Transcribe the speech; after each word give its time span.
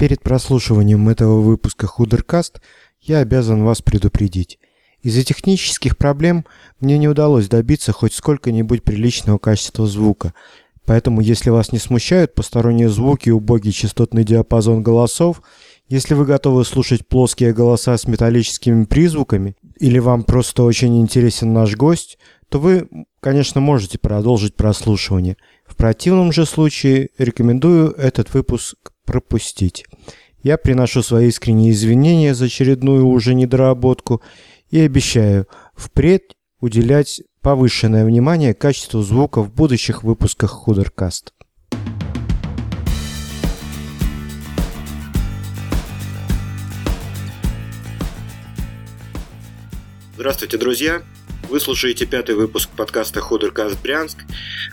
Перед 0.00 0.22
прослушиванием 0.22 1.10
этого 1.10 1.42
выпуска 1.42 1.86
Худеркаст 1.86 2.62
я 3.02 3.18
обязан 3.18 3.64
вас 3.64 3.82
предупредить. 3.82 4.58
Из-за 5.02 5.24
технических 5.24 5.98
проблем 5.98 6.46
мне 6.80 6.96
не 6.96 7.06
удалось 7.06 7.48
добиться 7.48 7.92
хоть 7.92 8.14
сколько-нибудь 8.14 8.82
приличного 8.82 9.36
качества 9.36 9.86
звука, 9.86 10.32
поэтому 10.86 11.20
если 11.20 11.50
вас 11.50 11.72
не 11.72 11.78
смущают 11.78 12.34
посторонние 12.34 12.88
звуки 12.88 13.28
и 13.28 13.32
убогий 13.32 13.72
частотный 13.72 14.24
диапазон 14.24 14.82
голосов, 14.82 15.42
если 15.86 16.14
вы 16.14 16.24
готовы 16.24 16.64
слушать 16.64 17.06
плоские 17.06 17.52
голоса 17.52 17.98
с 17.98 18.06
металлическими 18.06 18.84
призвуками, 18.84 19.54
или 19.78 19.98
вам 19.98 20.22
просто 20.22 20.62
очень 20.62 20.98
интересен 20.98 21.52
наш 21.52 21.76
гость, 21.76 22.16
то 22.48 22.58
вы, 22.58 22.88
конечно, 23.20 23.60
можете 23.60 23.98
продолжить 23.98 24.56
прослушивание. 24.56 25.36
В 25.66 25.76
противном 25.76 26.32
же 26.32 26.46
случае 26.46 27.10
рекомендую 27.18 27.90
этот 27.90 28.32
выпуск 28.32 28.89
пропустить. 29.04 29.84
Я 30.42 30.56
приношу 30.56 31.02
свои 31.02 31.28
искренние 31.28 31.72
извинения 31.72 32.34
за 32.34 32.46
очередную 32.46 33.06
уже 33.06 33.34
недоработку 33.34 34.22
и 34.70 34.80
обещаю 34.80 35.46
впредь 35.74 36.36
уделять 36.60 37.22
повышенное 37.42 38.04
внимание 38.04 38.54
качеству 38.54 39.02
звука 39.02 39.42
в 39.42 39.52
будущих 39.52 40.02
выпусках 40.02 40.50
Худеркаст. 40.50 41.32
Здравствуйте, 50.16 50.58
друзья! 50.58 51.02
Вы 51.50 51.58
слушаете 51.58 52.06
пятый 52.06 52.36
выпуск 52.36 52.70
подкаста 52.76 53.20
«Худеркаст 53.20 53.82
Брянск». 53.82 54.18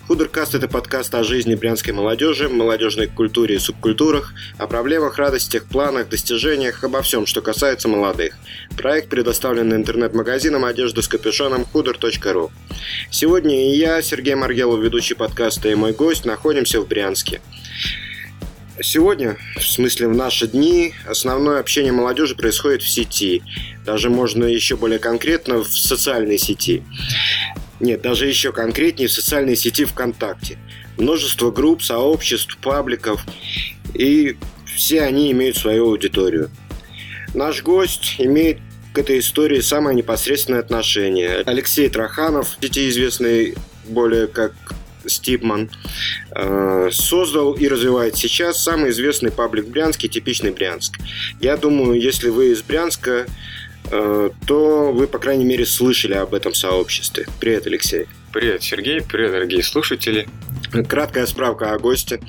«Худеркаст»— 0.05 0.54
это 0.54 0.67
подкаст 0.67 1.16
о 1.16 1.23
жизни 1.23 1.55
брянской 1.55 1.91
молодежи, 1.91 2.50
молодежной 2.50 3.08
культуре 3.08 3.55
и 3.55 3.58
субкультурах, 3.58 4.31
о 4.59 4.67
проблемах, 4.67 5.17
радостях, 5.17 5.66
планах, 5.66 6.08
достижениях, 6.08 6.84
обо 6.84 7.02
всем, 7.02 7.26
что 7.26 7.41
касается 7.41 7.88
молодых. 7.88 8.38
Проект 8.77 9.09
предоставлен 9.09 9.73
интернет-магазином 9.73 10.66
одежды 10.66 11.02
с 11.02 11.08
капюшоном 11.08 11.66
huder.ru. 11.73 12.52
Сегодня 13.09 13.73
я, 13.75 14.00
Сергей 14.03 14.36
Маргелов, 14.36 14.80
ведущий 14.80 15.16
подкаста, 15.16 15.69
и 15.69 15.75
мой 15.75 15.94
гость 15.94 16.25
находимся 16.25 16.80
в 16.80 16.88
Брянске. 16.88 17.41
Сегодня, 18.81 19.38
в 19.56 19.64
смысле 19.64 20.08
в 20.08 20.16
наши 20.16 20.47
дни, 20.47 20.94
основное 21.08 21.59
общение 21.59 21.92
молодежи 21.92 22.36
происходит 22.36 22.84
в 22.84 22.89
сети. 22.89 23.42
Даже 23.86 24.09
можно 24.09 24.45
еще 24.45 24.75
более 24.75 25.00
конкретно 25.00 25.64
в 25.64 25.67
социальной 25.67 26.38
сети. 26.38 26.84
Нет, 27.80 28.02
даже 28.02 28.28
еще 28.28 28.52
конкретнее 28.52 29.08
в 29.08 29.11
социальной 29.11 29.56
сети 29.56 29.86
ВКонтакте. 29.86 30.58
Множество 30.97 31.52
групп, 31.52 31.81
сообществ, 31.81 32.58
пабликов. 32.58 33.23
И 33.94 34.38
все 34.66 35.02
они 35.02 35.31
имеют 35.31 35.58
свою 35.58 35.88
аудиторию. 35.88 36.52
Наш 37.34 37.64
гость 37.64 38.16
имеет 38.19 38.59
к 38.94 39.00
этой 39.00 39.19
истории 39.19 39.59
самое 39.59 39.95
непосредственное 39.95 40.59
отношение. 40.59 41.44
Алексей 41.45 41.89
Траханов, 41.89 42.58
сети 42.62 42.89
известный 42.89 43.56
более 43.88 44.28
как 44.28 44.53
Стипман, 45.09 45.69
э, 46.36 46.89
создал 46.91 47.53
и 47.53 47.67
развивает 47.67 48.16
сейчас 48.16 48.61
самый 48.61 48.91
известный 48.91 49.31
паблик 49.31 49.67
Брянский, 49.67 50.09
типичный 50.09 50.52
Брянск. 50.52 50.97
Я 51.39 51.58
думаю, 51.58 52.00
если 52.00 52.30
вы 52.30 52.52
из 52.52 52.61
Брянска, 52.61 53.25
э, 53.91 54.30
то 54.45 54.91
вы, 54.91 55.08
по 55.08 55.19
крайней 55.19 55.45
мере, 55.45 55.66
слышали 55.66 56.13
об 56.13 56.33
этом 56.33 56.53
сообществе. 56.53 57.25
Привет, 57.39 57.67
Алексей. 57.67 58.05
Привет, 58.33 58.61
Сергей. 58.61 59.02
Привет, 59.02 59.31
дорогие 59.31 59.63
слушатели. 59.63 60.28
Краткая 60.88 61.25
справка 61.25 61.72
о 61.73 61.80
госте. 61.80 62.19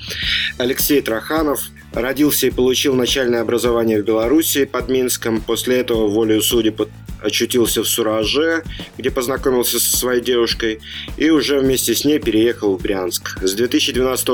Алексей 0.57 1.01
Траханов 1.01 1.61
родился 1.93 2.47
и 2.47 2.51
получил 2.51 2.95
начальное 2.95 3.41
образование 3.41 4.01
в 4.01 4.05
Беларуси 4.05 4.65
под 4.65 4.89
Минском. 4.89 5.41
После 5.41 5.79
этого, 5.79 6.07
волею 6.07 6.41
судеб, 6.41 6.81
очутился 7.21 7.83
в 7.83 7.87
Сураже, 7.87 8.63
где 8.97 9.11
познакомился 9.11 9.79
со 9.79 9.97
своей 9.97 10.21
девушкой, 10.21 10.79
и 11.17 11.29
уже 11.29 11.59
вместе 11.59 11.95
с 11.95 12.05
ней 12.05 12.19
переехал 12.19 12.77
в 12.77 12.81
Брянск. 12.81 13.37
С 13.41 13.53
2012 13.53 14.27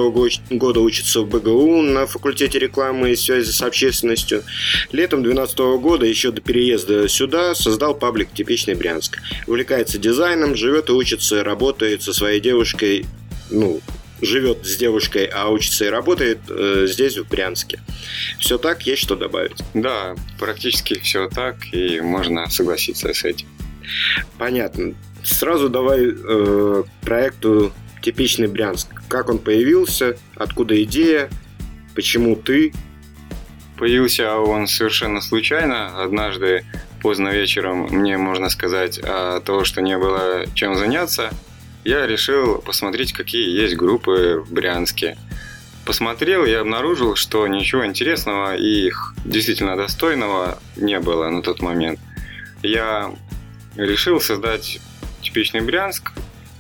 года 0.52 0.80
учится 0.80 1.22
в 1.22 1.30
БГУ 1.30 1.82
на 1.82 2.06
факультете 2.06 2.60
рекламы 2.60 3.12
и 3.12 3.16
связи 3.16 3.52
с 3.52 3.62
общественностью. 3.62 4.44
Летом 4.92 5.24
2012 5.24 5.58
года, 5.82 6.06
еще 6.06 6.32
до 6.32 6.42
переезда 6.42 7.08
сюда, 7.08 7.56
создал 7.56 7.96
паблик 7.96 8.32
«Типичный 8.34 8.76
Брянск». 8.76 9.20
Увлекается 9.48 9.98
дизайном, 9.98 10.56
живет 10.56 10.90
и 10.90 10.94
учится, 10.94 11.44
работает 11.44 12.04
со 12.04 12.14
своей 12.14 12.40
девушкой 12.40 13.06
ну, 13.50 13.82
живет 14.22 14.66
с 14.66 14.78
девушкой, 14.78 15.26
а 15.26 15.50
учится 15.50 15.86
и 15.86 15.90
работает 15.90 16.40
э, 16.50 16.86
здесь, 16.88 17.18
в 17.18 17.28
Брянске. 17.28 17.80
Все 18.40 18.58
так, 18.58 18.84
есть 18.84 19.02
что 19.02 19.16
добавить? 19.16 19.58
Да, 19.74 20.16
практически 20.40 21.00
все 21.00 21.28
так, 21.30 21.58
и 21.72 22.00
можно 22.02 22.50
согласиться 22.50 23.14
с 23.14 23.24
этим. 23.24 23.48
Понятно. 24.38 24.96
Сразу 25.24 25.70
давай 25.70 26.02
э, 26.06 26.84
проекту 27.02 27.74
«Типичный 28.02 28.48
Брянск». 28.48 28.88
Как 29.08 29.30
он 29.30 29.40
появился, 29.40 30.18
откуда 30.36 30.82
идея, 30.84 31.30
почему 31.96 32.36
ты? 32.36 32.74
Появился 33.78 34.38
он 34.38 34.68
совершенно 34.68 35.20
случайно. 35.22 36.02
Однажды 36.02 36.64
поздно 37.02 37.30
вечером 37.30 37.88
мне, 37.90 38.18
можно 38.18 38.50
сказать, 38.50 39.00
от 39.00 39.44
того, 39.44 39.66
что 39.66 39.82
не 39.82 39.98
было 39.98 40.46
чем 40.54 40.76
заняться– 40.76 41.32
я 41.86 42.08
решил 42.08 42.58
посмотреть, 42.58 43.14
какие 43.14 43.48
есть 43.48 43.76
группы 43.76 44.44
в 44.46 44.52
Брянске. 44.52 45.18
Посмотрел 45.86 46.44
и 46.44 46.52
обнаружил, 46.52 47.16
что 47.16 47.48
ничего 47.48 47.86
интересного 47.86 48.56
и 48.56 48.92
действительно 49.24 49.78
достойного 49.78 50.58
не 50.76 51.00
было 51.00 51.30
на 51.30 51.44
тот 51.44 51.62
момент. 51.62 52.00
Я 52.64 53.14
решил 53.76 54.20
создать 54.20 54.80
типичный 55.22 55.62
Брянск. 55.62 56.14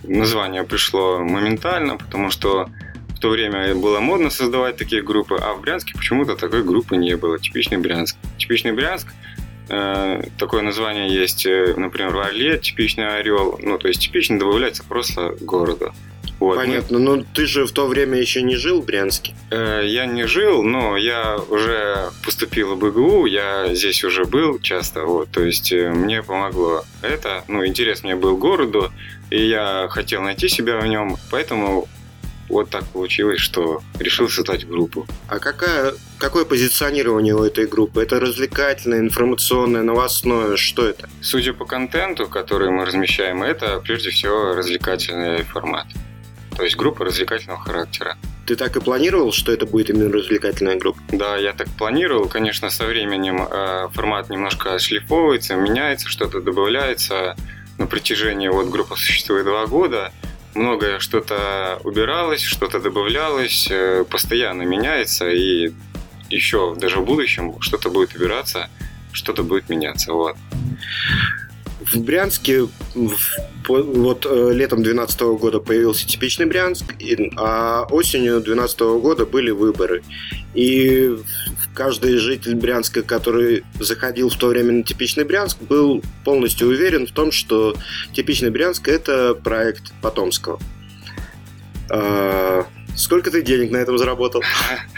Название 0.03 0.63
пришло 0.63 1.19
моментально, 1.19 1.97
потому 1.97 2.29
что 2.29 2.69
в 3.09 3.19
то 3.19 3.29
время 3.29 3.73
было 3.73 3.99
модно 3.99 4.29
создавать 4.29 4.77
такие 4.77 5.01
группы, 5.01 5.37
а 5.41 5.55
в 5.55 5.61
Брянске 5.61 5.93
почему-то 5.95 6.35
такой 6.35 6.63
группы 6.63 6.97
не 6.97 7.17
было. 7.17 7.39
Типичный 7.39 7.79
Брянск. 7.79 8.15
Типичный 8.37 8.73
Брянск 8.73 9.07
такое 9.67 10.61
название 10.61 11.09
есть, 11.13 11.45
э, 11.45 11.73
например, 11.75 12.13
в 12.13 12.19
Орле 12.19 12.57
типичный 12.57 13.19
орел. 13.19 13.59
Ну, 13.61 13.77
то 13.77 13.87
есть 13.87 14.01
типично 14.01 14.37
добавляется 14.37 14.83
просто 14.83 15.35
города. 15.41 15.93
Вот. 16.39 16.57
Понятно, 16.57 16.99
но 16.99 17.23
ты 17.33 17.45
же 17.45 17.65
в 17.65 17.71
то 17.71 17.87
время 17.87 18.19
еще 18.19 18.41
не 18.41 18.57
жил 18.57 18.81
в 18.81 18.85
Брянске? 18.85 19.33
Э, 19.51 19.81
я 19.85 20.05
не 20.05 20.27
жил, 20.27 20.63
но 20.63 20.97
я 20.97 21.37
уже 21.49 22.09
поступил 22.23 22.75
в 22.75 22.79
БГУ, 22.79 23.25
я 23.25 23.73
здесь 23.73 24.03
уже 24.03 24.25
был 24.25 24.59
часто, 24.59 25.05
вот, 25.05 25.29
то 25.29 25.41
есть 25.41 25.71
мне 25.71 26.21
помогло 26.21 26.83
это, 27.01 27.45
ну, 27.47 27.65
интерес 27.65 28.03
мне 28.03 28.17
был 28.17 28.35
городу, 28.35 28.91
и 29.29 29.47
я 29.47 29.87
хотел 29.89 30.23
найти 30.23 30.49
себя 30.49 30.77
в 30.77 30.85
нем, 30.85 31.15
поэтому 31.31 31.87
вот 32.49 32.69
так 32.69 32.83
получилось, 32.85 33.39
что 33.39 33.81
решил 33.99 34.29
создать 34.29 34.67
группу. 34.67 35.07
А 35.27 35.39
какая, 35.39 35.93
какое 36.17 36.45
позиционирование 36.45 37.35
у 37.35 37.43
этой 37.43 37.67
группы? 37.67 38.01
Это 38.01 38.19
развлекательное, 38.19 38.99
информационное, 38.99 39.83
новостное? 39.83 40.55
Что 40.57 40.87
это? 40.87 41.09
Судя 41.21 41.53
по 41.53 41.65
контенту, 41.65 42.27
который 42.27 42.69
мы 42.69 42.85
размещаем, 42.85 43.43
это 43.43 43.79
прежде 43.79 44.09
всего 44.09 44.53
развлекательный 44.53 45.43
формат. 45.43 45.87
То 46.55 46.63
есть 46.63 46.77
группа 46.77 47.03
развлекательного 47.03 47.59
характера. 47.59 48.17
Ты 48.45 48.55
так 48.55 48.77
и 48.77 48.79
планировал, 48.79 49.31
что 49.33 49.51
это 49.51 49.65
будет 49.65 49.89
именно 49.89 50.11
развлекательная 50.11 50.77
группа? 50.77 50.99
Да, 51.11 51.35
я 51.35 51.51
так 51.53 51.67
планировал. 51.77 52.29
Конечно, 52.29 52.69
со 52.69 52.85
временем 52.85 53.41
э, 53.41 53.89
формат 53.91 54.29
немножко 54.29 54.77
шлифовывается, 54.77 55.55
меняется, 55.55 56.07
что-то 56.07 56.41
добавляется. 56.41 57.35
На 57.77 57.87
протяжении 57.87 58.47
вот 58.47 58.69
группа 58.69 58.95
существует 58.95 59.45
два 59.45 59.65
года 59.65 60.13
многое 60.55 60.99
что-то 60.99 61.79
убиралось, 61.83 62.41
что-то 62.41 62.79
добавлялось, 62.79 63.67
э, 63.69 64.05
постоянно 64.09 64.63
меняется, 64.63 65.29
и 65.29 65.73
еще 66.29 66.75
даже 66.75 66.99
в 66.99 67.05
будущем 67.05 67.61
что-то 67.61 67.89
будет 67.89 68.15
убираться, 68.15 68.69
что-то 69.11 69.43
будет 69.43 69.69
меняться. 69.69 70.13
Вот. 70.13 70.37
В 71.91 71.99
Брянске 72.01 72.67
вот 73.67 74.25
э, 74.25 74.51
летом 74.53 74.83
2012 74.83 75.21
года 75.39 75.59
появился 75.59 76.07
типичный 76.07 76.45
Брянск, 76.45 76.85
а 77.37 77.85
осенью 77.89 78.41
2012 78.41 78.79
года 79.01 79.25
были 79.25 79.51
выборы. 79.51 80.03
И 80.53 81.15
каждый 81.73 82.17
житель 82.17 82.55
Брянска, 82.55 83.01
который 83.03 83.63
заходил 83.79 84.29
в 84.29 84.35
то 84.35 84.47
время 84.47 84.71
на 84.71 84.83
типичный 84.83 85.25
Брянск, 85.25 85.59
был 85.61 86.01
полностью 86.23 86.69
уверен 86.69 87.05
в 87.05 87.11
том, 87.11 87.31
что 87.31 87.75
типичный 88.13 88.49
Брянск 88.49 88.87
это 88.87 89.35
проект 89.35 89.91
Потомского. 90.01 90.59
А, 91.89 92.65
сколько 92.95 93.29
ты 93.31 93.41
денег 93.41 93.71
на 93.71 93.77
этом 93.77 93.97
заработал? 93.97 94.43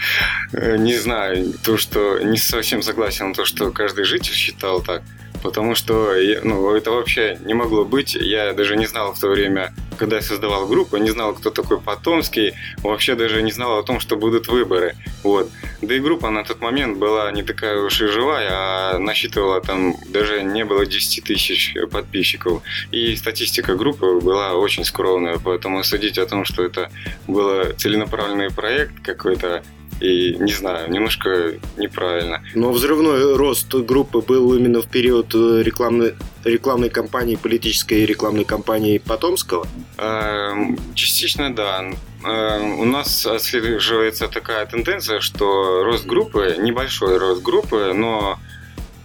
Не 0.52 0.96
знаю, 0.96 1.52
то, 1.62 1.76
что 1.76 2.18
не 2.20 2.38
совсем 2.38 2.82
согласен 2.82 3.34
то, 3.34 3.44
что 3.44 3.70
каждый 3.70 4.04
житель 4.04 4.32
считал 4.32 4.80
так. 4.80 5.02
Потому 5.42 5.74
что 5.74 6.14
ну, 6.42 6.74
это 6.74 6.90
вообще 6.90 7.38
не 7.44 7.54
могло 7.54 7.84
быть. 7.84 8.14
Я 8.14 8.52
даже 8.52 8.76
не 8.76 8.86
знал 8.86 9.14
в 9.14 9.18
то 9.18 9.28
время, 9.28 9.72
когда 9.98 10.16
я 10.16 10.22
создавал 10.22 10.66
группу, 10.66 10.96
не 10.96 11.10
знал, 11.10 11.34
кто 11.34 11.50
такой 11.50 11.80
Потомский, 11.80 12.54
вообще 12.78 13.14
даже 13.14 13.42
не 13.42 13.52
знал 13.52 13.78
о 13.78 13.82
том, 13.82 14.00
что 14.00 14.16
будут 14.16 14.48
выборы. 14.48 14.96
Вот. 15.22 15.50
Да 15.82 15.94
и 15.94 16.00
группа 16.00 16.30
на 16.30 16.44
тот 16.44 16.60
момент 16.60 16.98
была 16.98 17.30
не 17.32 17.42
такая 17.42 17.80
уж 17.80 18.00
и 18.00 18.06
живая, 18.06 18.48
а 18.50 18.98
насчитывала 18.98 19.60
там 19.60 19.94
даже 20.08 20.42
не 20.42 20.64
было 20.64 20.86
10 20.86 21.24
тысяч 21.24 21.74
подписчиков. 21.90 22.62
И 22.90 23.14
статистика 23.16 23.74
группы 23.74 24.20
была 24.20 24.54
очень 24.54 24.84
скромная, 24.84 25.38
поэтому 25.38 25.82
судить 25.84 26.18
о 26.18 26.26
том, 26.26 26.44
что 26.44 26.64
это 26.64 26.90
был 27.26 27.72
целенаправленный 27.76 28.50
проект 28.50 29.00
какой-то, 29.02 29.62
и 30.00 30.36
не 30.38 30.52
знаю, 30.52 30.90
немножко 30.90 31.54
неправильно. 31.76 32.42
Но 32.54 32.70
взрывной 32.70 33.36
рост 33.36 33.74
группы 33.74 34.20
был 34.20 34.54
именно 34.54 34.80
в 34.80 34.86
период 34.86 35.34
э, 35.34 35.62
рекламной, 35.62 36.14
рекламной 36.44 36.90
кампании, 36.90 37.36
политической 37.36 38.06
рекламной 38.06 38.44
кампании 38.44 38.98
Потомского? 38.98 39.66
Эм, 39.98 40.78
частично 40.94 41.54
да. 41.54 41.90
Эм, 42.24 42.80
у 42.80 42.84
нас 42.84 43.26
отслеживается 43.26 44.28
такая 44.28 44.66
тенденция, 44.66 45.20
что 45.20 45.82
рост 45.84 46.06
группы, 46.06 46.56
небольшой 46.60 47.18
рост 47.18 47.42
группы, 47.42 47.92
но 47.94 48.38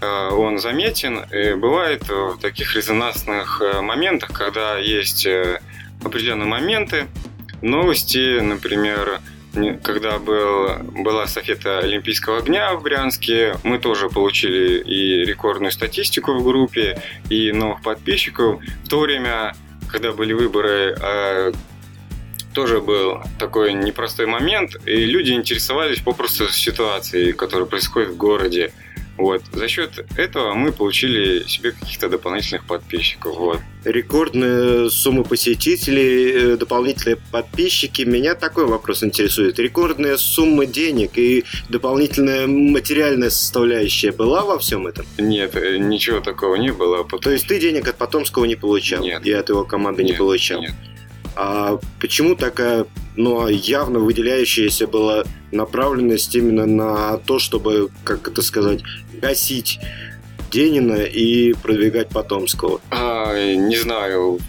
э, 0.02 0.30
он 0.30 0.60
заметен. 0.60 1.22
И 1.32 1.54
бывает 1.54 2.08
в 2.08 2.38
таких 2.40 2.76
резонансных 2.76 3.62
э, 3.62 3.82
моментах, 3.82 4.32
когда 4.32 4.78
есть 4.78 5.28
определенные 6.04 6.48
моменты, 6.48 7.08
новости, 7.62 8.40
например, 8.40 9.22
когда 9.84 10.18
был, 10.18 10.70
была 11.04 11.26
эстафета 11.26 11.80
Олимпийского 11.80 12.40
огня 12.40 12.74
в 12.74 12.82
Брянске, 12.82 13.56
мы 13.64 13.78
тоже 13.78 14.10
получили 14.10 14.82
и 14.82 15.26
рекордную 15.26 15.72
статистику 15.72 16.34
в 16.34 16.44
группе, 16.44 17.02
и 17.30 17.52
новых 17.52 17.84
подписчиков. 17.84 18.62
В 18.84 18.90
то 18.90 19.00
время, 19.00 19.56
когда 19.88 20.12
были 20.12 20.34
выборы, 20.34 20.96
а, 21.00 21.52
тоже 22.54 22.82
был 22.82 23.22
такой 23.40 23.74
непростой 23.74 24.26
момент, 24.26 24.76
и 24.86 25.06
люди 25.06 25.32
интересовались 25.32 26.00
попросту 26.00 26.48
ситуацией, 26.50 27.34
которая 27.34 27.68
происходит 27.68 28.10
в 28.10 28.18
городе. 28.18 28.72
Вот. 29.18 29.44
За 29.52 29.68
счет 29.68 30.06
этого 30.18 30.54
мы 30.54 30.72
получили 30.72 31.48
себе 31.48 31.72
каких-то 31.72 32.10
дополнительных 32.10 32.66
подписчиков. 32.66 33.38
Вот. 33.38 33.60
Рекордные 33.86 34.90
суммы 34.90 35.24
посетителей, 35.24 36.54
э, 36.54 36.58
дополнительные 36.58 37.18
подписчики. 37.32 38.04
Меня 38.04 38.34
такой 38.34 38.66
вопрос 38.66 39.04
интересует. 39.04 39.60
Рекордные 39.60 40.18
суммы 40.18 40.66
денег 40.66 41.18
и 41.18 41.44
дополнительная 41.70 42.48
материальная 42.48 43.30
составляющая 43.30 44.12
была 44.12 44.44
во 44.44 44.58
всем 44.58 44.88
этом? 44.88 45.06
Нет, 45.18 45.56
э, 45.56 45.78
ничего 45.78 46.20
такого 46.20 46.56
не 46.56 46.72
было. 46.72 47.04
Потому... 47.04 47.22
То 47.22 47.32
есть 47.32 47.48
ты 47.48 47.60
денег 47.60 47.88
от 47.88 47.98
Потомского 47.98 48.46
не 48.46 48.56
получал? 48.56 49.04
Нет. 49.04 49.26
И 49.26 49.32
от 49.32 49.50
его 49.50 49.64
команды 49.64 50.04
нет, 50.04 50.14
не 50.14 50.18
получал? 50.18 50.62
Нет. 50.62 50.74
А 51.36 51.80
почему 52.00 52.36
такая 52.36 52.86
ну, 53.16 53.48
явно 53.48 54.00
выделяющаяся 54.00 54.88
была 54.88 55.24
направленность 55.52 56.36
именно 56.36 56.66
на 56.66 57.18
то, 57.18 57.40
чтобы, 57.40 57.90
как 58.04 58.28
это 58.28 58.42
сказать, 58.42 58.82
гасить 59.22 59.80
Денина 60.52 61.04
и 61.04 61.54
продвигать 61.54 62.10
Потомского? 62.10 62.82
А, 62.90 63.34
не 63.56 63.78
знаю, 63.78 64.40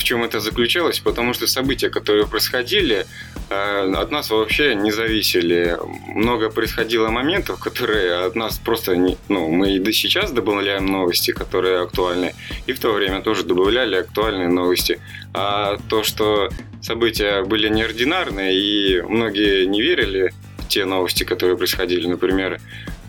в 0.00 0.04
чем 0.04 0.24
это 0.24 0.40
заключалось, 0.40 0.98
потому 0.98 1.34
что 1.34 1.46
события, 1.46 1.90
которые 1.90 2.26
происходили, 2.26 3.06
э, 3.50 3.92
от 3.94 4.10
нас 4.10 4.30
вообще 4.30 4.74
не 4.74 4.92
зависели. 4.92 5.76
Много 6.06 6.50
происходило 6.50 7.08
моментов, 7.08 7.60
которые 7.60 8.26
от 8.26 8.34
нас 8.34 8.58
просто 8.58 8.96
не... 8.96 9.18
Ну, 9.28 9.50
мы 9.50 9.76
и 9.76 9.78
до 9.78 9.92
сейчас 9.92 10.32
добавляем 10.32 10.86
новости, 10.86 11.32
которые 11.32 11.82
актуальны, 11.82 12.34
и 12.66 12.72
в 12.72 12.80
то 12.80 12.92
время 12.92 13.20
тоже 13.20 13.42
добавляли 13.42 13.96
актуальные 13.96 14.48
новости. 14.48 14.98
А 15.34 15.76
то, 15.90 16.02
что 16.02 16.48
события 16.80 17.44
были 17.44 17.68
неординарные, 17.68 18.54
и 18.54 19.02
многие 19.02 19.66
не 19.66 19.82
верили 19.82 20.32
в 20.58 20.68
те 20.68 20.86
новости, 20.86 21.24
которые 21.24 21.58
происходили, 21.58 22.06
например, 22.06 22.58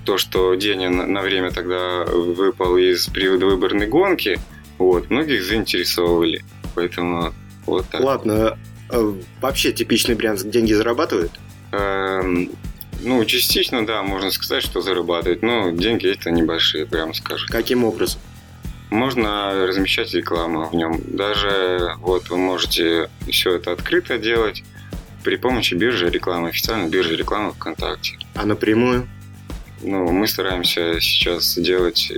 то, 0.03 0.17
что 0.17 0.55
Денин 0.55 1.13
на 1.13 1.21
время 1.21 1.51
тогда 1.51 2.03
выпал 2.03 2.75
из 2.75 3.07
предвыборной 3.07 3.87
гонки, 3.87 4.39
вот, 4.77 5.09
многих 5.09 5.41
заинтересовывали. 5.44 6.44
Поэтому 6.75 7.33
вот 7.65 7.88
так. 7.89 8.01
Ладно, 8.01 8.57
а 8.89 9.15
вообще 9.39 9.71
типичный 9.71 10.15
Брянск 10.15 10.47
деньги 10.47 10.73
зарабатывает? 10.73 11.31
Эм, 11.71 12.51
ну, 13.01 13.23
частично, 13.25 13.85
да, 13.85 14.03
можно 14.03 14.31
сказать, 14.31 14.63
что 14.63 14.81
зарабатывает. 14.81 15.41
Но 15.41 15.71
деньги 15.71 16.07
это 16.07 16.31
небольшие, 16.31 16.85
прямо 16.85 17.13
скажем. 17.13 17.47
Каким 17.50 17.83
образом? 17.83 18.21
Можно 18.89 19.65
размещать 19.65 20.13
рекламу 20.13 20.69
в 20.69 20.75
нем. 20.75 21.00
Даже 21.07 21.95
вот 22.00 22.29
вы 22.29 22.38
можете 22.38 23.09
все 23.29 23.56
это 23.56 23.71
открыто 23.71 24.18
делать 24.18 24.63
при 25.23 25.38
помощи 25.38 25.75
биржи 25.75 26.09
рекламы, 26.09 26.50
официальной 26.50 26.89
биржи 26.89 27.15
рекламы 27.15 27.53
ВКонтакте. 27.53 28.18
А 28.35 28.45
напрямую? 28.45 29.07
Ну, 29.81 30.12
мы 30.12 30.27
стараемся 30.27 31.00
сейчас 31.00 31.57
делать, 31.57 32.12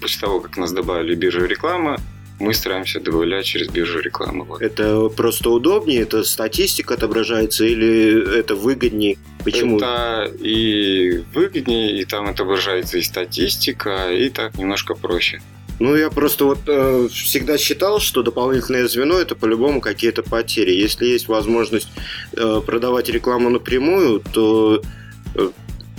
после 0.00 0.20
того, 0.20 0.40
как 0.40 0.56
нас 0.56 0.72
добавили 0.72 1.14
биржу 1.14 1.44
рекламы, 1.44 1.98
мы 2.40 2.52
стараемся 2.54 3.00
добавлять 3.00 3.46
через 3.46 3.68
биржу 3.68 4.00
рекламы. 4.00 4.46
Это 4.60 5.08
просто 5.08 5.50
удобнее, 5.50 6.02
это 6.02 6.24
статистика 6.24 6.94
отображается 6.94 7.64
или 7.64 8.38
это 8.38 8.54
выгоднее? 8.54 9.18
Почему? 9.44 9.76
Это 9.76 10.30
и 10.40 11.22
выгоднее, 11.32 12.00
и 12.00 12.04
там 12.04 12.28
отображается 12.28 12.98
и 12.98 13.02
статистика, 13.02 14.10
и 14.12 14.30
так 14.30 14.56
немножко 14.56 14.94
проще. 14.94 15.40
Ну, 15.80 15.96
я 15.96 16.08
просто 16.08 16.44
вот 16.44 16.60
э, 16.66 17.08
всегда 17.12 17.58
считал, 17.58 17.98
что 17.98 18.22
дополнительное 18.22 18.86
звено 18.86 19.18
это 19.18 19.34
по-любому 19.34 19.80
какие-то 19.80 20.22
потери. 20.22 20.70
Если 20.70 21.06
есть 21.06 21.26
возможность 21.26 21.88
э, 22.32 22.60
продавать 22.64 23.08
рекламу 23.08 23.50
напрямую, 23.50 24.20
то 24.20 24.80
э, 25.34 25.50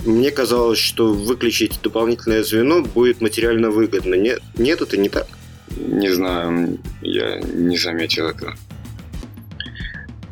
мне 0.06 0.30
казалось, 0.30 0.78
что 0.78 1.12
выключить 1.12 1.78
дополнительное 1.82 2.42
звено 2.42 2.82
будет 2.82 3.20
материально 3.20 3.70
выгодно. 3.70 4.14
Нет, 4.14 4.40
нет 4.56 4.80
это 4.80 4.96
не 4.96 5.10
так. 5.10 5.26
Не 5.76 6.08
знаю, 6.12 6.78
я 7.02 7.38
не 7.40 7.76
заметил 7.76 8.26
этого. 8.28 8.54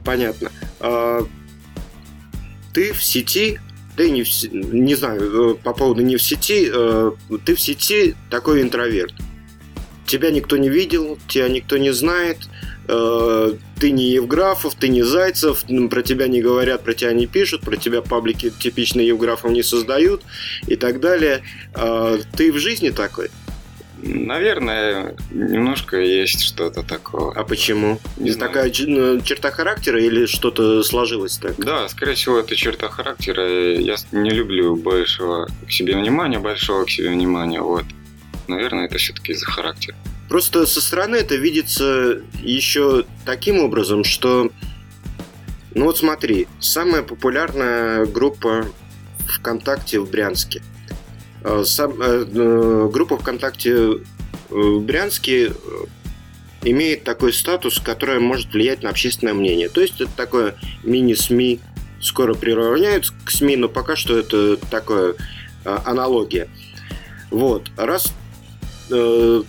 Понятно. 0.04 0.50
А, 0.80 1.20
ты 2.72 2.92
в 2.92 3.02
сети, 3.02 3.60
и 3.96 4.10
не, 4.10 4.24
в, 4.24 4.28
не 4.52 4.94
знаю, 4.94 5.52
э, 5.52 5.54
по 5.54 5.72
поводу 5.72 6.02
не 6.02 6.16
в 6.16 6.22
сети, 6.22 6.68
э, 6.72 7.12
ты 7.44 7.54
в 7.54 7.60
сети 7.60 8.16
такой 8.30 8.62
интроверт. 8.62 9.14
Тебя 10.06 10.30
никто 10.30 10.56
не 10.56 10.68
видел, 10.68 11.18
тебя 11.28 11.48
никто 11.48 11.78
не 11.78 11.92
знает, 11.92 12.38
э, 12.88 13.52
ты 13.78 13.90
не 13.92 14.10
Евграфов, 14.10 14.74
ты 14.74 14.88
не 14.88 15.02
Зайцев, 15.02 15.64
про 15.90 16.02
тебя 16.02 16.26
не 16.26 16.42
говорят, 16.42 16.82
про 16.82 16.94
тебя 16.94 17.12
не 17.12 17.26
пишут, 17.26 17.62
про 17.62 17.76
тебя 17.76 18.02
паблики 18.02 18.50
типичные 18.50 19.06
Евграфов 19.06 19.52
не 19.52 19.62
создают 19.62 20.22
и 20.66 20.76
так 20.76 21.00
далее. 21.00 21.42
А, 21.74 22.18
ты 22.36 22.52
в 22.52 22.58
жизни 22.58 22.90
такой? 22.90 23.30
Наверное, 24.02 25.16
немножко 25.30 25.98
есть 25.98 26.42
что-то 26.42 26.82
такого. 26.82 27.32
А 27.34 27.44
почему? 27.44 27.98
Не 28.16 28.30
знаю. 28.30 28.52
Такая 28.52 28.72
ну, 28.86 29.20
черта 29.20 29.50
характера 29.50 30.02
или 30.02 30.26
что-то 30.26 30.82
сложилось 30.82 31.38
так? 31.38 31.56
Да, 31.58 31.88
скорее 31.88 32.14
всего, 32.14 32.38
это 32.38 32.54
черта 32.56 32.88
характера. 32.88 33.46
Я 33.78 33.96
не 34.12 34.30
люблю 34.30 34.76
большего 34.76 35.48
к 35.66 35.70
себе 35.70 35.96
внимания, 35.96 36.38
большого 36.38 36.84
к 36.84 36.90
себе 36.90 37.10
внимания. 37.10 37.60
Вот. 37.60 37.84
Наверное, 38.46 38.86
это 38.86 38.98
все-таки 38.98 39.32
из-за 39.32 39.46
характера. 39.46 39.96
Просто 40.28 40.66
со 40.66 40.80
стороны 40.80 41.16
это 41.16 41.36
видится 41.36 42.20
еще 42.42 43.04
таким 43.24 43.58
образом, 43.60 44.04
что... 44.04 44.50
Ну 45.74 45.86
вот 45.86 45.98
смотри, 45.98 46.46
самая 46.60 47.02
популярная 47.02 48.06
группа 48.06 48.66
ВКонтакте 49.28 49.98
в 49.98 50.10
Брянске– 50.10 50.62
Э, 50.73 50.73
сам, 51.64 52.00
э, 52.00 52.26
э, 52.26 52.88
группа 52.92 53.18
ВКонтакте 53.18 54.00
в 54.48 54.80
Брянске 54.80 55.52
имеет 56.62 57.04
такой 57.04 57.32
статус, 57.32 57.78
который 57.78 58.18
может 58.20 58.52
влиять 58.52 58.82
на 58.82 58.90
общественное 58.90 59.34
мнение. 59.34 59.68
То 59.68 59.80
есть 59.80 60.00
это 60.00 60.10
такое 60.16 60.54
мини-СМИ, 60.82 61.60
скоро 62.00 62.34
приравняют 62.34 63.12
к 63.24 63.30
СМИ, 63.30 63.56
но 63.56 63.68
пока 63.68 63.96
что 63.96 64.18
это 64.18 64.56
такое 64.56 65.14
аналогия. 65.64 66.48
Вот. 67.30 67.70
Раз 67.76 68.12
э, 68.90 69.42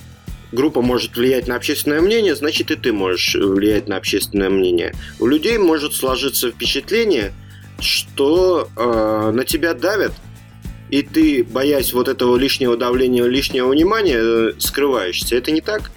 группа 0.52 0.82
может 0.82 1.16
влиять 1.16 1.48
на 1.48 1.56
общественное 1.56 2.02
мнение, 2.02 2.36
значит 2.36 2.72
и 2.72 2.76
ты 2.76 2.92
можешь 2.92 3.36
влиять 3.36 3.88
на 3.88 3.98
общественное 3.98 4.50
мнение. 4.50 4.94
У 5.20 5.28
людей 5.28 5.58
может 5.58 5.94
сложиться 5.94 6.52
впечатление, 6.52 7.34
что 7.80 8.70
э, 8.76 9.32
на 9.34 9.44
тебя 9.46 9.74
давят 9.74 10.14
и 10.90 11.02
ты, 11.02 11.44
боясь 11.44 11.94
вот 11.94 12.08
этого 12.08 12.36
лишнего 12.38 12.78
давления, 12.78 13.24
лишнего 13.24 13.70
внимания, 13.70 14.18
э, 14.20 14.54
скрываешься. 14.60 15.36
Это 15.36 15.52
не 15.52 15.62
так? 15.62 15.92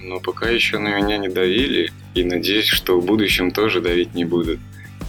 Но 0.00 0.20
пока 0.20 0.48
еще 0.48 0.78
на 0.78 0.96
меня 0.96 1.16
не 1.16 1.28
давили, 1.28 1.92
и 2.14 2.22
надеюсь, 2.22 2.66
что 2.66 3.00
в 3.00 3.04
будущем 3.04 3.50
тоже 3.50 3.80
давить 3.80 4.14
не 4.14 4.24
будут. 4.24 4.60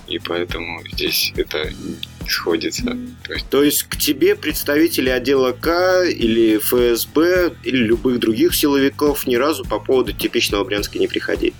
И 0.07 0.19
поэтому 0.19 0.81
здесь 0.93 1.33
это 1.35 1.69
сходится. 2.27 2.97
То 3.23 3.33
есть... 3.33 3.49
То 3.49 3.63
есть 3.63 3.83
к 3.83 3.97
тебе 3.97 4.35
представители 4.35 5.09
отдела 5.09 5.51
К 5.51 6.05
или 6.05 6.57
ФСБ 6.57 7.53
или 7.63 7.77
любых 7.77 8.19
других 8.19 8.55
силовиков 8.55 9.27
ни 9.27 9.35
разу 9.35 9.65
по 9.65 9.79
поводу 9.79 10.13
типичного 10.13 10.63
Брянска 10.63 10.97
не 10.97 11.07
приходили? 11.07 11.53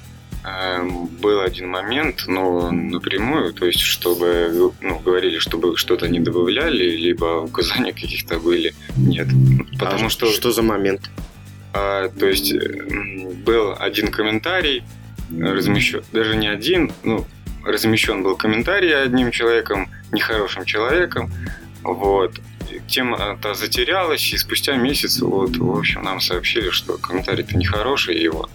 Эм, 0.48 1.08
был 1.08 1.42
один 1.42 1.68
момент, 1.68 2.24
но 2.28 2.72
напрямую, 2.72 3.54
то 3.54 3.66
есть 3.66 3.82
чтобы, 3.82 4.72
ну, 4.80 5.00
говорили, 5.00 5.40
чтобы 5.40 5.76
что-то 5.76 6.08
не 6.08 6.22
добавляли, 6.22 6.96
либо 6.96 7.42
указания 7.42 7.92
каких-то 7.92 8.40
были, 8.40 8.74
нет. 8.96 9.28
Потому 9.78 10.06
а 10.06 10.10
что... 10.10 10.32
Что 10.32 10.54
за 10.54 10.62
момент? 10.62 11.10
А, 11.74 12.08
то 12.08 12.28
есть 12.28 12.54
был 13.46 13.76
один 13.78 14.08
комментарий, 14.08 14.84
размещен, 15.38 16.02
даже 16.14 16.38
не 16.38 16.48
один, 16.48 16.94
ну, 17.04 17.26
размещен 17.66 18.24
был 18.24 18.38
комментарий 18.38 18.96
одним 18.96 19.32
человеком, 19.32 19.90
нехорошим 20.14 20.64
человеком, 20.64 21.30
вот, 21.84 22.40
тема-то 22.88 23.54
затерялась, 23.54 24.32
и 24.32 24.38
спустя 24.38 24.78
месяц, 24.78 25.20
вот, 25.20 25.58
в 25.58 25.78
общем, 25.78 26.04
нам 26.04 26.22
сообщили, 26.22 26.70
что 26.70 26.98
комментарий-то 26.98 27.58
нехороший 27.58 28.18
его, 28.18 28.50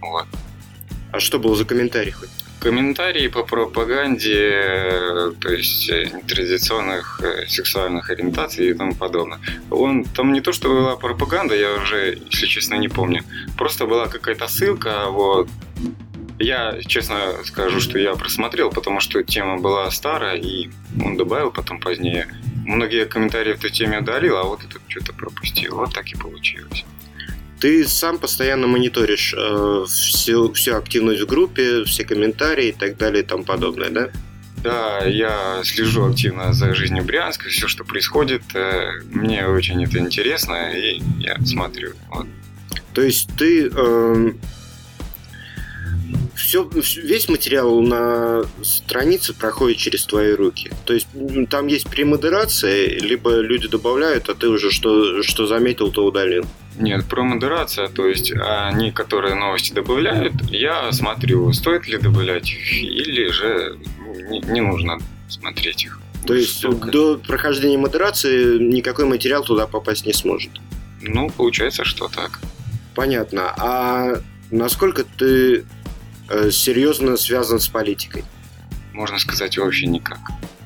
вот. 0.00 0.26
А 1.14 1.20
что 1.20 1.38
было 1.38 1.54
за 1.54 1.64
комментарий 1.64 2.10
хоть? 2.10 2.28
Комментарии 2.58 3.28
по 3.28 3.44
пропаганде, 3.44 5.32
то 5.40 5.48
есть 5.48 5.88
э, 5.88 6.10
нетрадиционных 6.12 7.20
э, 7.22 7.46
сексуальных 7.46 8.10
ориентаций 8.10 8.70
и 8.70 8.74
тому 8.74 8.96
подобное. 8.96 9.38
Он, 9.70 10.02
там 10.04 10.32
не 10.32 10.40
то, 10.40 10.52
что 10.52 10.68
была 10.68 10.96
пропаганда, 10.96 11.54
я 11.54 11.74
уже, 11.74 12.18
если 12.32 12.46
честно, 12.46 12.74
не 12.74 12.88
помню. 12.88 13.22
Просто 13.56 13.86
была 13.86 14.08
какая-то 14.08 14.48
ссылка, 14.48 15.06
вот, 15.08 15.48
я 16.40 16.80
честно 16.84 17.44
скажу, 17.44 17.78
что 17.78 17.96
я 17.96 18.16
просмотрел, 18.16 18.70
потому 18.70 18.98
что 18.98 19.22
тема 19.22 19.58
была 19.58 19.88
старая, 19.92 20.36
и 20.36 20.68
он 21.00 21.16
добавил 21.16 21.52
потом 21.52 21.78
позднее. 21.78 22.26
Многие 22.66 23.04
комментарии 23.06 23.52
в 23.52 23.58
этой 23.58 23.70
теме 23.70 24.00
удалил, 24.00 24.36
а 24.36 24.42
вот 24.42 24.64
этот 24.64 24.82
что-то 24.88 25.12
пропустил. 25.12 25.76
Вот 25.76 25.94
так 25.94 26.08
и 26.08 26.18
получилось. 26.18 26.84
Ты 27.64 27.88
сам 27.88 28.18
постоянно 28.18 28.66
мониторишь 28.66 29.34
э, 29.34 29.86
всю, 29.88 30.52
всю 30.52 30.76
активность 30.76 31.22
в 31.22 31.26
группе, 31.26 31.84
все 31.84 32.04
комментарии 32.04 32.68
и 32.68 32.72
так 32.72 32.98
далее 32.98 33.22
и 33.22 33.26
тому 33.26 33.42
подобное, 33.42 33.88
да? 33.88 34.10
Да, 34.58 35.06
я 35.06 35.62
слежу 35.64 36.04
активно 36.04 36.52
за 36.52 36.74
жизнью 36.74 37.04
Брянска, 37.04 37.48
все, 37.48 37.66
что 37.66 37.82
происходит. 37.84 38.42
Э, 38.52 39.00
мне 39.10 39.46
очень 39.46 39.82
это 39.82 39.98
интересно, 39.98 40.76
и 40.76 41.00
я 41.20 41.38
смотрю. 41.46 41.94
Вот. 42.10 42.26
То 42.92 43.00
есть 43.00 43.30
ты 43.38 43.70
э, 43.74 44.32
все, 46.34 46.70
весь 47.02 47.30
материал 47.30 47.80
на 47.80 48.42
странице 48.62 49.32
проходит 49.32 49.78
через 49.78 50.04
твои 50.04 50.32
руки. 50.32 50.70
То 50.84 50.92
есть 50.92 51.08
там 51.48 51.68
есть 51.68 51.88
премодерация, 51.88 52.98
либо 53.00 53.40
люди 53.40 53.68
добавляют, 53.68 54.28
а 54.28 54.34
ты 54.34 54.48
уже 54.48 54.70
что, 54.70 55.22
что 55.22 55.46
заметил, 55.46 55.90
то 55.90 56.04
удалил. 56.04 56.44
Нет, 56.76 57.04
про 57.06 57.22
модерация, 57.22 57.88
то 57.88 58.06
есть 58.06 58.32
они, 58.32 58.90
которые 58.90 59.34
новости 59.34 59.72
добавляют, 59.72 60.34
я 60.50 60.90
смотрю, 60.92 61.52
стоит 61.52 61.86
ли 61.86 61.98
добавлять 61.98 62.50
их, 62.50 62.72
или 62.82 63.30
же 63.30 63.78
не, 64.28 64.40
не 64.40 64.60
нужно 64.60 64.98
смотреть 65.28 65.84
их. 65.84 66.00
То 66.26 66.34
есть 66.34 66.58
Столько. 66.58 66.90
до 66.90 67.18
прохождения 67.18 67.78
модерации 67.78 68.58
никакой 68.58 69.04
материал 69.04 69.44
туда 69.44 69.66
попасть 69.66 70.06
не 70.06 70.12
сможет? 70.12 70.50
Ну, 71.00 71.30
получается, 71.30 71.84
что 71.84 72.08
так. 72.08 72.40
Понятно. 72.94 73.52
А 73.58 74.20
насколько 74.50 75.04
ты 75.04 75.64
э, 76.30 76.50
серьезно 76.50 77.16
связан 77.16 77.60
с 77.60 77.68
политикой? 77.68 78.24
Можно 78.92 79.18
сказать, 79.18 79.58
вообще 79.58 79.86
никак. 79.86 80.18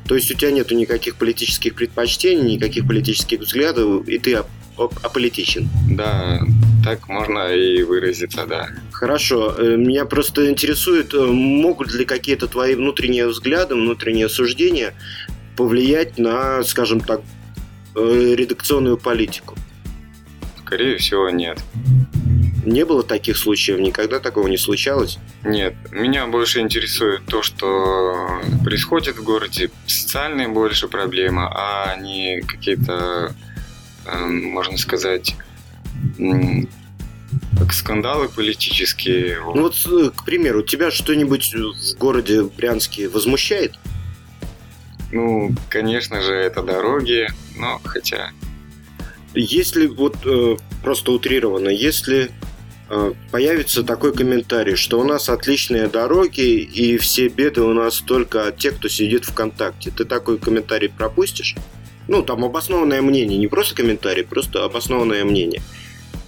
То 0.07 0.15
есть 0.15 0.31
у 0.31 0.35
тебя 0.35 0.53
нету 0.53 0.75
никаких 0.75 1.17
политических 1.17 1.75
предпочтений, 1.75 2.55
никаких 2.55 2.87
политических 2.87 3.41
взглядов, 3.41 4.07
и 4.09 4.19
ты 4.19 4.43
аполитичен. 4.79 5.69
Да, 5.91 6.41
так 6.85 7.09
можно 7.09 7.53
и 7.53 7.83
выразиться, 7.83 8.47
да. 8.47 8.69
Хорошо. 8.93 9.55
Э, 9.59 9.77
меня 9.77 10.05
просто 10.05 10.51
интересует, 10.51 11.15
э, 11.15 11.19
могут 11.27 11.93
ли 11.93 12.05
какие-то 12.05 12.47
твои 12.47 12.75
внутренние 12.75 13.27
взгляды, 13.27 13.75
внутренние 13.75 14.29
суждения 14.29 14.95
повлиять 15.57 16.19
на, 16.19 16.63
скажем 16.63 17.01
так, 17.01 17.21
э, 17.95 18.35
редакционную 18.37 18.97
политику? 18.97 19.57
Скорее 20.65 20.99
всего, 20.99 21.31
нет. 21.31 21.59
Не 22.65 22.85
было 22.85 23.03
таких 23.03 23.39
случаев, 23.39 23.81
никогда 23.81 24.19
такого 24.19 24.47
не 24.49 24.59
случалось? 24.59 25.19
Нет, 25.43 25.75
меня 25.91 26.27
больше 26.27 26.61
интересует 26.61 27.23
то, 27.27 27.43
что 27.43 28.43
происходит 28.63 29.17
в 29.17 29.25
городе, 29.25 29.71
социальные 29.87 30.49
больше 30.49 30.89
проблемы, 30.89 31.49
а 31.51 31.97
не 31.97 32.43
какие-то 32.43 33.35
можно 34.17 34.77
сказать, 34.79 35.37
как 37.59 37.73
скандалы 37.73 38.29
политические. 38.29 39.39
Ну 39.55 39.63
вот, 39.63 39.75
э, 39.87 40.11
к 40.15 40.25
примеру, 40.25 40.63
тебя 40.63 40.91
что-нибудь 40.91 41.55
в 41.55 41.99
городе 41.99 42.43
Брянске 42.43 43.09
возмущает? 43.09 43.75
Ну, 45.13 45.55
конечно 45.69 46.21
же, 46.23 46.35
это 46.35 46.63
дороги, 46.63 47.29
но 47.57 47.81
хотя... 47.85 48.31
Если 49.35 49.87
вот 49.87 50.17
э, 50.25 50.57
просто 50.83 51.13
утрированно, 51.13 51.69
если 51.69 52.31
э, 52.89 53.13
появится 53.31 53.85
такой 53.85 54.15
комментарий, 54.15 54.75
что 54.75 54.99
у 54.99 55.05
нас 55.05 55.29
отличные 55.29 55.87
дороги 55.87 56.63
и 56.63 56.97
все 56.97 57.29
беды 57.29 57.61
у 57.61 57.75
нас 57.75 58.01
только 58.01 58.49
от 58.49 58.57
тех, 58.57 58.77
кто 58.77 58.89
сидит 58.89 59.27
ВКонтакте, 59.27 59.91
ты 59.91 60.07
такой 60.07 60.39
комментарий 60.39 60.89
пропустишь? 60.89 61.57
Ну, 62.09 62.23
там 62.23 62.45
обоснованное 62.45 63.03
мнение, 63.03 63.39
не 63.39 63.47
просто 63.47 63.75
комментарий, 63.75 64.25
просто 64.25 64.65
обоснованное 64.65 65.25
мнение. 65.25 65.63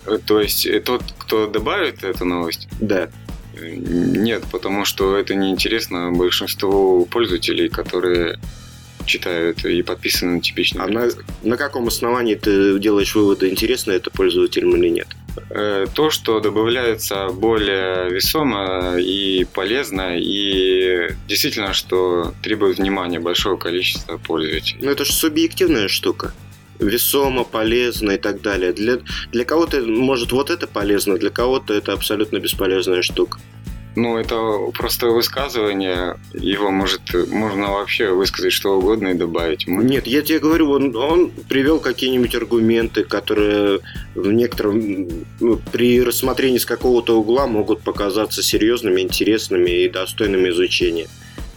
Э, 0.07 0.19
то 0.25 0.41
есть 0.41 0.67
э, 0.67 0.81
тот, 0.81 1.03
кто 1.19 1.47
добавит 1.47 2.05
эту 2.05 2.25
новость? 2.25 2.69
Да. 2.81 3.09
Э, 3.55 3.75
нет, 3.75 4.45
потому 4.53 4.85
что 4.85 5.17
это 5.17 5.35
неинтересно 5.35 6.13
большинству 6.13 7.07
пользователей, 7.07 7.69
которые 7.69 8.39
читают 9.07 9.65
и 9.65 9.83
подписаны 9.83 10.35
на 10.37 10.41
типичный. 10.41 10.85
А 10.85 10.87
на, 10.87 11.09
на 11.43 11.57
каком 11.57 11.89
основании 11.89 12.35
ты 12.35 12.79
делаешь 12.79 13.15
выводы, 13.15 13.49
интересно 13.49 13.93
это 13.93 14.11
пользователям 14.11 14.77
или 14.77 14.89
нет? 14.89 15.09
Э, 15.51 15.87
то, 15.93 16.11
что 16.11 16.41
добавляется 16.41 17.29
более 17.29 18.11
весомо 18.11 18.97
и 18.99 19.47
полезно, 19.53 20.17
и 20.19 21.11
действительно, 21.29 21.73
что 21.73 22.35
требует 22.43 22.79
внимания 22.79 23.21
большого 23.21 23.57
количества 23.57 24.17
пользователей. 24.19 24.81
Ну, 24.83 24.91
это 24.91 25.05
же 25.05 25.13
субъективная 25.13 25.89
штука 25.89 26.33
весомо, 26.79 27.45
полезно 27.45 28.13
и 28.13 28.19
так 28.19 28.41
далее. 28.41 28.73
Для, 28.73 28.99
для 29.33 29.45
кого-то, 29.45 29.83
может, 29.83 30.33
вот 30.33 30.51
это 30.51 30.67
полезно, 30.67 31.19
для 31.19 31.31
кого-то 31.31 31.75
это 31.75 31.93
абсолютно 31.93 32.39
бесполезная 32.39 33.03
штука. 33.03 33.39
Ну, 34.01 34.17
это 34.17 34.71
просто 34.73 35.09
высказывание. 35.09 36.19
Его 36.33 36.71
может 36.71 37.03
можно 37.29 37.71
вообще 37.71 38.11
высказать 38.11 38.53
что 38.53 38.79
угодно 38.79 39.09
и 39.09 39.15
добавить. 39.15 39.67
Нет, 39.67 40.07
я 40.07 40.23
тебе 40.23 40.39
говорю, 40.39 40.71
он, 40.71 40.97
он 40.97 41.31
привел 41.31 41.81
какие-нибудь 41.81 42.35
аргументы, 42.35 43.05
которые 43.05 43.81
в 44.15 44.33
некотором 44.33 45.07
ну, 45.41 45.61
при 45.71 46.01
рассмотрении 46.03 46.57
с 46.57 46.65
какого-то 46.65 47.21
угла 47.21 47.47
могут 47.47 47.83
показаться 47.83 48.43
серьезными, 48.43 49.03
интересными 49.03 49.71
и 49.71 49.89
достойными 49.91 50.49
изучения. 50.49 51.07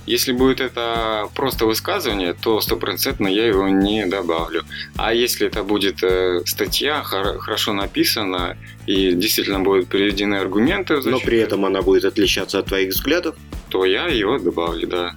Если 0.06 0.34
будет 0.34 0.60
это 0.60 1.30
просто 1.34 1.66
высказывание, 1.66 2.34
то 2.34 2.60
стопроцентно 2.60 3.28
я 3.28 3.48
его 3.48 3.70
не 3.70 4.06
добавлю. 4.06 4.64
А 4.98 5.14
если 5.14 5.48
это 5.48 5.64
будет 5.64 6.04
э, 6.04 6.42
статья, 6.46 7.04
хорошо 7.04 7.72
написана, 7.72 8.58
и 8.86 9.14
действительно 9.14 9.62
будут 9.62 9.88
приведены 9.88 10.36
аргументы... 10.36 11.00
Но 11.06 11.20
при 11.20 11.38
этом 11.38 11.64
она 11.64 11.82
будет 11.82 12.04
отличаться 12.04 12.60
от 12.60 12.66
твоих 12.66 12.90
взглядов? 12.94 13.36
То 13.70 13.86
я 13.86 14.08
его 14.08 14.38
добавлю, 14.40 14.88
да. 14.88 15.16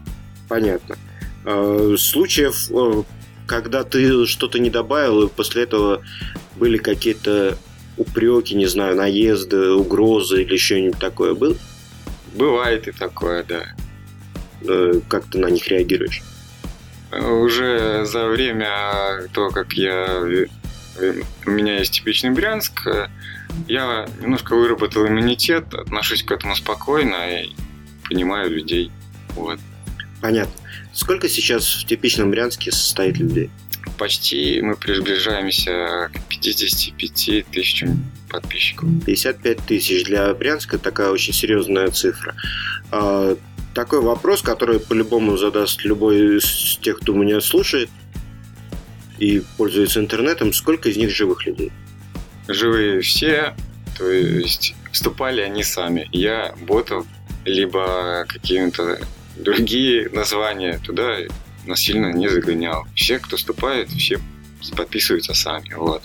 Понятно. 0.49 0.97
Э, 1.45 1.97
случаев, 1.99 2.71
э, 2.71 3.03
когда 3.47 3.83
ты 3.83 4.25
что-то 4.27 4.61
не 4.61 4.71
добавил, 4.71 5.25
и 5.25 5.29
после 5.29 5.65
этого 5.65 6.03
были 6.55 6.79
какие-то 6.79 7.59
упреки, 7.97 8.55
не 8.55 8.67
знаю, 8.67 8.95
наезды, 8.95 9.71
угрозы 9.71 10.43
или 10.43 10.53
еще 10.53 10.77
что-нибудь 10.77 11.01
такое 11.01 11.35
был? 11.35 11.57
Бывает 12.35 12.87
и 12.87 12.93
такое, 12.93 13.43
да. 13.43 13.65
Э, 14.63 15.01
как 15.09 15.27
ты 15.27 15.39
на 15.39 15.47
них 15.47 15.67
реагируешь? 15.69 16.23
Уже 17.13 18.05
за 18.05 18.27
время 18.27 19.29
того, 19.33 19.51
как 19.51 19.73
я 19.75 20.23
у 21.47 21.51
меня 21.51 21.79
есть 21.79 21.93
типичный 21.93 22.31
Брянск, 22.31 22.87
я 23.69 24.07
немножко 24.21 24.55
выработал 24.55 25.07
иммунитет, 25.07 25.73
отношусь 25.75 26.23
к 26.23 26.31
этому 26.31 26.57
спокойно 26.57 27.43
и 27.43 27.51
понимаю 28.09 28.51
людей. 28.51 28.91
Вот. 29.31 29.59
Понятно. 30.21 30.53
Сколько 30.93 31.29
сейчас 31.29 31.67
в 31.67 31.87
типичном 31.87 32.31
Брянске 32.31 32.73
состоит 32.73 33.19
людей? 33.19 33.51
Почти 33.99 34.61
мы 34.63 34.77
приближаемся 34.77 36.11
к 36.13 36.29
55 36.29 37.47
тысячам 37.51 38.05
подписчиков. 38.29 38.89
55 39.05 39.59
тысяч 39.67 40.05
для 40.05 40.33
Брянска 40.35 40.79
такая 40.79 41.11
очень 41.11 41.33
серьезная 41.33 41.89
цифра. 41.91 42.35
Такой 43.77 44.01
вопрос, 44.01 44.41
который 44.41 44.81
по-любому 44.81 45.37
задаст 45.37 45.85
любой 45.85 46.39
из 46.39 46.79
тех, 46.81 46.99
кто 46.99 47.13
меня 47.13 47.43
слушает 47.43 47.91
и 49.19 49.43
пользуется 49.59 50.01
интернетом. 50.01 50.55
Сколько 50.55 50.89
из 50.89 50.97
них 50.97 51.15
живых 51.15 51.45
людей? 51.45 51.71
Живые 52.49 53.03
все, 53.03 53.55
то 53.99 54.11
есть 54.11 54.75
вступали 54.93 55.43
они 55.43 55.63
сами. 55.63 56.09
Я 56.11 56.55
ботов 56.63 57.05
либо 57.45 58.25
какие-то 58.27 58.99
другие 59.37 60.09
названия, 60.09 60.81
туда 60.83 61.19
насильно 61.67 62.15
не 62.15 62.29
загонял. 62.29 62.87
Все, 62.95 63.19
кто 63.19 63.37
вступает, 63.37 63.91
все 63.91 64.19
подписываются 64.75 65.35
сами. 65.35 65.75
Вот. 65.75 66.03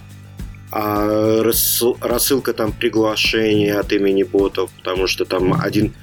А 0.71 1.43
рассылка 1.43 2.53
там 2.53 2.71
приглашений 2.71 3.73
от 3.73 3.91
имени 3.91 4.23
ботов, 4.23 4.71
потому 4.77 5.05
что 5.05 5.25
там 5.25 5.53
один, 5.53 5.93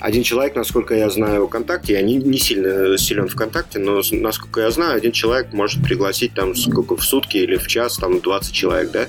один 0.00 0.22
человек, 0.22 0.54
насколько 0.56 0.94
я 0.94 1.10
знаю, 1.10 1.46
ВКонтакте, 1.46 1.92
я 1.92 2.02
не, 2.02 2.16
не 2.16 2.38
сильно 2.38 2.96
силен 2.96 3.28
ВКонтакте, 3.28 3.78
но 3.78 4.00
насколько 4.12 4.62
я 4.62 4.70
знаю, 4.70 4.96
один 4.96 5.12
человек 5.12 5.52
может 5.52 5.82
пригласить 5.82 6.32
там 6.32 6.56
сколько 6.56 6.96
в 6.96 7.04
сутки 7.04 7.36
или 7.36 7.56
в 7.56 7.66
час, 7.66 7.98
там 7.98 8.20
20 8.20 8.54
человек, 8.54 8.90
да? 8.90 9.06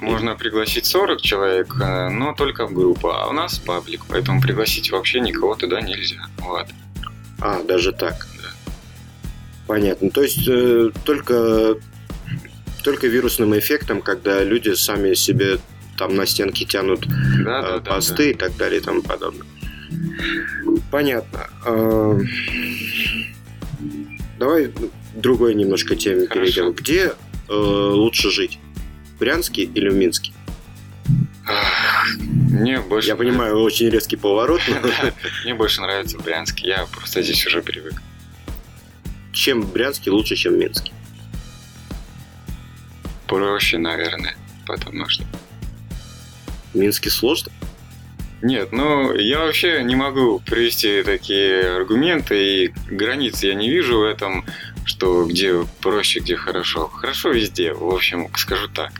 Можно 0.00 0.34
пригласить 0.34 0.86
40 0.86 1.22
человек, 1.22 1.76
э, 1.80 2.08
но 2.08 2.34
только 2.34 2.66
в 2.66 2.74
группу, 2.74 3.10
а 3.10 3.28
у 3.28 3.32
нас 3.32 3.60
паблик, 3.60 4.04
поэтому 4.08 4.40
пригласить 4.40 4.90
вообще 4.90 5.20
никого 5.20 5.54
туда 5.54 5.80
нельзя. 5.80 6.26
Вот. 6.38 6.66
А, 7.40 7.62
даже 7.62 7.92
так. 7.92 8.26
Да. 8.42 8.48
Понятно. 9.68 10.10
То 10.10 10.22
есть 10.22 10.48
э, 10.48 10.90
только 11.04 11.76
только 12.82 13.06
вирусным 13.06 13.58
эффектом, 13.58 14.02
когда 14.02 14.42
люди 14.44 14.74
сами 14.74 15.14
себе 15.14 15.58
там 15.96 16.16
на 16.16 16.26
стенки 16.26 16.64
тянут 16.64 17.06
да, 17.44 17.76
э, 17.76 17.80
да, 17.80 17.94
посты 17.94 18.16
да, 18.16 18.22
да. 18.24 18.30
и 18.30 18.34
так 18.34 18.56
далее 18.56 18.80
и 18.80 18.84
тому 18.84 19.02
подобное. 19.02 19.46
Понятно. 20.90 21.48
Э, 21.66 22.20
давай 24.38 24.72
другой 25.14 25.54
немножко 25.54 25.96
теме 25.96 26.26
Хорошо. 26.26 26.40
перейдем. 26.40 26.72
Где 26.72 27.12
э, 27.48 27.54
лучше 27.54 28.30
жить? 28.30 28.58
В 29.14 29.18
Брянске 29.18 29.62
или 29.62 29.88
в 29.88 29.94
Минске? 29.94 30.32
Мне 32.50 32.80
больше. 32.80 33.08
Я 33.08 33.14
нравится... 33.14 33.16
понимаю, 33.16 33.60
очень 33.60 33.88
резкий 33.88 34.16
поворот. 34.16 34.60
Но... 34.68 34.88
Мне 35.44 35.54
больше 35.54 35.80
нравится 35.80 36.18
Брянск. 36.18 36.60
Я 36.60 36.86
просто 36.86 37.22
здесь 37.22 37.46
уже 37.46 37.62
привык. 37.62 37.94
Чем 39.32 39.62
в 39.62 39.72
Брянске 39.72 40.10
лучше, 40.10 40.36
чем 40.36 40.54
в 40.54 40.58
Минске? 40.58 40.92
Проще, 43.32 43.78
наверное, 43.78 44.36
потому 44.66 45.08
что... 45.08 45.24
В 46.74 46.76
Минске 46.76 47.08
сложно? 47.08 47.50
Нет, 48.42 48.72
ну 48.72 49.14
я 49.14 49.40
вообще 49.40 49.82
не 49.84 49.94
могу 49.94 50.40
привести 50.40 51.02
такие 51.02 51.76
аргументы, 51.76 52.64
и 52.64 52.74
границ 52.90 53.42
я 53.42 53.54
не 53.54 53.70
вижу 53.70 54.00
в 54.00 54.04
этом, 54.04 54.44
что 54.84 55.24
где 55.24 55.64
проще, 55.80 56.20
где 56.20 56.36
хорошо. 56.36 56.88
Хорошо 56.88 57.30
везде, 57.30 57.72
в 57.72 57.86
общем, 57.88 58.28
скажу 58.36 58.68
так. 58.68 58.92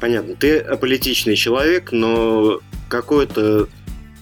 Понятно. 0.00 0.34
Ты 0.34 0.58
аполитичный 0.58 1.36
человек, 1.36 1.92
но 1.92 2.60
какое-то 2.88 3.68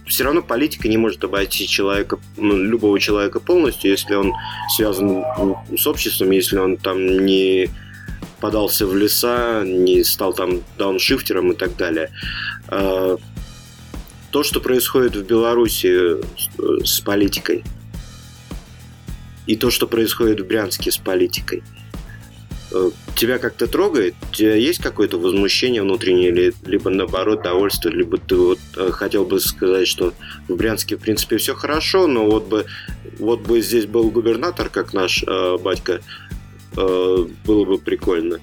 все 0.07 0.25
равно 0.25 0.43
политика 0.43 0.87
не 0.89 0.99
может 0.99 1.25
обойти 1.25 1.67
человека, 1.67 2.19
ну, 2.37 2.57
любого 2.57 3.01
человека 3.01 3.41
полностью, 3.41 3.91
если 3.91 4.15
он 4.15 4.35
связан 4.77 5.25
с 5.77 5.87
обществом, 5.87 6.31
если 6.31 6.59
он 6.59 6.77
там 6.77 7.25
не 7.25 7.71
подался 8.41 8.87
в 8.87 8.97
леса, 8.97 9.63
не 9.65 10.05
стал 10.05 10.33
там 10.33 10.63
дауншифтером 10.77 11.53
и 11.53 11.57
так 11.57 11.77
далее. 11.77 12.11
А, 12.69 13.17
то, 14.31 14.43
что 14.43 14.61
происходит 14.61 15.17
в 15.17 15.25
Беларуси 15.25 16.17
с 16.85 17.01
политикой, 17.01 17.65
и 19.47 19.57
то, 19.57 19.71
что 19.71 19.87
происходит 19.87 20.41
в 20.41 20.47
Брянске 20.47 20.93
с 20.93 20.99
политикой, 20.99 21.63
э, 22.71 22.91
тебя 23.17 23.39
как-то 23.39 23.67
трогает? 23.67 24.15
У 24.31 24.35
тебя 24.35 24.55
есть 24.55 24.81
какое-то 24.83 25.19
возмущение 25.19 25.81
внутреннее, 25.81 26.53
либо 26.67 26.91
наоборот 26.91 27.43
довольство, 27.43 27.89
либо 27.89 28.19
ты 28.19 28.37
вот 28.37 28.59
э, 28.77 28.91
хотел 28.91 29.25
бы 29.25 29.41
сказать, 29.41 29.89
что 29.89 30.13
в 30.49 30.57
Брянске 30.57 30.97
в 30.97 31.01
принципе 31.01 31.39
все 31.39 31.55
хорошо, 31.55 32.07
но 32.07 32.27
вот 32.27 32.47
бы 32.47 32.67
вот 33.19 33.41
бы 33.41 33.63
здесь 33.63 33.87
был 33.87 34.11
губернатор, 34.11 34.69
как 34.69 34.93
наш 34.93 35.25
э, 35.27 35.57
батька, 35.57 36.03
Э, 36.03 36.28
было 37.45 37.65
бы 37.65 37.79
прикольно. 37.79 38.41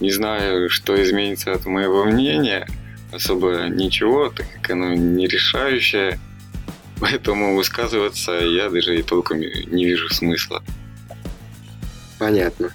Не 0.00 0.10
знаю, 0.10 0.70
что 0.70 1.00
изменится 1.02 1.52
от 1.52 1.66
моего 1.66 2.04
мнения. 2.04 2.66
Особо 3.12 3.68
ничего, 3.68 4.28
так 4.28 4.46
как 4.52 4.70
оно 4.70 4.94
не 4.94 5.26
решающее. 5.26 6.18
Поэтому 7.00 7.56
высказываться 7.56 8.32
я 8.32 8.68
даже 8.68 8.98
и 8.98 9.02
толком 9.02 9.40
не 9.40 9.84
вижу 9.84 10.08
смысла. 10.12 10.62
Понятно. 12.18 12.72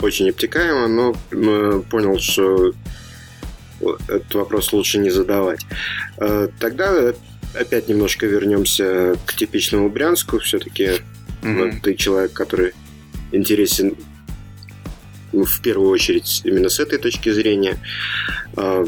Очень 0.00 0.30
обтекаемо, 0.30 0.88
но 0.88 1.82
понял, 1.82 2.18
что 2.18 2.72
этот 4.08 4.34
вопрос 4.34 4.72
лучше 4.72 4.98
не 4.98 5.10
задавать. 5.10 5.60
Э, 6.18 6.48
тогда 6.58 7.12
опять 7.54 7.88
немножко 7.88 8.26
вернемся 8.26 9.16
к 9.26 9.34
типичному 9.34 9.90
Брянску. 9.90 10.38
Все-таки 10.38 11.02
mm-hmm. 11.42 11.80
ты 11.82 11.94
человек, 11.94 12.32
который 12.32 12.72
интересен 13.32 13.96
в 15.32 15.62
первую 15.62 15.90
очередь 15.90 16.42
именно 16.44 16.68
с 16.68 16.80
этой 16.80 16.98
точки 16.98 17.30
зрения. 17.30 17.78
А, 18.56 18.84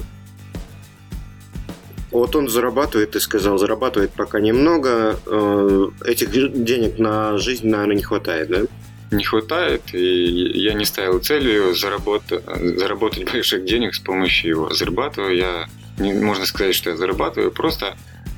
вот 2.10 2.36
он 2.36 2.48
зарабатывает, 2.48 3.12
ты 3.12 3.20
сказал, 3.20 3.58
зарабатывает 3.58 4.12
пока 4.12 4.40
немного. 4.40 5.18
А, 5.26 5.90
этих 6.04 6.30
денег 6.30 6.98
на 6.98 7.38
жизнь, 7.38 7.68
наверное, 7.68 7.96
не 7.96 8.02
хватает, 8.02 8.48
да? 8.48 8.62
Не 9.10 9.24
хватает, 9.24 9.82
и 9.92 10.58
я 10.58 10.72
не 10.72 10.86
ставил 10.86 11.18
целью 11.18 11.74
заработать, 11.74 12.42
заработать 12.78 13.30
больших 13.30 13.64
денег 13.66 13.94
с 13.94 13.98
помощью 13.98 14.50
его. 14.50 14.70
Зарабатываю 14.72 15.36
я, 15.36 15.68
не, 15.98 16.14
можно 16.14 16.46
сказать, 16.46 16.74
что 16.74 16.90
я 16.90 16.96
зарабатываю, 16.96 17.50
просто 17.52 17.94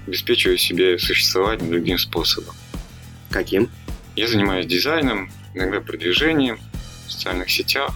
обеспечиваю 0.06 0.58
себе 0.58 0.98
существование 0.98 1.70
другим 1.70 1.96
способом. 1.98 2.54
Каким? 3.30 3.70
Я 4.16 4.26
занимаюсь 4.26 4.66
дизайном, 4.66 5.30
иногда 5.54 5.80
продвижением 5.80 6.58
в 7.06 7.12
социальных 7.12 7.50
сетях. 7.50 7.90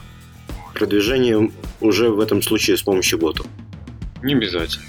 Продвижение 0.75 1.51
уже 1.81 2.11
в 2.11 2.21
этом 2.21 2.43
случае 2.43 2.77
с 2.77 2.83
помощью 2.83 3.19
ботов? 3.19 3.47
Не 4.23 4.35
обязательно. 4.35 4.87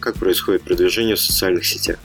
Как 0.00 0.14
происходит 0.16 0.62
продвижение 0.62 1.14
в 1.14 1.20
социальных 1.20 1.66
сетях? 1.66 1.98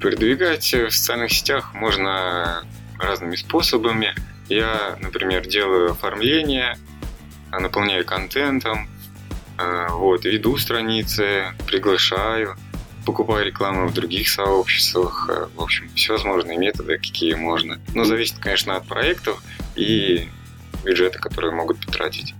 Продвигать 0.00 0.72
в 0.72 0.90
социальных 0.90 1.32
сетях 1.32 1.72
можно 1.74 2.64
разными 2.98 3.36
способами. 3.36 4.14
Я, 4.48 4.98
например, 5.00 5.46
делаю 5.46 5.92
оформление, 5.92 6.78
наполняю 7.50 8.04
контентом, 8.04 8.88
э, 9.58 9.86
вот, 9.90 10.24
веду 10.24 10.56
страницы, 10.58 11.54
приглашаю, 11.66 12.56
покупаю 13.06 13.46
рекламу 13.46 13.86
в 13.86 13.94
других 13.94 14.28
сообществах. 14.28 15.30
Э, 15.30 15.46
в 15.54 15.62
общем, 15.62 15.88
всевозможные 15.94 16.58
методы, 16.58 16.98
какие 16.98 17.34
можно. 17.34 17.80
Но 17.94 18.04
зависит, 18.04 18.38
конечно, 18.38 18.76
от 18.76 18.86
проектов 18.86 19.42
и 19.76 20.28
бюджета, 20.84 21.18
которые 21.18 21.54
могут 21.54 21.84
потратить. 21.86 22.34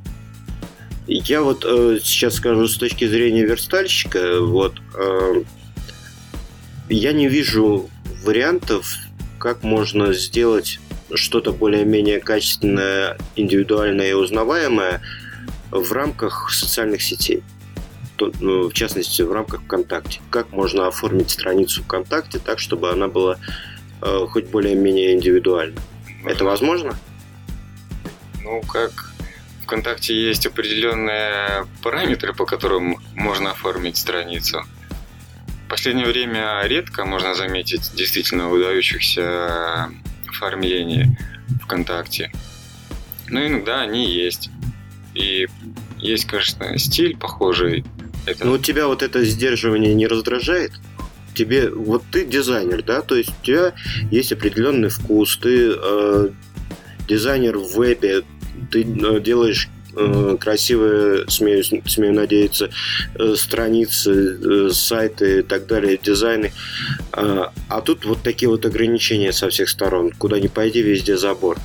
Я 1.06 1.42
вот 1.42 1.64
э, 1.64 1.98
сейчас 2.02 2.34
скажу 2.34 2.66
с 2.66 2.76
точки 2.76 3.06
зрения 3.06 3.44
верстальщика, 3.44 4.40
вот 4.40 4.74
э, 4.94 5.42
я 6.88 7.12
не 7.12 7.28
вижу 7.28 7.88
вариантов, 8.24 8.96
как 9.38 9.62
можно 9.62 10.12
сделать 10.12 10.80
что-то 11.14 11.52
более-менее 11.52 12.18
качественное, 12.18 13.16
индивидуальное 13.36 14.10
и 14.10 14.14
узнаваемое 14.14 15.00
в 15.70 15.92
рамках 15.92 16.50
социальных 16.50 17.02
сетей 17.02 17.44
в 18.18 18.72
частности, 18.72 19.22
в 19.22 19.32
рамках 19.32 19.62
ВКонтакте. 19.62 20.20
Как 20.30 20.50
можно 20.52 20.86
оформить 20.86 21.30
страницу 21.30 21.82
ВКонтакте 21.82 22.38
так, 22.38 22.58
чтобы 22.58 22.90
она 22.90 23.08
была 23.08 23.38
э, 24.02 24.26
хоть 24.28 24.46
более-менее 24.46 25.14
индивидуальна? 25.14 25.80
Можно. 26.22 26.30
Это 26.30 26.44
возможно? 26.44 26.98
Ну, 28.42 28.62
как 28.62 29.12
ВКонтакте 29.64 30.14
есть 30.14 30.46
определенные 30.46 31.66
параметры, 31.82 32.32
по 32.32 32.46
которым 32.46 32.98
можно 33.14 33.50
оформить 33.50 33.96
страницу. 33.96 34.62
В 35.66 35.68
последнее 35.68 36.06
время 36.06 36.62
редко 36.64 37.04
можно 37.04 37.34
заметить 37.34 37.92
действительно 37.94 38.48
выдающихся 38.48 39.90
оформлений 40.28 41.18
ВКонтакте. 41.62 42.30
Но 43.28 43.44
иногда 43.44 43.80
они 43.80 44.08
есть. 44.08 44.50
И 45.14 45.48
есть, 45.98 46.26
конечно, 46.26 46.78
стиль 46.78 47.16
похожий 47.16 47.84
Ну, 48.40 48.58
тебя 48.58 48.86
вот 48.86 49.02
это 49.02 49.24
сдерживание 49.24 49.94
не 49.94 50.06
раздражает? 50.06 50.72
Тебе, 51.34 51.68
вот 51.68 52.02
ты 52.10 52.24
дизайнер, 52.24 52.82
да, 52.82 53.02
то 53.02 53.14
есть 53.14 53.30
у 53.30 53.44
тебя 53.44 53.74
есть 54.10 54.32
определенный 54.32 54.88
вкус, 54.88 55.36
ты 55.36 55.74
э, 55.76 56.28
дизайнер 57.06 57.58
в 57.58 57.76
вебе, 57.76 58.22
ты 58.70 58.82
э, 58.82 59.20
делаешь 59.20 59.68
э, 59.94 60.36
красивые, 60.40 61.28
смею, 61.28 61.62
смею 61.62 62.14
надеяться, 62.14 62.70
э, 63.14 63.34
страницы, 63.36 64.10
э, 64.12 64.70
сайты 64.72 65.40
и 65.40 65.42
так 65.42 65.66
далее, 65.66 65.98
дизайны. 66.02 66.52
А, 67.12 67.52
а 67.68 67.80
тут 67.82 68.06
вот 68.06 68.22
такие 68.22 68.48
вот 68.48 68.64
ограничения 68.64 69.32
со 69.32 69.50
всех 69.50 69.68
сторон. 69.68 70.12
Куда 70.12 70.40
ни 70.40 70.48
пойди, 70.48 70.80
везде 70.80 71.18
забор. 71.18 71.58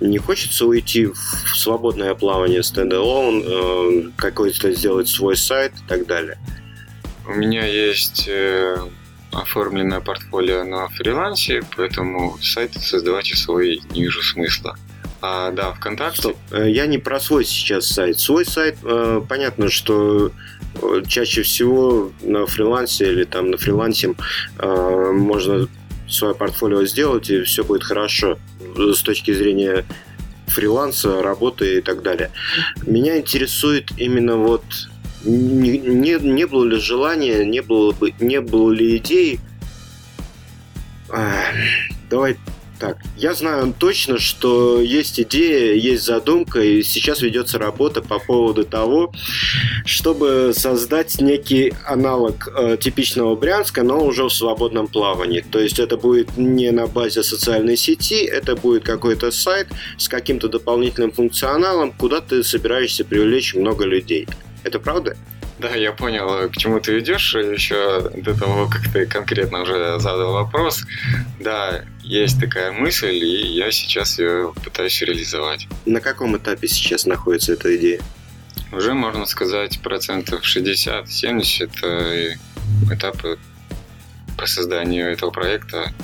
Не 0.00 0.18
хочется 0.18 0.66
уйти 0.66 1.06
в 1.06 1.16
свободное 1.56 2.14
плавание 2.14 2.62
стендалон, 2.62 3.42
э, 3.44 4.10
какой-то 4.16 4.72
сделать 4.72 5.08
свой 5.08 5.36
сайт 5.36 5.72
и 5.84 5.88
так 5.88 6.06
далее. 6.06 6.38
У 7.26 7.32
меня 7.32 7.64
есть 7.64 8.26
э, 8.28 8.76
оформленное 9.32 10.00
портфолио 10.00 10.64
на 10.64 10.88
фрилансе, 10.88 11.62
поэтому 11.76 12.36
сайт 12.42 12.74
создавать 12.74 13.26
свой 13.36 13.80
не 13.90 14.02
вижу 14.02 14.22
смысла. 14.22 14.76
А, 15.22 15.52
да, 15.52 15.72
ВКонтакте. 15.72 16.20
Стоп, 16.20 16.36
э, 16.50 16.70
я 16.70 16.86
не 16.86 16.98
про 16.98 17.20
свой 17.20 17.44
сейчас 17.44 17.86
сайт. 17.86 18.18
Свой 18.18 18.44
сайт, 18.44 18.76
понятно, 19.28 19.70
что 19.70 20.32
чаще 21.06 21.42
всего 21.42 22.10
на 22.20 22.46
фрилансе 22.46 23.12
или 23.12 23.22
там 23.22 23.50
на 23.52 23.56
фрилансе 23.56 24.14
можно 24.60 25.68
свое 26.14 26.34
портфолио 26.34 26.84
сделать, 26.84 27.28
и 27.30 27.42
все 27.42 27.64
будет 27.64 27.84
хорошо 27.84 28.38
с 28.76 29.02
точки 29.02 29.32
зрения 29.32 29.84
фриланса, 30.46 31.22
работы 31.22 31.78
и 31.78 31.80
так 31.80 32.02
далее. 32.02 32.30
Меня 32.86 33.18
интересует 33.18 33.90
именно 33.98 34.36
вот 34.36 34.64
не, 35.24 35.78
не, 35.78 36.18
не 36.20 36.46
было 36.46 36.64
ли 36.64 36.78
желания, 36.78 37.44
не 37.44 37.60
было, 37.60 37.92
бы, 37.92 38.14
не 38.20 38.40
было 38.40 38.70
ли 38.70 38.96
идей. 38.96 39.40
Давай 42.10 42.36
так, 42.84 42.98
я 43.16 43.32
знаю 43.32 43.74
точно, 43.78 44.18
что 44.18 44.78
есть 44.78 45.18
идея, 45.18 45.74
есть 45.74 46.04
задумка, 46.04 46.60
и 46.60 46.82
сейчас 46.82 47.22
ведется 47.22 47.58
работа 47.58 48.02
по 48.02 48.18
поводу 48.18 48.64
того, 48.64 49.10
чтобы 49.86 50.52
создать 50.54 51.18
некий 51.18 51.72
аналог 51.86 52.46
э, 52.54 52.76
типичного 52.78 53.36
Брянска, 53.36 53.82
но 53.82 54.04
уже 54.04 54.24
в 54.24 54.30
свободном 54.30 54.86
плавании. 54.86 55.40
То 55.40 55.60
есть 55.60 55.78
это 55.78 55.96
будет 55.96 56.36
не 56.36 56.72
на 56.72 56.86
базе 56.86 57.22
социальной 57.22 57.78
сети, 57.78 58.22
это 58.22 58.54
будет 58.54 58.84
какой-то 58.84 59.30
сайт 59.30 59.68
с 59.96 60.06
каким-то 60.06 60.48
дополнительным 60.48 61.12
функционалом, 61.12 61.90
куда 61.90 62.20
ты 62.20 62.44
собираешься 62.44 63.02
привлечь 63.02 63.54
много 63.54 63.86
людей. 63.86 64.28
Это 64.62 64.78
правда? 64.78 65.16
Да, 65.64 65.76
я 65.76 65.92
понял, 65.92 66.50
к 66.50 66.56
чему 66.58 66.78
ты 66.78 66.92
ведешь 66.92 67.34
еще 67.34 68.10
до 68.14 68.38
того, 68.38 68.68
как 68.68 68.82
ты 68.92 69.06
конкретно 69.06 69.62
уже 69.62 69.98
задал 69.98 70.34
вопрос. 70.34 70.84
Да, 71.40 71.86
есть 72.02 72.38
такая 72.38 72.70
мысль, 72.70 73.14
и 73.14 73.46
я 73.46 73.72
сейчас 73.72 74.18
ее 74.18 74.52
пытаюсь 74.62 75.00
реализовать. 75.00 75.66
На 75.86 76.02
каком 76.02 76.36
этапе 76.36 76.68
сейчас 76.68 77.06
находится 77.06 77.54
эта 77.54 77.74
идея? 77.78 78.02
Уже, 78.72 78.92
можно 78.92 79.24
сказать, 79.24 79.80
процентов 79.80 80.42
60-70 80.44 81.70
э, 81.82 82.34
этапы 82.92 83.38
по 84.36 84.44
созданию 84.44 85.10
этого 85.10 85.30
проекта. 85.30 85.94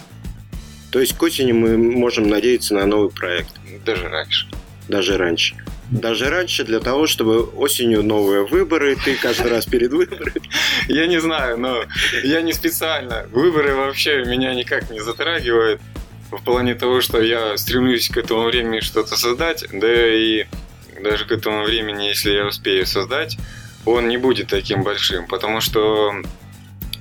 То 0.91 1.01
есть 1.01 1.19
к 1.19 1.23
осени 1.23 1.53
мы 1.53 1.77
можем 1.77 2.31
надеяться 2.31 2.73
на 2.73 2.87
новый 2.87 3.11
проект? 3.11 3.53
Даже 3.85 4.09
раньше. 4.09 4.47
Даже 4.89 5.19
раньше 5.19 5.55
даже 5.91 6.31
раньше 6.31 6.65
для 6.65 6.81
того, 6.81 7.07
чтобы 7.07 7.43
осенью 7.43 8.03
новые 8.03 8.47
выборы, 8.47 8.97
ты 8.97 9.17
каждый 9.17 9.51
раз 9.51 9.67
перед 9.67 9.93
выборами. 9.93 10.41
Я 10.89 11.07
не 11.07 11.21
знаю, 11.21 11.59
но 11.59 11.85
я 12.23 12.43
не 12.43 12.53
специально. 12.53 13.27
Выборы 13.33 13.75
вообще 13.75 14.25
меня 14.25 14.55
никак 14.55 14.91
не 14.91 15.01
затрагивают 15.01 15.81
в 16.31 16.43
плане 16.45 16.75
того, 16.75 17.01
что 17.01 17.21
я 17.21 17.57
стремлюсь 17.57 18.09
к 18.09 18.17
этому 18.17 18.45
времени 18.45 18.81
что-то 18.81 19.17
создать, 19.17 19.65
да 19.73 19.89
и 19.89 20.47
даже 21.03 21.25
к 21.25 21.33
этому 21.33 21.65
времени, 21.65 22.05
если 22.05 22.33
я 22.33 22.47
успею 22.47 22.87
создать, 22.87 23.37
он 23.85 24.09
не 24.09 24.17
будет 24.17 24.49
таким 24.49 24.83
большим, 24.83 25.27
потому 25.27 25.61
что 25.61 26.15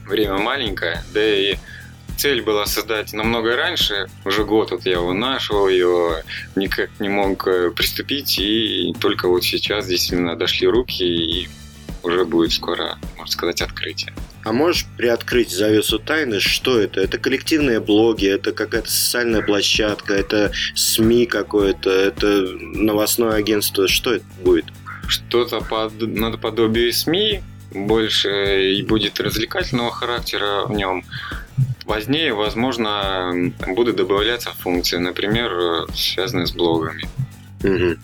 время 0.07 0.37
маленькое, 0.37 1.03
да 1.13 1.23
и 1.23 1.57
цель 2.19 2.41
была 2.41 2.65
создать 2.65 3.13
намного 3.13 3.55
раньше, 3.55 4.07
уже 4.25 4.43
год 4.43 4.71
вот 4.71 4.85
я 4.85 4.93
его 4.93 5.13
нашел, 5.13 5.69
ее 5.69 6.23
никак 6.55 6.89
не 6.99 7.07
мог 7.07 7.47
э, 7.47 7.71
приступить, 7.71 8.37
и 8.37 8.93
только 8.99 9.29
вот 9.29 9.43
сейчас 9.43 9.87
действительно 9.87 10.35
дошли 10.35 10.67
руки, 10.67 11.03
и 11.03 11.49
уже 12.03 12.25
будет 12.25 12.51
скоро, 12.51 12.97
можно 13.17 13.31
сказать, 13.31 13.61
открытие. 13.61 14.13
А 14.43 14.51
можешь 14.51 14.85
приоткрыть 14.97 15.49
завесу 15.49 15.99
тайны, 15.99 16.39
что 16.39 16.77
это? 16.77 16.99
Это 17.01 17.17
коллективные 17.17 17.79
блоги, 17.79 18.27
это 18.27 18.51
какая-то 18.51 18.89
социальная 18.89 19.41
площадка, 19.41 20.13
это 20.13 20.51
СМИ 20.75 21.25
какое-то, 21.25 21.89
это 21.89 22.47
новостное 22.61 23.33
агентство, 23.33 23.87
что 23.87 24.13
это 24.15 24.25
будет? 24.43 24.65
Что-то 25.07 25.61
под, 25.61 26.01
наподобие 26.01 26.91
СМИ, 26.91 27.41
больше 27.71 28.73
и 28.73 28.83
будет 28.83 29.19
развлекательного 29.19 29.91
характера 29.91 30.65
в 30.65 30.71
нем. 30.71 31.03
Позднее, 31.89 32.35
возможно, 32.35 33.51
будут 33.65 33.95
добавляться 33.95 34.51
функции, 34.59 34.97
например, 34.97 35.87
связанные 35.95 36.45
с 36.45 36.51
блогами. 36.51 37.01
Угу. 37.63 37.97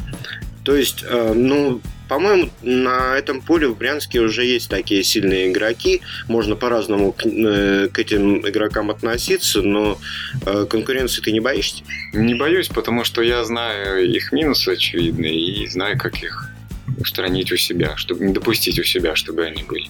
То 0.63 0.75
есть, 0.75 1.05
э, 1.07 1.33
ну, 1.35 1.81
по-моему, 2.09 2.49
на 2.63 3.15
этом 3.15 3.43
поле 3.43 3.67
в 3.67 3.77
Брянске 3.77 4.21
уже 4.21 4.43
есть 4.43 4.71
такие 4.71 5.03
сильные 5.03 5.51
игроки. 5.51 6.01
Можно 6.27 6.55
по-разному 6.55 7.11
к, 7.11 7.27
э, 7.27 7.89
к 7.89 7.99
этим 7.99 8.39
игрокам 8.39 8.89
относиться, 8.89 9.61
но 9.61 9.99
э, 10.47 10.65
конкуренции 10.67 11.21
ты 11.21 11.31
не 11.31 11.39
боишься? 11.39 11.83
Не 12.11 12.33
боюсь, 12.33 12.69
потому 12.69 13.03
что 13.03 13.21
я 13.21 13.43
знаю 13.45 14.03
их 14.11 14.31
минусы 14.31 14.69
очевидные 14.69 15.39
и 15.39 15.67
знаю, 15.67 15.99
как 15.99 16.23
их 16.23 16.49
устранить 16.97 17.51
у 17.51 17.57
себя, 17.57 17.95
чтобы 17.97 18.25
не 18.25 18.33
допустить 18.33 18.79
у 18.79 18.83
себя, 18.83 19.15
чтобы 19.15 19.45
они 19.45 19.61
были. 19.61 19.89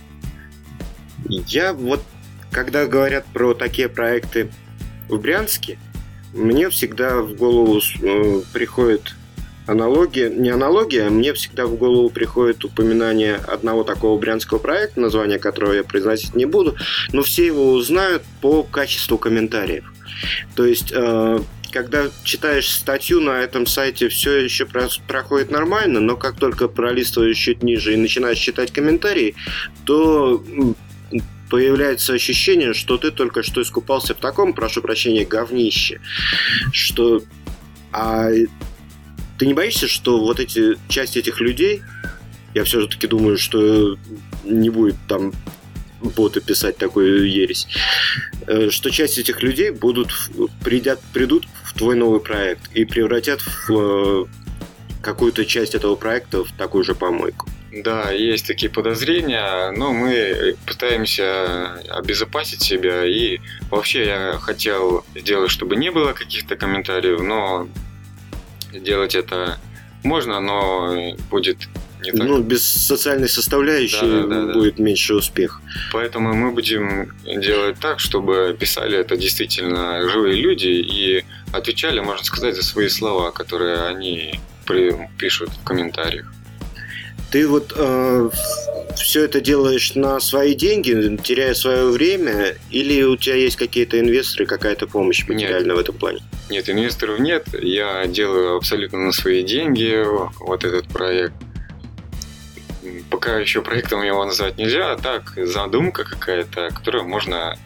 Я 1.48 1.72
вот 1.72 2.02
когда 2.52 2.86
говорят 2.86 3.26
про 3.26 3.54
такие 3.54 3.90
проекты 3.90 4.50
в 5.10 5.20
Брянске, 5.20 5.78
мне 6.34 6.70
всегда 6.70 7.22
в 7.22 7.36
голову 7.36 7.80
э, 8.02 8.42
приходит 8.54 9.16
аналогия, 9.68 10.30
не 10.30 10.50
аналогия, 10.50 11.10
мне 11.10 11.34
всегда 11.34 11.66
в 11.66 11.76
голову 11.76 12.10
приходит 12.10 12.64
упоминание 12.64 13.36
одного 13.36 13.84
такого 13.84 14.20
брянского 14.20 14.60
проекта, 14.60 15.00
название 15.00 15.40
которого 15.40 15.74
я 15.74 15.84
произносить 15.84 16.36
не 16.36 16.46
буду, 16.46 16.76
но 17.12 17.24
все 17.24 17.46
его 17.46 17.72
узнают 17.72 18.24
по 18.42 18.64
качеству 18.64 19.18
комментариев. 19.18 19.92
То 20.56 20.66
есть, 20.66 20.92
э, 20.94 21.40
когда 21.72 22.06
читаешь 22.24 22.70
статью 22.70 23.20
на 23.20 23.42
этом 23.42 23.66
сайте, 23.66 24.08
все 24.08 24.38
еще 24.38 24.66
проходит 25.08 25.52
нормально, 25.52 26.00
но 26.00 26.16
как 26.16 26.38
только 26.38 26.68
пролистываешь 26.68 27.38
чуть 27.38 27.64
ниже 27.64 27.94
и 27.94 27.98
начинаешь 27.98 28.38
читать 28.38 28.72
комментарии, 28.72 29.36
то 29.86 30.44
появляется 31.50 32.14
ощущение, 32.14 32.74
что 32.74 32.98
ты 32.98 33.12
только 33.12 33.44
что 33.44 33.62
искупался 33.62 34.14
в 34.14 34.18
таком, 34.18 34.54
прошу 34.54 34.82
прощения, 34.82 35.26
говнище, 35.26 36.02
что... 36.72 37.22
А 37.92 38.30
ты 39.38 39.46
не 39.46 39.54
боишься, 39.54 39.88
что 39.88 40.20
вот 40.20 40.40
эти 40.40 40.78
часть 40.90 41.18
этих 41.18 41.40
людей, 41.40 41.82
я 42.54 42.64
все-таки 42.64 43.08
думаю, 43.08 43.38
что 43.38 43.98
не 44.44 44.70
будет 44.70 44.96
там 45.08 45.34
боты 46.02 46.42
писать 46.42 46.78
такую 46.78 47.30
ересь, 47.30 47.68
э, 48.48 48.70
что 48.70 48.90
часть 48.92 49.18
этих 49.18 49.42
людей 49.42 49.72
будут 49.72 50.10
придят, 50.64 51.02
придут 51.14 51.46
в 51.64 51.74
твой 51.74 51.96
новый 51.96 52.20
проект 52.20 52.72
и 52.74 52.86
превратят 52.86 53.42
в 53.42 53.72
э, 53.72 54.26
какую-то 55.02 55.46
часть 55.46 55.76
этого 55.76 55.96
проекта 55.96 56.44
в 56.44 56.52
такую 56.52 56.84
же 56.84 56.96
помойку. 56.96 57.48
Да, 57.76 58.12
есть 58.12 58.48
такие 58.48 58.72
подозрения, 58.72 59.72
но 59.72 59.92
мы 59.92 60.56
пытаемся 60.66 61.82
обезопасить 61.90 62.62
себя. 62.62 63.06
И 63.06 63.40
вообще 63.70 64.06
я 64.06 64.38
хотел 64.40 65.04
сделать, 65.14 65.52
чтобы 65.52 65.76
не 65.76 65.92
было 65.92 66.14
каких-то 66.14 66.56
комментариев, 66.56 67.20
но 67.20 67.68
сделать 68.72 69.14
это 69.14 69.60
можно, 70.04 70.40
но 70.40 71.16
будет 71.30 71.68
не 72.02 72.12
так. 72.12 72.28
Ну, 72.28 72.42
без 72.42 72.64
социальной 72.64 73.28
составляющей 73.28 74.00
да, 74.02 74.24
да, 74.24 74.46
да, 74.46 74.54
будет 74.54 74.78
да. 74.78 74.84
меньше 74.84 75.14
успех. 75.14 75.62
Поэтому 75.92 76.34
мы 76.34 76.52
будем 76.52 77.12
делать 77.26 77.78
так, 77.80 78.00
чтобы 78.00 78.56
писали 78.58 78.98
это 78.98 79.18
действительно 79.18 80.08
живые 80.10 80.36
люди 80.36 80.68
и 80.68 81.26
отвечали, 81.52 82.00
можно 82.00 82.24
сказать, 82.24 82.56
за 82.56 82.64
свои 82.64 82.88
слова, 82.88 83.32
которые 83.32 83.88
они 83.88 84.40
пишут 85.18 85.50
в 85.50 85.64
комментариях. 85.66 86.32
Ты 87.32 87.48
вот 87.48 87.74
э, 87.76 88.30
все 88.96 89.26
это 89.26 89.42
делаешь 89.42 89.96
на 89.96 90.20
свои 90.20 90.56
деньги, 90.56 91.18
теряя 91.22 91.54
свое 91.54 91.86
время, 91.86 92.56
или 92.72 93.04
у 93.04 93.18
тебя 93.18 93.36
есть 93.36 93.56
какие-то 93.56 94.00
инвесторы, 94.00 94.46
какая-то 94.46 94.88
помощь 94.88 95.28
материальная 95.28 95.76
нет. 95.76 95.78
в 95.78 95.80
этом 95.80 95.96
плане? 95.96 96.20
Нет, 96.50 96.70
инвесторов 96.70 97.20
нет. 97.20 97.48
Я 97.54 98.06
делаю 98.08 98.58
абсолютно 98.58 99.00
на 99.00 99.12
свои 99.12 99.44
деньги 99.44 100.04
вот 100.40 100.64
этот 100.64 100.88
проект. 100.88 101.34
Пока 103.10 103.40
еще 103.40 103.62
проектом 103.62 104.04
его 104.04 104.24
назвать 104.26 104.58
нельзя, 104.58 104.92
а 104.92 104.98
так 104.98 105.34
задумка 105.36 106.04
какая-то, 106.04 106.70
которую 106.70 107.08
можно 107.08 107.58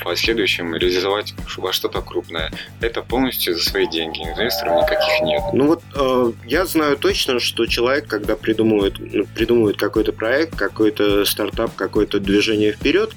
в 0.00 0.04
последующем 0.04 0.74
реализовать 0.74 1.34
во 1.56 1.72
что-то 1.72 2.00
крупное. 2.02 2.50
Это 2.80 3.02
полностью 3.02 3.54
за 3.54 3.64
свои 3.64 3.88
деньги, 3.88 4.20
инвесторов 4.20 4.82
никаких 4.82 5.20
нет. 5.22 5.42
Ну 5.52 5.66
вот 5.66 5.82
э, 5.94 6.32
я 6.46 6.66
знаю 6.66 6.96
точно, 6.96 7.40
что 7.40 7.66
человек, 7.66 8.06
когда 8.06 8.36
придумывает, 8.36 8.94
ну, 8.98 9.26
придумывает 9.26 9.76
какой-то 9.76 10.12
проект, 10.12 10.56
какой-то 10.56 11.24
стартап, 11.24 11.74
какое-то 11.74 12.20
движение 12.20 12.72
вперед, 12.72 13.14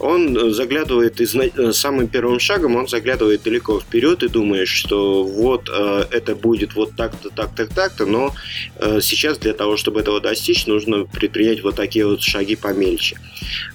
он 0.00 0.52
заглядывает 0.52 1.20
из, 1.20 1.34
э, 1.34 1.72
самым 1.72 2.08
первым 2.08 2.40
шагом, 2.40 2.76
он 2.76 2.88
заглядывает 2.88 3.42
далеко 3.42 3.80
вперед 3.80 4.22
и 4.22 4.28
думает, 4.28 4.68
что 4.68 5.24
вот 5.24 5.68
э, 5.68 6.06
это 6.10 6.34
будет 6.34 6.74
вот 6.74 6.96
так-то, 6.96 7.30
так-то, 7.30 7.66
так-то, 7.66 8.06
но 8.06 8.34
э, 8.76 9.00
сейчас 9.02 9.38
для 9.38 9.52
того, 9.52 9.76
чтобы 9.76 10.00
этого 10.00 10.20
достичь, 10.20 10.66
нужно 10.66 11.04
предпринять 11.04 11.62
вот 11.62 11.76
такие 11.76 12.06
вот 12.06 12.22
шаги 12.22 12.56
помельче. 12.56 13.18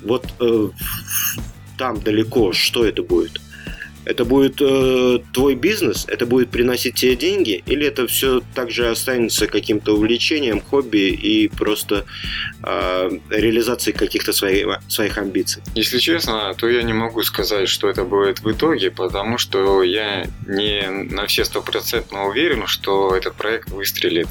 Вот 0.02 0.26
э, 0.40 0.70
там 1.78 2.00
далеко, 2.02 2.54
что 2.54 2.86
это 2.86 3.04
будет? 3.04 3.42
Это 4.06 4.24
будет 4.24 4.62
э, 4.62 5.20
твой 5.34 5.56
бизнес, 5.56 6.06
это 6.08 6.28
будет 6.28 6.52
приносить 6.52 6.94
тебе 6.94 7.16
деньги, 7.16 7.64
или 7.66 7.88
это 7.88 8.06
все 8.06 8.42
также 8.54 8.88
останется 8.88 9.48
каким-то 9.48 9.96
увлечением, 9.96 10.62
хобби 10.62 11.10
и 11.10 11.48
просто 11.48 12.06
э, 12.64 13.10
реализацией 13.32 13.98
каких-то 13.98 14.32
своих, 14.32 14.80
своих 14.88 15.18
амбиций? 15.18 15.64
Если 15.74 15.98
честно, 15.98 16.54
то 16.54 16.70
я 16.70 16.84
не 16.84 16.94
могу 16.94 17.24
сказать, 17.24 17.68
что 17.68 17.90
это 17.90 18.04
будет 18.04 18.42
в 18.42 18.52
итоге, 18.52 18.92
потому 18.92 19.40
что 19.40 19.82
я 19.82 20.28
не 20.48 20.88
на 20.88 21.26
все 21.26 21.44
стопроцентно 21.44 22.28
уверен, 22.28 22.68
что 22.68 23.16
этот 23.16 23.34
проект 23.34 23.70
выстрелит. 23.72 24.28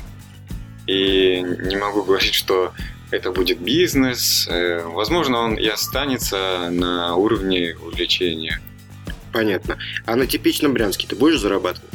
И 0.86 1.42
не 1.42 1.76
могу 1.76 2.04
говорить, 2.04 2.34
что 2.34 2.72
это 3.14 3.30
будет 3.30 3.58
бизнес. 3.60 4.46
Э, 4.50 4.84
возможно, 4.84 5.38
он 5.38 5.54
и 5.54 5.66
останется 5.66 6.68
на 6.70 7.16
уровне 7.16 7.76
увлечения. 7.76 8.60
Понятно. 9.32 9.78
А 10.06 10.16
на 10.16 10.26
типичном 10.26 10.72
Брянске 10.72 11.06
ты 11.06 11.16
будешь 11.16 11.40
зарабатывать? 11.40 11.90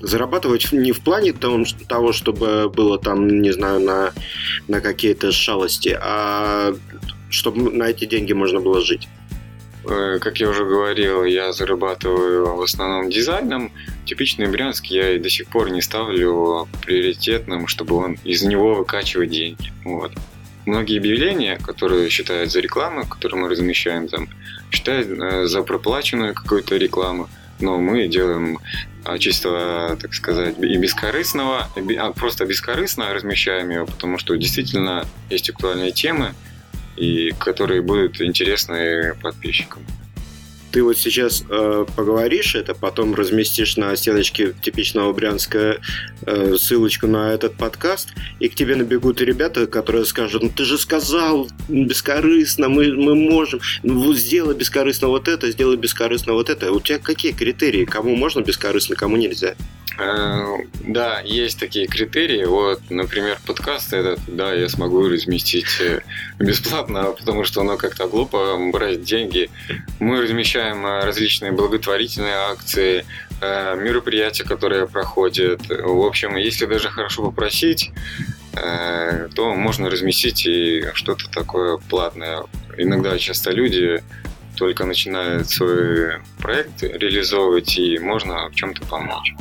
Зарабатывать 0.00 0.72
не 0.72 0.92
в 0.92 1.00
плане 1.00 1.32
того, 1.32 2.12
чтобы 2.12 2.68
было 2.68 2.98
там, 2.98 3.40
не 3.40 3.52
знаю, 3.52 3.80
на, 3.80 4.12
на 4.68 4.80
какие-то 4.80 5.32
шалости, 5.32 5.96
а 6.00 6.74
чтобы 7.30 7.70
на 7.72 7.84
эти 7.84 8.04
деньги 8.04 8.32
можно 8.32 8.60
было 8.60 8.80
жить. 8.80 9.08
Э, 9.86 10.18
как 10.20 10.40
я 10.40 10.48
уже 10.48 10.64
говорил, 10.64 11.24
я 11.24 11.52
зарабатываю 11.52 12.56
в 12.56 12.62
основном 12.62 13.10
дизайном. 13.10 13.72
Типичный 14.06 14.46
Брянск 14.46 14.86
я 14.86 15.10
и 15.12 15.18
до 15.18 15.28
сих 15.28 15.48
пор 15.48 15.70
не 15.70 15.82
ставлю 15.82 16.68
приоритетным, 16.82 17.66
чтобы 17.66 17.96
он 17.96 18.18
из 18.24 18.42
него 18.42 18.74
выкачивать 18.74 19.30
деньги. 19.30 19.72
Вот. 19.84 20.12
Многие 20.66 20.98
объявления, 20.98 21.58
которые 21.58 22.08
считают 22.08 22.50
за 22.50 22.60
рекламу, 22.60 23.06
которые 23.06 23.42
мы 23.42 23.48
размещаем 23.48 24.08
там, 24.08 24.28
считают 24.70 25.08
э, 25.08 25.46
за 25.46 25.62
проплаченную 25.62 26.34
какую-то 26.34 26.76
рекламу, 26.76 27.28
но 27.60 27.78
мы 27.78 28.08
делаем 28.08 28.58
а, 29.04 29.18
чисто, 29.18 29.98
так 30.00 30.14
сказать, 30.14 30.58
и 30.58 30.76
бескорыстного, 30.78 31.68
а 31.98 32.12
просто 32.12 32.46
бескорыстно 32.46 33.12
размещаем 33.12 33.68
ее, 33.70 33.84
потому 33.84 34.18
что 34.18 34.34
действительно 34.34 35.04
есть 35.28 35.50
актуальные 35.50 35.92
темы, 35.92 36.34
и 36.96 37.30
которые 37.38 37.82
будут 37.82 38.20
интересны 38.20 39.14
подписчикам 39.22 39.84
ты 40.74 40.82
вот 40.82 40.98
сейчас 40.98 41.44
э, 41.48 41.86
поговоришь 41.94 42.56
это, 42.56 42.74
потом 42.74 43.14
разместишь 43.14 43.76
на 43.76 43.94
стеночке 43.94 44.52
типичного 44.60 45.12
Брянска 45.12 45.76
э, 46.26 46.56
ссылочку 46.58 47.06
на 47.06 47.32
этот 47.32 47.54
подкаст, 47.54 48.08
и 48.40 48.48
к 48.48 48.56
тебе 48.56 48.74
набегут 48.74 49.20
ребята, 49.20 49.68
которые 49.68 50.04
скажут, 50.04 50.42
ну 50.42 50.48
ты 50.48 50.64
же 50.64 50.76
сказал 50.76 51.48
бескорыстно, 51.68 52.68
мы, 52.68 52.92
мы 52.92 53.14
можем, 53.14 53.60
ну 53.84 54.12
сделай 54.14 54.56
бескорыстно 54.56 55.06
вот 55.06 55.28
это, 55.28 55.48
сделай 55.52 55.76
бескорыстно 55.76 56.32
вот 56.32 56.50
это. 56.50 56.72
У 56.72 56.80
тебя 56.80 56.98
какие 56.98 57.30
критерии, 57.30 57.84
кому 57.84 58.16
можно 58.16 58.40
бескорыстно, 58.40 58.96
кому 58.96 59.16
нельзя? 59.16 59.54
Э, 59.96 60.56
да, 60.80 61.20
есть 61.20 61.58
такие 61.60 61.86
критерии. 61.86 62.44
Вот, 62.44 62.80
например, 62.90 63.38
подкаст 63.46 63.92
этот, 63.92 64.18
да, 64.26 64.52
я 64.52 64.68
смогу 64.68 65.08
разместить 65.08 65.80
э, 65.80 66.00
бесплатно, 66.38 67.12
потому 67.12 67.44
что 67.44 67.60
оно 67.60 67.76
как-то 67.76 68.08
глупо 68.08 68.58
брать 68.72 69.04
деньги. 69.04 69.50
Мы 70.00 70.20
размещаем 70.22 70.84
э, 70.84 71.04
различные 71.04 71.52
благотворительные 71.52 72.34
акции, 72.34 73.04
мероприятия, 73.40 74.44
которые 74.44 74.86
проходят. 74.86 75.68
В 75.68 76.06
общем, 76.06 76.36
если 76.36 76.64
даже 76.64 76.88
хорошо 76.88 77.24
попросить, 77.24 77.90
то 78.54 79.54
можно 79.54 79.90
разместить 79.90 80.46
и 80.46 80.86
что-то 80.94 81.28
такое 81.30 81.76
платное. 81.76 82.44
Иногда 82.78 83.18
часто 83.18 83.50
люди 83.50 84.02
только 84.56 84.86
начинают 84.86 85.50
свой 85.50 86.22
проект 86.38 86.82
реализовывать, 86.82 87.76
и 87.76 87.98
можно 87.98 88.48
в 88.48 88.54
чем-то 88.54 88.86
помочь 88.86 89.34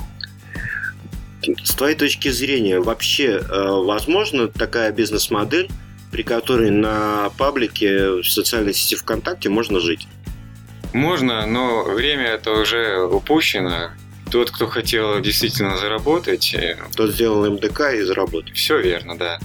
с 1.64 1.76
твоей 1.76 1.96
точки 1.96 2.30
зрения, 2.30 2.80
вообще 2.80 3.40
э, 3.40 3.68
возможно 3.84 4.48
такая 4.48 4.92
бизнес-модель, 4.92 5.70
при 6.12 6.24
которой 6.24 6.70
на 6.70 7.32
паблике 7.38 8.22
в 8.22 8.24
социальной 8.24 8.74
сети 8.74 8.96
ВКонтакте 8.96 9.50
можно 9.50 9.80
жить? 9.80 10.08
Можно, 10.94 11.46
но 11.48 11.84
время 11.84 12.26
это 12.26 12.52
уже 12.52 13.04
упущено. 13.04 13.92
Тот, 14.32 14.52
кто 14.52 14.68
хотел 14.68 15.20
действительно 15.22 15.78
заработать... 15.78 16.54
Э, 16.54 16.78
Тот 16.96 17.12
сделал 17.12 17.50
МДК 17.52 17.94
и 17.94 18.02
заработал. 18.02 18.54
Все 18.54 18.80
верно, 18.80 19.18
да. 19.18 19.40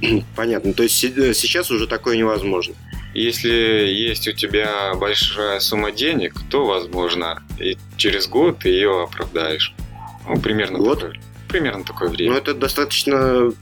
Понятно. 0.36 0.72
То 0.72 0.84
есть 0.84 1.04
э, 1.04 1.34
сейчас 1.34 1.70
уже 1.70 1.86
такое 1.86 2.16
невозможно. 2.16 2.74
Если 3.14 3.50
есть 3.50 4.26
у 4.26 4.32
тебя 4.32 4.94
большая 4.94 5.60
сумма 5.60 5.92
денег, 5.92 6.34
то 6.50 6.64
возможно. 6.64 7.42
И 7.58 7.76
через 7.96 8.26
год 8.26 8.60
ты 8.60 8.70
ее 8.70 9.02
оправдаешь. 9.02 9.74
Ну, 10.26 10.40
примерно 10.40 10.78
год? 10.78 11.00
Такой 11.00 11.20
примерно 11.52 11.84
такое 11.84 12.08
время. 12.08 12.32
Ну, 12.32 12.38
это 12.38 12.54
достаточно, 12.54 13.52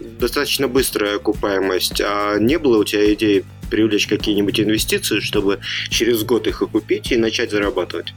достаточно 0.00 0.66
быстрая 0.66 1.16
окупаемость. 1.16 2.00
А 2.00 2.38
не 2.38 2.58
было 2.58 2.78
у 2.78 2.84
тебя 2.84 3.12
идеи 3.12 3.44
привлечь 3.70 4.06
какие-нибудь 4.06 4.58
инвестиции, 4.58 5.20
чтобы 5.20 5.60
через 5.90 6.24
год 6.24 6.46
их 6.46 6.62
окупить 6.62 7.12
и 7.12 7.16
начать 7.16 7.50
зарабатывать? 7.50 8.14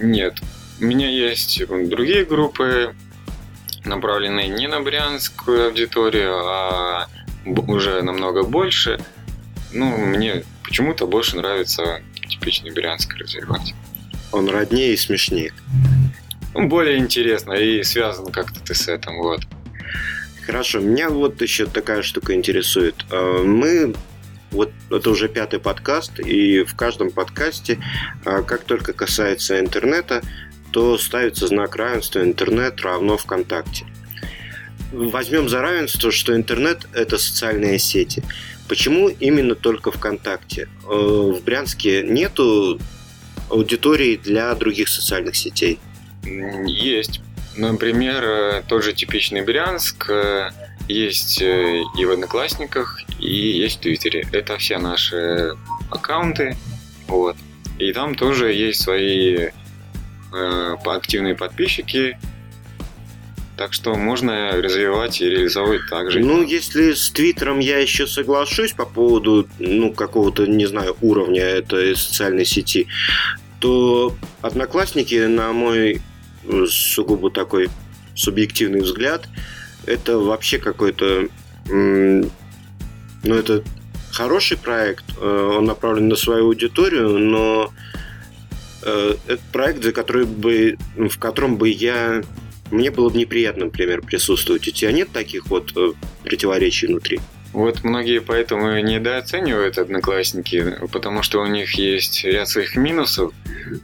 Нет. 0.00 0.40
У 0.80 0.84
меня 0.84 1.08
есть 1.08 1.66
другие 1.66 2.24
группы, 2.24 2.94
направленные 3.84 4.48
не 4.48 4.66
на 4.66 4.80
брянскую 4.80 5.68
аудиторию, 5.68 6.36
а 6.44 7.08
уже 7.46 8.02
намного 8.02 8.42
больше. 8.42 9.00
Ну, 9.72 9.96
мне 9.96 10.44
почему-то 10.64 11.06
больше 11.06 11.36
нравится 11.36 12.02
типичный 12.28 12.72
брянск 12.72 13.14
развивать. 13.14 13.74
Он 14.32 14.48
роднее 14.48 14.92
и 14.92 14.96
смешнее 14.96 15.52
более 16.54 16.98
интересно 16.98 17.52
и 17.52 17.82
связан 17.82 18.30
как-то 18.30 18.60
ты 18.60 18.74
с 18.74 18.88
этим, 18.88 19.18
вот. 19.18 19.40
Хорошо, 20.46 20.80
меня 20.80 21.08
вот 21.08 21.40
еще 21.40 21.66
такая 21.66 22.02
штука 22.02 22.34
интересует. 22.34 23.04
А, 23.10 23.42
мы 23.42 23.94
вот 24.50 24.70
это 24.90 25.10
уже 25.10 25.28
пятый 25.28 25.58
подкаст, 25.58 26.20
и 26.20 26.62
в 26.62 26.74
каждом 26.76 27.10
подкасте, 27.10 27.78
а, 28.24 28.42
как 28.42 28.64
только 28.64 28.92
касается 28.92 29.58
интернета, 29.58 30.22
то 30.70 30.96
ставится 30.98 31.46
знак 31.46 31.76
равенства 31.76 32.22
интернет 32.22 32.80
равно 32.80 33.16
ВКонтакте. 33.16 33.86
Возьмем 34.92 35.48
за 35.48 35.60
равенство, 35.60 36.12
что 36.12 36.36
интернет– 36.36 36.86
это 36.92 37.18
социальные 37.18 37.78
сети. 37.78 38.22
Почему 38.68 39.08
именно 39.08 39.54
только 39.54 39.90
ВКонтакте? 39.90 40.68
А, 40.84 41.32
в 41.32 41.42
Брянске 41.42 42.02
нету 42.02 42.78
аудитории 43.50 44.16
для 44.16 44.54
других 44.54 44.88
социальных 44.88 45.36
сетей. 45.36 45.78
Есть. 46.24 47.20
Например, 47.56 48.24
э, 48.24 48.62
тот 48.66 48.82
же 48.82 48.92
типичный 48.92 49.42
Брянск 49.42 50.10
э, 50.10 50.50
есть 50.88 51.40
э, 51.40 51.82
и 51.96 52.04
в 52.04 52.10
Одноклассниках, 52.10 53.00
и 53.20 53.32
есть 53.32 53.78
в 53.78 53.80
Твиттере. 53.80 54.26
Это 54.32 54.58
все 54.58 54.78
наши 54.78 55.54
аккаунты. 55.90 56.56
Вот. 57.06 57.36
И 57.78 57.92
там 57.92 58.14
тоже 58.14 58.52
есть 58.52 58.82
свои 58.82 59.50
э, 60.32 60.76
активные 60.84 61.34
подписчики. 61.34 62.18
Так 63.56 63.72
что 63.72 63.94
можно 63.94 64.50
развивать 64.50 65.20
и 65.20 65.30
реализовывать 65.30 65.88
также. 65.88 66.18
Ну, 66.18 66.42
если 66.42 66.92
с 66.92 67.10
Твиттером 67.10 67.60
я 67.60 67.78
еще 67.78 68.08
соглашусь 68.08 68.72
по 68.72 68.84
поводу, 68.84 69.48
ну, 69.60 69.92
какого-то, 69.92 70.46
не 70.46 70.66
знаю, 70.66 70.96
уровня 71.00 71.42
этой 71.42 71.94
социальной 71.94 72.44
сети, 72.44 72.88
то 73.60 74.12
Одноклассники, 74.42 75.26
на 75.26 75.52
мой 75.52 76.02
сугубо 76.68 77.30
такой 77.30 77.68
субъективный 78.14 78.80
взгляд, 78.80 79.28
это 79.86 80.18
вообще 80.18 80.58
какой-то... 80.58 81.28
Ну, 81.66 83.34
это 83.34 83.62
хороший 84.12 84.58
проект, 84.58 85.04
э, 85.18 85.50
он 85.58 85.64
направлен 85.64 86.08
на 86.08 86.16
свою 86.16 86.48
аудиторию, 86.48 87.18
но 87.18 87.72
э, 88.82 89.14
это 89.26 89.42
проект, 89.50 89.82
за 89.82 89.92
который 89.92 90.26
бы, 90.26 90.76
в 90.94 91.18
котором 91.18 91.56
бы 91.56 91.70
я 91.70 92.22
мне 92.70 92.90
было 92.90 93.08
бы 93.08 93.18
неприятно, 93.18 93.66
например, 93.66 94.02
присутствовать. 94.02 94.66
У 94.66 94.70
тебя 94.70 94.92
нет 94.92 95.10
таких 95.12 95.46
вот 95.46 95.72
э, 95.76 95.92
противоречий 96.24 96.86
внутри? 96.86 97.20
Вот 97.54 97.84
многие 97.84 98.20
поэтому 98.20 98.80
недооценивают 98.80 99.78
одноклассники, 99.78 100.76
потому 100.90 101.22
что 101.22 101.40
у 101.40 101.46
них 101.46 101.74
есть 101.78 102.24
ряд 102.24 102.48
своих 102.48 102.74
минусов, 102.74 103.32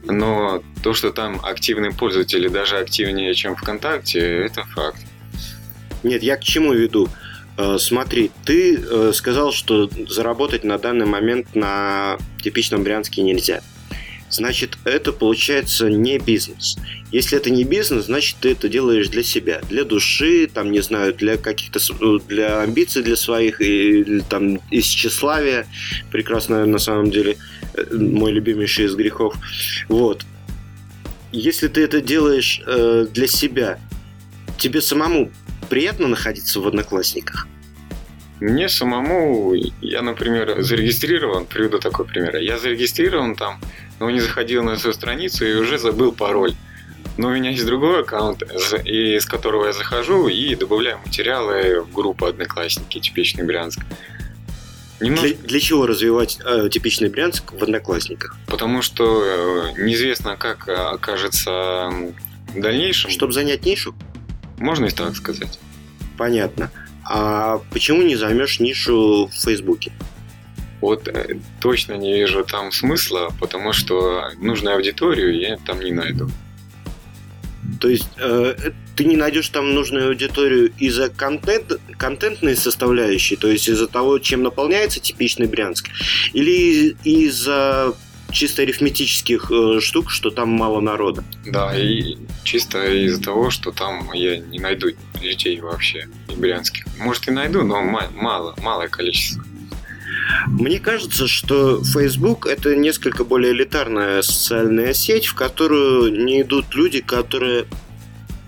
но 0.03 0.61
то, 0.83 0.93
что 0.93 1.11
там 1.11 1.39
активные 1.41 1.93
пользователи 1.93 2.49
даже 2.49 2.77
активнее, 2.77 3.33
чем 3.33 3.55
ВКонтакте, 3.55 4.19
это 4.19 4.65
факт. 4.65 4.99
Нет, 6.03 6.21
я 6.21 6.35
к 6.35 6.43
чему 6.43 6.73
веду? 6.73 7.07
Э, 7.57 7.77
смотри, 7.79 8.31
ты 8.43 8.75
э, 8.75 9.11
сказал, 9.13 9.53
что 9.53 9.89
заработать 10.09 10.65
на 10.65 10.77
данный 10.77 11.05
момент 11.05 11.55
на 11.55 12.17
типичном 12.43 12.83
Брянске 12.83 13.21
нельзя 13.21 13.61
значит, 14.31 14.77
это 14.85 15.11
получается 15.11 15.89
не 15.89 16.17
бизнес. 16.17 16.77
Если 17.11 17.37
это 17.37 17.49
не 17.49 17.63
бизнес, 17.63 18.05
значит, 18.05 18.37
ты 18.39 18.51
это 18.51 18.69
делаешь 18.69 19.09
для 19.09 19.23
себя, 19.23 19.61
для 19.69 19.83
души, 19.83 20.47
там, 20.47 20.71
не 20.71 20.81
знаю, 20.81 21.13
для 21.13 21.37
каких-то, 21.37 21.79
э, 21.79 22.19
для 22.27 22.61
амбиций 22.61 23.03
для 23.03 23.15
своих, 23.15 23.61
или 23.61 24.21
там, 24.21 24.55
из 24.71 24.85
тщеславия, 24.85 25.67
прекрасно 26.11 26.65
на 26.65 26.79
самом 26.79 27.11
деле. 27.11 27.37
э, 27.73 27.95
мой 27.95 28.31
любимейший 28.31 28.85
из 28.85 28.95
грехов. 28.95 29.35
Вот. 29.87 30.25
Если 31.31 31.67
ты 31.67 31.81
это 31.81 32.01
делаешь 32.01 32.61
э, 32.65 33.07
для 33.11 33.27
себя, 33.27 33.79
тебе 34.57 34.81
самому 34.81 35.31
приятно 35.69 36.07
находиться 36.07 36.59
в 36.59 36.67
Одноклассниках? 36.67 37.47
Мне 38.41 38.69
самому, 38.69 39.53
я, 39.81 40.01
например, 40.01 40.63
зарегистрирован, 40.63 41.45
приведу 41.45 41.77
такой 41.77 42.05
пример. 42.05 42.37
Я 42.37 42.57
зарегистрирован 42.57 43.35
там, 43.35 43.61
но 44.01 44.09
не 44.09 44.19
заходил 44.19 44.63
на 44.63 44.71
эту 44.71 44.91
страницу 44.93 45.45
и 45.45 45.53
уже 45.53 45.77
забыл 45.77 46.11
пароль. 46.11 46.55
Но 47.17 47.27
у 47.27 47.31
меня 47.31 47.51
есть 47.51 47.65
другой 47.65 48.01
аккаунт, 48.01 48.41
из 48.41 49.25
которого 49.27 49.67
я 49.67 49.73
захожу 49.73 50.27
и 50.27 50.55
добавляю 50.55 50.97
материалы 51.05 51.81
в 51.81 51.93
группу 51.93 52.25
«Одноклассники. 52.25 52.99
Типичный 52.99 53.45
Брянск». 53.45 53.79
Немножко... 54.99 55.27
Для, 55.27 55.37
для 55.37 55.59
чего 55.59 55.85
развивать 55.85 56.39
э, 56.43 56.69
типичный 56.71 57.09
Брянск 57.09 57.53
в 57.53 57.61
Одноклассниках? 57.61 58.35
Потому 58.47 58.81
что 58.81 59.23
э, 59.75 59.81
неизвестно, 59.83 60.35
как 60.35 60.67
окажется 60.67 61.89
в 62.55 62.59
дальнейшем. 62.59 63.11
Чтобы 63.11 63.33
занять 63.33 63.65
нишу? 63.65 63.93
Можно 64.57 64.85
и 64.85 64.91
так 64.91 65.15
сказать. 65.15 65.59
Понятно. 66.17 66.71
А 67.03 67.61
почему 67.71 68.01
не 68.01 68.15
займешь 68.15 68.59
нишу 68.59 69.27
в 69.27 69.43
Фейсбуке? 69.43 69.91
Вот 70.81 71.07
э, 71.07 71.37
точно 71.59 71.93
не 71.93 72.13
вижу 72.13 72.43
там 72.43 72.71
смысла, 72.71 73.31
потому 73.39 73.71
что 73.71 74.31
нужную 74.39 74.75
аудиторию 74.75 75.39
я 75.39 75.57
там 75.57 75.79
не 75.79 75.91
найду. 75.91 76.29
То 77.79 77.87
есть 77.87 78.07
э, 78.17 78.55
ты 78.95 79.05
не 79.05 79.15
найдешь 79.15 79.49
там 79.49 79.73
нужную 79.73 80.09
аудиторию 80.09 80.71
из-за 80.77 81.09
контент, 81.09 81.79
контентной 81.97 82.55
составляющей, 82.55 83.35
то 83.35 83.47
есть 83.47 83.67
из-за 83.69 83.87
того, 83.87 84.19
чем 84.19 84.43
наполняется 84.43 84.99
типичный 84.99 85.47
Брянск, 85.47 85.87
или 86.33 86.95
из-за 87.03 87.93
чисто 88.31 88.61
арифметических 88.61 89.51
э, 89.51 89.79
штук, 89.81 90.09
что 90.09 90.29
там 90.29 90.49
мало 90.49 90.79
народа. 90.79 91.23
Да, 91.45 91.77
и 91.77 92.17
чисто 92.43 92.91
из-за 92.91 93.21
того, 93.21 93.49
что 93.49 93.71
там 93.71 94.11
я 94.13 94.37
не 94.37 94.59
найду 94.59 94.87
людей 95.21 95.59
вообще 95.59 96.07
брянских. 96.37 96.85
Может 96.97 97.27
и 97.27 97.31
найду, 97.31 97.63
но 97.63 97.81
мало, 97.81 98.55
малое 98.57 98.87
количество. 98.87 99.43
Мне 100.47 100.79
кажется, 100.79 101.27
что 101.27 101.83
Facebook 101.83 102.45
это 102.45 102.75
несколько 102.75 103.23
более 103.23 103.53
элитарная 103.53 104.21
социальная 104.21 104.93
сеть, 104.93 105.25
в 105.25 105.35
которую 105.35 106.23
не 106.23 106.41
идут 106.41 106.73
люди, 106.75 107.01
которые 107.01 107.65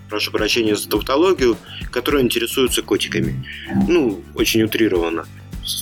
прошу 0.10 0.32
прощения 0.32 0.76
за 0.76 0.90
тавтологию, 0.90 1.58
которые 1.92 2.24
интересуются 2.24 2.82
котиками. 2.84 3.44
Ну, 3.88 4.22
очень 4.36 4.62
утрированно. 4.62 5.26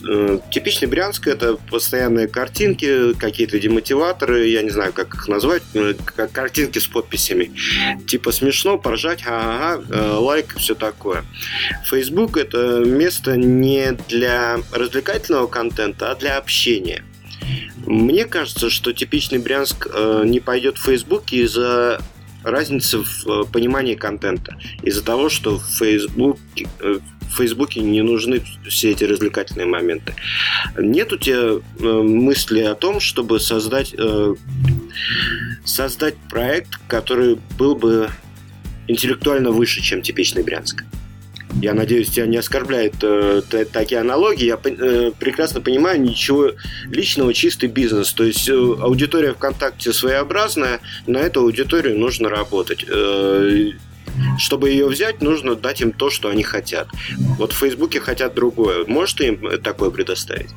Э, 0.07 0.39
типичный 0.51 0.87
Брянск 0.87 1.27
это 1.27 1.57
постоянные 1.69 2.27
картинки, 2.27 3.13
какие-то 3.13 3.59
демотиваторы, 3.59 4.47
я 4.47 4.61
не 4.61 4.69
знаю, 4.69 4.93
как 4.93 5.13
их 5.15 5.27
назвать, 5.27 5.63
э, 5.73 5.93
как 6.05 6.31
картинки 6.31 6.79
с 6.79 6.87
подписями. 6.87 7.51
Типа 8.07 8.31
смешно, 8.31 8.77
поржать, 8.77 9.21
ага, 9.25 9.83
ага, 9.87 10.19
лайк, 10.19 10.55
все 10.57 10.75
такое. 10.75 11.23
Facebook 11.85 12.37
это 12.37 12.83
место 12.85 13.35
не 13.37 13.93
для 14.07 14.59
развлекательного 14.71 15.47
контента, 15.47 16.11
а 16.11 16.15
для 16.15 16.37
общения. 16.37 17.03
Мне 17.87 18.25
кажется, 18.25 18.69
что 18.69 18.93
типичный 18.93 19.39
Брянск 19.39 19.87
э, 19.91 20.23
не 20.25 20.39
пойдет 20.39 20.77
в 20.77 20.85
Facebook 20.85 21.33
из-за 21.33 21.99
разницы 22.43 22.99
в 22.99 23.45
понимании 23.45 23.95
контента. 23.95 24.57
Из-за 24.83 25.03
того, 25.03 25.29
что 25.29 25.57
в 25.57 25.65
Facebook, 25.77 26.37
в 27.31 27.37
Фейсбуке 27.37 27.79
не 27.79 28.01
нужны 28.01 28.41
все 28.67 28.91
эти 28.91 29.03
развлекательные 29.03 29.65
моменты. 29.65 30.13
Нет 30.77 31.13
у 31.13 31.17
тебя 31.17 31.61
э, 31.79 31.83
мысли 31.83 32.61
о 32.61 32.75
том, 32.75 32.99
чтобы 32.99 33.39
создать, 33.39 33.95
э, 33.97 34.35
создать 35.63 36.15
проект, 36.29 36.69
который 36.87 37.37
был 37.57 37.75
бы 37.75 38.09
интеллектуально 38.87 39.51
выше, 39.51 39.81
чем 39.81 40.01
типичный 40.01 40.43
Брянск? 40.43 40.83
Я 41.61 41.73
надеюсь, 41.73 42.09
тебя 42.09 42.27
не 42.27 42.37
оскорбляет 42.37 42.95
э, 43.01 43.41
такие 43.71 43.99
аналогии. 43.99 44.45
Я 44.45 44.59
э, 44.63 45.11
прекрасно 45.19 45.59
понимаю, 45.59 46.01
ничего 46.01 46.51
личного, 46.85 47.33
чистый 47.33 47.67
бизнес. 47.67 48.13
То 48.13 48.23
есть 48.23 48.47
э, 48.47 48.53
аудитория 48.53 49.33
ВКонтакте 49.33 49.91
своеобразная, 49.91 50.79
на 51.07 51.17
эту 51.17 51.41
аудиторию 51.41 51.99
нужно 51.99 52.29
работать. 52.29 52.85
Э, 52.87 53.71
чтобы 54.37 54.69
ее 54.69 54.87
взять, 54.87 55.21
нужно 55.21 55.55
дать 55.55 55.81
им 55.81 55.91
то, 55.91 56.09
что 56.09 56.29
они 56.29 56.43
хотят. 56.43 56.87
Вот 57.37 57.53
в 57.53 57.57
Фейсбуке 57.57 57.99
хотят 57.99 58.33
другое. 58.33 58.85
Можешь 58.85 59.15
ты 59.15 59.27
им 59.27 59.61
такое 59.61 59.89
предоставить? 59.89 60.49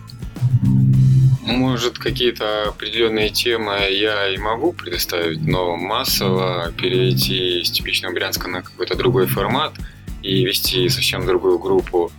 Может, 1.47 1.99
какие-то 1.99 2.69
определенные 2.69 3.29
темы 3.29 3.77
я 3.91 4.29
и 4.29 4.39
могу 4.39 4.73
предоставить, 4.73 5.43
но 5.43 5.77
массово 5.77 6.73
перейти 6.77 7.61
из 7.61 7.71
типичного 7.71 8.15
Брянска 8.15 8.49
на 8.49 8.63
какой-то 8.63 8.97
другой 8.97 9.27
формат 9.27 9.75
и 10.23 10.45
вести 10.47 10.89
совсем 10.89 11.27
другую 11.27 11.59
группу, 11.59 12.11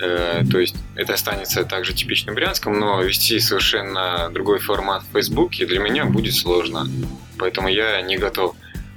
э, 0.00 0.42
то 0.50 0.58
есть 0.58 0.76
это 0.96 1.14
останется 1.14 1.64
также 1.64 1.94
типичным 1.94 2.34
Брянском, 2.34 2.78
но 2.78 3.00
вести 3.02 3.40
совершенно 3.40 4.28
другой 4.30 4.58
формат 4.58 5.02
в 5.02 5.12
Фейсбуке 5.12 5.64
для 5.64 5.78
меня 5.78 6.04
будет 6.04 6.34
сложно. 6.34 6.86
Поэтому 7.38 7.68
я 7.68 8.02
не 8.02 8.18
готов 8.18 8.54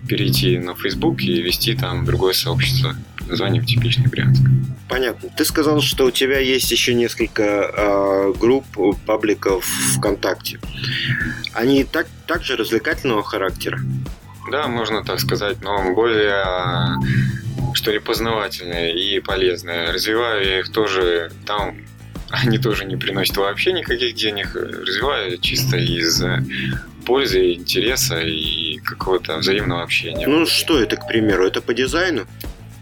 перейти 0.08 0.58
на 0.58 0.76
Facebook 0.76 1.22
и 1.22 1.42
вести 1.42 1.76
там 1.76 2.06
другое 2.06 2.34
сообщество 2.34 2.96
под 3.18 3.30
названием 3.30 3.66
«Типичный 3.66 4.08
Брянск». 4.08 4.42
Понятно. 4.90 5.30
Ты 5.38 5.46
сказал, 5.46 5.82
что 5.82 6.06
у 6.06 6.12
тебя 6.12 6.40
есть 6.40 6.70
еще 6.72 6.94
несколько 6.94 7.44
э, 7.44 8.34
групп, 8.38 8.66
пабликов 9.06 9.66
ВКонтакте. 9.98 10.60
Они 11.54 11.84
так, 11.86 12.08
также 12.28 12.58
развлекательного 12.58 13.24
характера? 13.24 13.80
Да, 14.52 14.68
можно 14.68 15.04
так 15.04 15.20
сказать, 15.20 15.58
но 15.62 15.94
более 15.94 16.44
что 17.74 17.92
ли 17.92 18.00
познавательные 18.00 18.94
и 18.94 19.20
полезные. 19.22 19.92
Развиваю 19.92 20.46
я 20.46 20.60
их 20.60 20.72
тоже 20.72 21.32
там 21.46 21.78
они 22.32 22.58
тоже 22.58 22.86
не 22.86 22.96
приносят 22.96 23.38
вообще 23.38 23.74
никаких 23.74 24.16
денег. 24.16 24.56
Развиваю 24.56 25.38
чисто 25.38 25.78
из 25.78 26.24
пользы, 27.02 27.54
интереса 27.54 28.20
и 28.20 28.78
какого-то 28.78 29.38
взаимного 29.38 29.84
общения. 29.84 30.28
Ну 30.28 30.46
что 30.46 30.80
это, 30.80 30.96
к 30.96 31.08
примеру, 31.08 31.46
это 31.46 31.62
по 31.62 31.74
дизайну? 31.74 32.26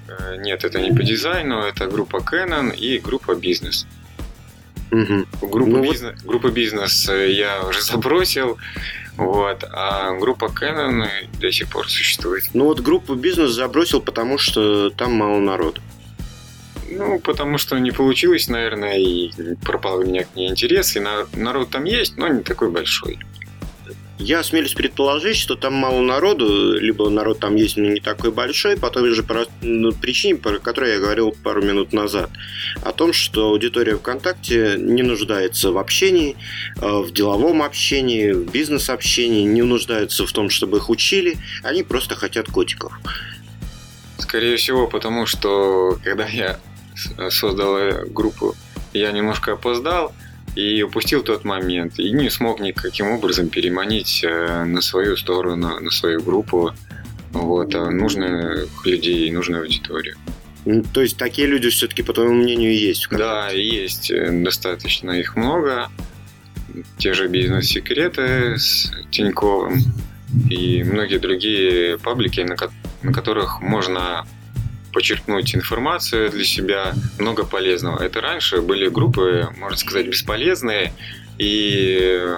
Э, 0.08 0.38
нет, 0.38 0.64
это 0.64 0.82
не 0.82 0.92
по 0.92 1.04
дизайну, 1.04 1.60
это 1.60 1.88
группа 1.88 2.18
Canon 2.18 2.76
и 2.76 3.00
группа 3.00 3.36
бизнес. 3.36 3.88
Угу. 4.92 5.48
Группа, 5.50 5.70
ну, 5.70 5.84
бизнес, 5.84 6.14
вот... 6.24 6.32
группа 6.32 6.50
бизнес 6.50 7.10
я 7.10 7.62
уже 7.68 7.82
забросил, 7.92 8.58
вот, 9.18 9.64
а 9.72 10.14
группа 10.20 10.46
Canon 10.46 11.08
до 11.40 11.52
сих 11.52 11.70
пор 11.70 11.90
существует. 11.90 12.44
Ну 12.54 12.66
вот 12.66 12.80
группу 12.80 13.16
бизнес 13.16 13.52
забросил, 13.52 14.02
потому 14.02 14.38
что 14.38 14.90
там 14.90 15.14
мало 15.14 15.40
народу. 15.40 15.82
Ну, 16.92 17.20
потому 17.20 17.58
что 17.60 17.78
не 17.78 17.92
получилось, 17.92 18.48
наверное, 18.48 18.98
и 18.98 19.32
пропал 19.64 20.00
у 20.00 20.04
меня 20.04 20.24
к 20.24 20.36
ней 20.36 20.50
интерес, 20.50 20.96
и 20.96 21.00
народ 21.34 21.70
там 21.70 21.84
есть, 21.84 22.18
но 22.18 22.28
не 22.28 22.42
такой 22.42 22.72
большой. 22.72 23.20
Я 24.20 24.40
осмелюсь 24.40 24.74
предположить, 24.74 25.38
что 25.38 25.56
там 25.56 25.74
мало 25.74 26.02
народу, 26.02 26.74
либо 26.78 27.10
народ 27.10 27.40
там 27.40 27.56
есть, 27.56 27.78
но 27.78 27.86
не 27.86 28.02
такой 28.02 28.34
большой, 28.34 28.76
по 28.76 28.90
той 28.90 29.14
же 29.14 29.26
ну, 29.62 29.94
причине, 29.94 30.36
про 30.36 30.60
которую 30.60 30.92
я 30.94 31.00
говорил 31.00 31.32
пару 31.32 31.62
минут 31.62 31.94
назад, 31.94 32.30
о 32.84 32.92
том, 32.92 33.14
что 33.14 33.48
аудитория 33.48 33.96
ВКонтакте 33.96 34.76
не 34.78 35.04
нуждается 35.04 35.72
в 35.72 35.78
общении, 35.78 36.36
э, 36.82 36.86
в 36.86 37.14
деловом 37.14 37.64
общении, 37.64 38.34
в 38.34 38.52
бизнес-общении, 38.52 39.44
не 39.44 39.62
нуждаются 39.62 40.26
в 40.26 40.32
том, 40.34 40.50
чтобы 40.50 40.78
их 40.78 40.90
учили, 40.90 41.38
они 41.64 41.84
просто 41.84 42.16
хотят 42.16 42.48
котиков. 42.48 42.92
Скорее 44.18 44.58
всего, 44.58 44.88
потому 44.88 45.28
что 45.28 45.98
когда 46.04 46.28
я 46.28 46.60
создал 47.30 48.06
группу, 48.08 48.54
я 48.92 49.14
немножко 49.14 49.54
опоздал, 49.54 50.14
и 50.56 50.82
упустил 50.84 51.24
тот 51.24 51.46
момент, 51.46 52.00
и 52.00 52.12
не 52.12 52.30
смог 52.30 52.60
никаким 52.60 53.12
образом 53.12 53.50
переманить 53.50 54.24
э, 54.24 54.64
на 54.66 54.82
свою 54.82 55.16
сторону, 55.18 55.80
на 55.80 55.92
свою 55.92 56.22
группу 56.22 56.72
вот, 57.32 57.76
а 57.76 57.90
нужных 57.92 58.86
людей, 58.86 59.32
нужную 59.32 59.64
аудиторию. 59.64 60.16
Ну, 60.66 60.84
то 60.84 61.02
есть 61.02 61.18
такие 61.18 61.48
люди 61.48 61.70
все-таки, 61.70 62.04
по 62.04 62.14
твоему 62.14 62.36
мнению, 62.36 62.78
есть? 62.78 63.08
Да, 63.12 63.50
есть. 63.50 64.12
Э, 64.12 64.30
достаточно 64.32 65.12
их 65.12 65.36
много. 65.36 65.90
Те 66.98 67.14
же 67.14 67.28
бизнес-секреты 67.28 68.58
с 68.58 68.92
Тиньковым 69.12 69.80
и 70.50 70.84
многие 70.84 71.18
другие 71.18 71.98
паблики, 71.98 72.42
на, 72.42 72.56
ко- 72.56 72.72
на 73.02 73.12
которых 73.12 73.62
можно 73.62 74.28
почерпнуть 75.00 75.56
информацию 75.56 76.30
для 76.30 76.44
себя, 76.44 76.94
много 77.20 77.46
полезного. 77.46 78.04
Это 78.04 78.20
раньше 78.20 78.62
были 78.62 78.90
группы, 78.90 79.48
можно 79.58 79.78
сказать, 79.78 80.08
бесполезные 80.08 80.92
и 81.38 82.36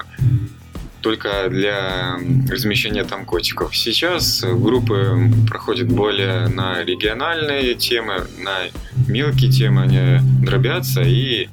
только 1.01 1.49
для 1.49 2.19
размещения 2.47 3.03
там 3.03 3.25
котиков. 3.25 3.75
Сейчас 3.75 4.43
группы 4.43 5.17
проходят 5.49 5.87
более 5.87 6.49
на 6.49 6.83
региональные 6.83 7.73
темы, 7.73 8.27
на 8.37 8.67
мелкие 9.07 9.49
темы, 9.49 9.81
они 9.81 10.19
дробятся 10.45 11.01
и 11.01 11.49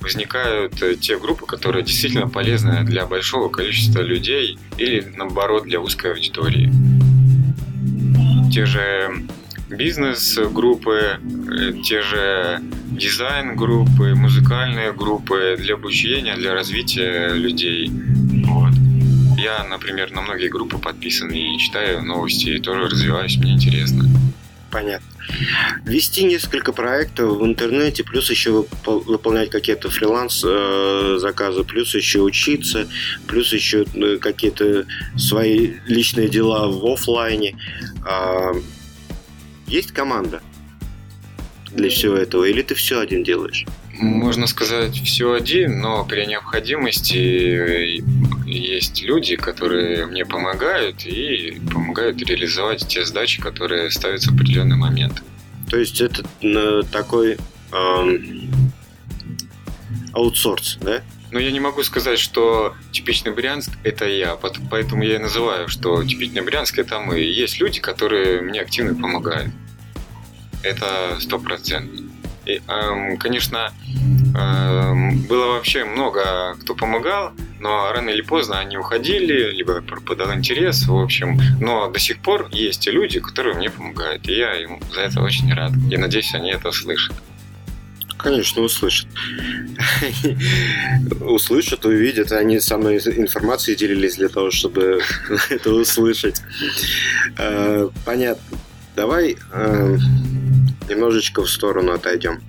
возникают 0.00 0.82
те 1.00 1.20
группы, 1.20 1.46
которые 1.46 1.84
действительно 1.84 2.28
полезны 2.28 2.82
для 2.82 3.06
большого 3.06 3.48
количества 3.48 4.00
людей 4.00 4.58
или, 4.76 5.06
наоборот, 5.16 5.66
для 5.66 5.78
узкой 5.80 6.14
аудитории. 6.14 6.72
Те 8.52 8.66
же 8.66 9.28
бизнес-группы, 9.68 11.18
э, 11.18 11.72
те 11.84 12.02
же 12.02 12.60
дизайн-группы, 12.90 14.14
музыкальные 14.14 14.92
группы 14.92 15.56
для 15.58 15.74
обучения, 15.74 16.34
для 16.36 16.54
развития 16.54 17.28
людей. 17.28 17.90
Вот. 18.46 18.72
Я, 19.38 19.64
например, 19.64 20.10
на 20.12 20.22
многие 20.22 20.48
группы 20.48 20.78
подписан 20.78 21.30
и 21.30 21.58
читаю 21.58 22.02
новости, 22.02 22.50
и 22.50 22.58
тоже 22.58 22.88
развиваюсь, 22.88 23.36
мне 23.36 23.52
интересно. 23.52 24.04
Понятно. 24.70 25.06
Вести 25.84 26.24
несколько 26.24 26.72
проектов 26.72 27.38
в 27.38 27.44
интернете, 27.44 28.04
плюс 28.04 28.30
еще 28.30 28.66
выполнять 28.84 29.50
какие-то 29.50 29.90
фриланс-заказы, 29.90 31.60
э, 31.60 31.64
плюс 31.64 31.94
еще 31.94 32.20
учиться, 32.20 32.88
плюс 33.26 33.52
еще 33.52 33.86
э, 33.94 34.18
какие-то 34.18 34.86
свои 35.16 35.74
личные 35.86 36.28
дела 36.28 36.68
в 36.68 36.84
офлайне. 36.86 37.56
Есть 39.68 39.92
команда 39.92 40.40
для 41.70 41.90
всего 41.90 42.14
этого, 42.14 42.44
или 42.44 42.62
ты 42.62 42.74
все 42.74 43.00
один 43.00 43.22
делаешь? 43.22 43.66
Можно 43.92 44.46
сказать, 44.46 44.96
все 44.96 45.32
один, 45.32 45.80
но 45.80 46.04
при 46.04 46.24
необходимости 46.24 48.02
есть 48.48 49.02
люди, 49.02 49.36
которые 49.36 50.06
мне 50.06 50.24
помогают 50.24 51.04
и 51.04 51.60
помогают 51.72 52.22
реализовать 52.22 52.86
те 52.86 53.04
задачи, 53.04 53.42
которые 53.42 53.90
ставятся 53.90 54.30
в 54.30 54.34
определенный 54.34 54.76
момент. 54.76 55.22
То 55.68 55.76
есть 55.76 56.00
это 56.00 56.24
э, 56.40 56.82
такой 56.90 57.36
эм, 57.72 58.50
аутсорс, 60.12 60.78
да? 60.80 61.02
Но 61.30 61.38
я 61.38 61.50
не 61.52 61.60
могу 61.60 61.82
сказать, 61.82 62.18
что 62.18 62.74
типичный 62.90 63.32
Брянск– 63.32 63.70
это 63.84 64.06
я, 64.06 64.36
поэтому 64.70 65.02
я 65.02 65.16
и 65.16 65.18
называю, 65.18 65.68
что 65.68 66.02
типичный 66.02 66.42
Брянск– 66.42 66.78
это 66.80 67.00
мы. 67.00 67.18
Есть 67.18 67.60
люди, 67.60 67.80
которые 67.80 68.40
мне 68.40 68.60
активно 68.60 68.94
помогают. 68.94 69.52
Это 70.62 71.16
стопроцентно. 71.20 72.08
Эм, 72.46 73.18
конечно, 73.18 73.72
эм, 74.34 75.20
было 75.26 75.52
вообще 75.52 75.84
много 75.84 76.56
кто 76.62 76.74
помогал, 76.74 77.32
но 77.60 77.92
рано 77.92 78.08
или 78.08 78.22
поздно 78.22 78.58
они 78.58 78.78
уходили, 78.78 79.50
либо 79.50 79.82
пропадал 79.82 80.32
интерес, 80.32 80.86
в 80.86 80.96
общем. 80.96 81.38
Но 81.60 81.90
до 81.90 81.98
сих 81.98 82.20
пор 82.20 82.48
есть 82.50 82.86
люди, 82.86 83.20
которые 83.20 83.54
мне 83.54 83.68
помогают, 83.68 84.26
и 84.28 84.32
я 84.34 84.54
им 84.54 84.80
за 84.94 85.02
это 85.02 85.20
очень 85.20 85.52
рад. 85.52 85.72
И 85.90 85.96
надеюсь, 85.98 86.34
они 86.34 86.50
это 86.50 86.70
услышат. 86.70 87.14
Конечно, 88.18 88.62
услышат. 88.62 89.06
услышат, 91.20 91.84
увидят. 91.84 92.32
Они 92.32 92.60
со 92.60 92.76
мной 92.76 92.96
информацией 92.98 93.76
делились 93.76 94.16
для 94.16 94.28
того, 94.28 94.50
чтобы 94.50 95.00
это 95.50 95.70
услышать. 95.70 96.42
Э, 97.38 97.88
понятно. 98.04 98.58
Давай 98.96 99.36
э, 99.52 99.96
немножечко 100.88 101.42
в 101.42 101.48
сторону 101.48 101.92
отойдем. 101.92 102.42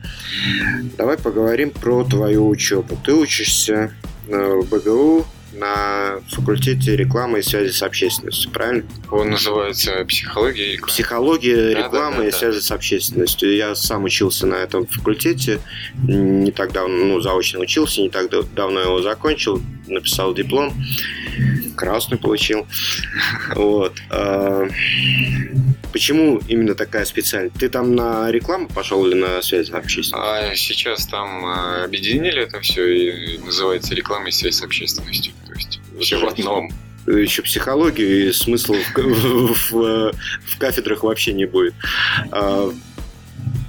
Давай 0.97 1.17
поговорим 1.17 1.69
про 1.69 2.03
твою 2.03 2.47
учебу. 2.47 2.99
Ты 3.05 3.13
учишься 3.13 3.93
в 4.27 4.63
БГУ 4.69 5.27
на 5.59 6.19
факультете 6.29 6.95
рекламы 6.95 7.39
и 7.39 7.41
связи 7.41 7.71
с 7.71 7.83
общественностью, 7.83 8.51
правильно? 8.51 8.83
Он 9.11 9.31
называется 9.31 10.03
психология 10.05 10.73
рекламы. 10.73 10.91
Психология 10.91 11.73
да, 11.73 11.83
рекламы 11.83 12.15
да, 12.17 12.21
да, 12.21 12.27
и 12.27 12.31
да. 12.31 12.37
связи 12.37 12.59
с 12.59 12.71
общественностью. 12.71 13.55
Я 13.55 13.75
сам 13.75 14.05
учился 14.05 14.47
на 14.47 14.55
этом 14.55 14.87
факультете, 14.87 15.59
не 16.03 16.51
так 16.51 16.71
давно, 16.71 17.05
ну, 17.05 17.21
заочно 17.21 17.59
учился, 17.59 18.01
не 18.01 18.09
так 18.09 18.29
давно 18.53 18.79
его 18.79 19.01
закончил, 19.01 19.61
написал 19.87 20.33
диплом, 20.33 20.73
красный 21.75 22.17
получил. 22.17 22.67
Вот. 23.55 23.97
А, 24.09 24.67
почему 25.91 26.39
именно 26.47 26.75
такая 26.75 27.05
специальность? 27.05 27.55
Ты 27.57 27.69
там 27.69 27.95
на 27.95 28.31
рекламу 28.31 28.67
пошел 28.67 29.05
или 29.05 29.15
на 29.15 29.41
связь 29.41 29.69
общественности? 29.69 30.51
А 30.51 30.55
сейчас 30.55 31.07
там 31.07 31.45
а, 31.45 31.83
объединили 31.83 32.43
это 32.43 32.59
все 32.61 32.85
и 32.87 33.37
называется 33.39 33.95
реклама 33.95 34.29
и 34.29 34.31
связь 34.31 34.55
с 34.55 34.63
общественностью. 34.63 35.33
В 35.97 36.27
одном 36.27 36.69
еще 37.07 37.41
психологию 37.41 38.29
и 38.29 38.33
смысла 38.33 38.75
в, 38.95 39.71
в, 39.71 40.11
в 40.11 40.57
кафедрах 40.57 41.03
вообще 41.03 41.33
не 41.33 41.45
будет. 41.45 41.73
А, 42.31 42.71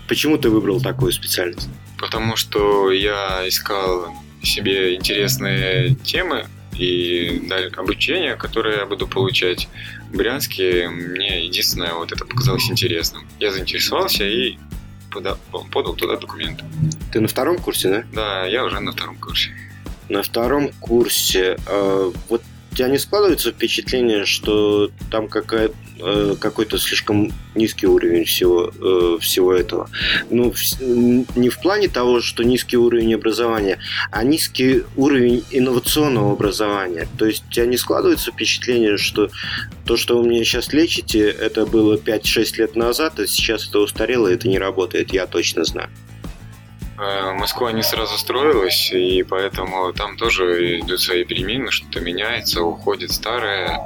почему 0.08 0.38
ты 0.38 0.50
выбрал 0.50 0.80
такую 0.80 1.12
специальность? 1.12 1.68
Потому 1.98 2.36
что 2.36 2.90
я 2.90 3.46
искал 3.46 4.14
себе 4.42 4.94
интересные 4.94 5.94
темы 5.96 6.46
и 6.76 7.42
обучение, 7.76 8.36
которое 8.36 8.78
я 8.78 8.86
буду 8.86 9.06
получать 9.06 9.68
в 10.10 10.16
Брянске, 10.16 10.88
мне 10.88 11.44
единственное 11.44 11.92
вот 11.94 12.10
это 12.12 12.24
показалось 12.24 12.70
интересным. 12.70 13.26
Я 13.38 13.50
заинтересовался 13.50 14.24
и 14.24 14.56
подал, 15.10 15.38
подал 15.70 15.94
туда 15.94 16.16
документы. 16.16 16.64
Ты 17.12 17.20
на 17.20 17.28
втором 17.28 17.58
курсе, 17.58 17.88
да? 17.88 18.04
Да, 18.12 18.46
я 18.46 18.64
уже 18.64 18.80
на 18.80 18.92
втором 18.92 19.16
курсе. 19.16 19.50
На 20.10 20.22
втором 20.22 20.70
курсе. 20.80 21.56
Э, 21.66 22.12
вот 22.28 22.42
у 22.72 22.74
тебя 22.74 22.88
не 22.88 22.98
складывается 22.98 23.52
впечатление, 23.52 24.24
что 24.24 24.90
там 25.10 25.28
какая 25.28 25.70
э, 26.00 26.34
какой-то 26.38 26.78
слишком 26.78 27.32
низкий 27.54 27.86
уровень 27.86 28.24
всего, 28.24 28.72
э, 28.74 29.18
всего 29.20 29.54
этого. 29.54 29.88
Ну, 30.30 30.52
не 30.80 31.48
в 31.48 31.60
плане 31.60 31.88
того, 31.88 32.20
что 32.20 32.42
низкий 32.42 32.76
уровень 32.76 33.14
образования, 33.14 33.78
а 34.10 34.24
низкий 34.24 34.82
уровень 34.96 35.44
инновационного 35.52 36.32
образования. 36.32 37.08
То 37.16 37.26
есть 37.26 37.44
у 37.48 37.52
тебя 37.52 37.66
не 37.66 37.76
складывается 37.76 38.32
впечатление, 38.32 38.96
что 38.96 39.30
то, 39.84 39.96
что 39.96 40.18
вы 40.18 40.26
мне 40.26 40.44
сейчас 40.44 40.72
лечите, 40.72 41.28
это 41.28 41.66
было 41.66 41.96
5-6 41.96 42.56
лет 42.58 42.74
назад, 42.74 43.20
а 43.20 43.26
сейчас 43.28 43.68
это 43.68 43.78
устарело, 43.78 44.26
это 44.26 44.48
не 44.48 44.58
работает, 44.58 45.12
я 45.12 45.28
точно 45.28 45.64
знаю. 45.64 45.88
Э, 47.00 47.32
Москва 47.32 47.72
не 47.72 47.82
сразу 47.82 48.18
строилась, 48.18 48.90
и 48.92 49.22
поэтому 49.22 49.92
там 49.94 50.18
тоже 50.18 50.80
идут 50.80 51.00
свои 51.00 51.24
перемены, 51.24 51.70
что-то 51.70 52.00
меняется, 52.00 52.62
уходит 52.62 53.10
старое. 53.10 53.80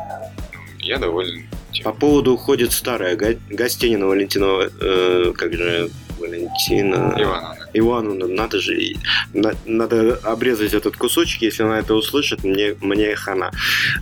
Я 0.80 0.98
доволен. 0.98 1.48
По 1.84 1.92
поводу 1.92 2.34
уходит 2.34 2.72
старое, 2.72 3.16
Гостинина 3.50 4.06
Валентинова, 4.06 4.68
э, 4.80 5.32
как 5.36 5.52
же 5.52 5.90
Валентина... 6.25 7.14
Ивановна. 7.18 7.68
Ивановна, 7.75 8.27
надо 8.29 8.61
же, 8.61 8.95
на, 9.33 9.53
надо 9.66 10.16
обрезать 10.22 10.75
этот 10.75 10.97
кусочек, 10.97 11.43
если 11.43 11.64
она 11.64 11.81
это 11.81 11.95
услышит, 11.95 12.45
мне, 12.45 12.77
мне 12.81 13.14
хана. 13.16 13.51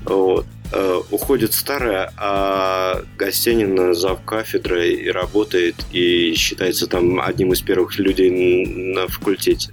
Вот. 0.04 0.46
Э, 0.72 1.00
уходит 1.10 1.52
старая, 1.52 2.12
а 2.16 3.02
Гостянин 3.18 3.94
зав 3.94 4.24
кафедрой 4.24 4.94
и 4.94 5.10
работает, 5.10 5.74
и 5.92 6.34
считается 6.34 6.86
там 6.86 7.20
одним 7.20 7.52
из 7.52 7.60
первых 7.60 7.98
людей 7.98 8.30
на 8.66 9.06
факультете. 9.08 9.70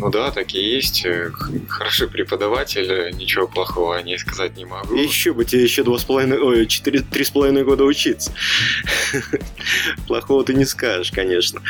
Ну 0.00 0.10
да, 0.10 0.30
такие 0.30 0.76
есть. 0.76 1.04
Э, 1.04 1.32
хороший 1.68 2.08
преподаватель, 2.08 3.10
ничего 3.16 3.48
плохого 3.48 3.96
о 3.96 4.02
ней 4.02 4.16
сказать 4.16 4.56
не 4.56 4.64
могу. 4.64 4.94
еще 4.94 5.32
бы 5.32 5.44
тебе 5.44 5.64
еще 5.64 5.82
два 5.82 5.98
с 5.98 6.04
половиной, 6.04 6.38
ой, 6.38 6.66
четыре, 6.66 7.00
три 7.00 7.24
с 7.24 7.30
половиной 7.30 7.64
года 7.64 7.82
учиться. 7.82 8.32
Плохого 10.06 10.44
ты 10.44 10.54
не 10.54 10.64
скажешь, 10.64 11.10
конечно. 11.10 11.60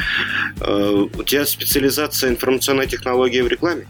Э, 0.60 1.06
у 1.14 1.22
тебя 1.22 1.46
специализация 1.46 2.28
информационной 2.28 2.86
технологии 2.86 3.40
в 3.40 3.48
рекламе? 3.48 3.88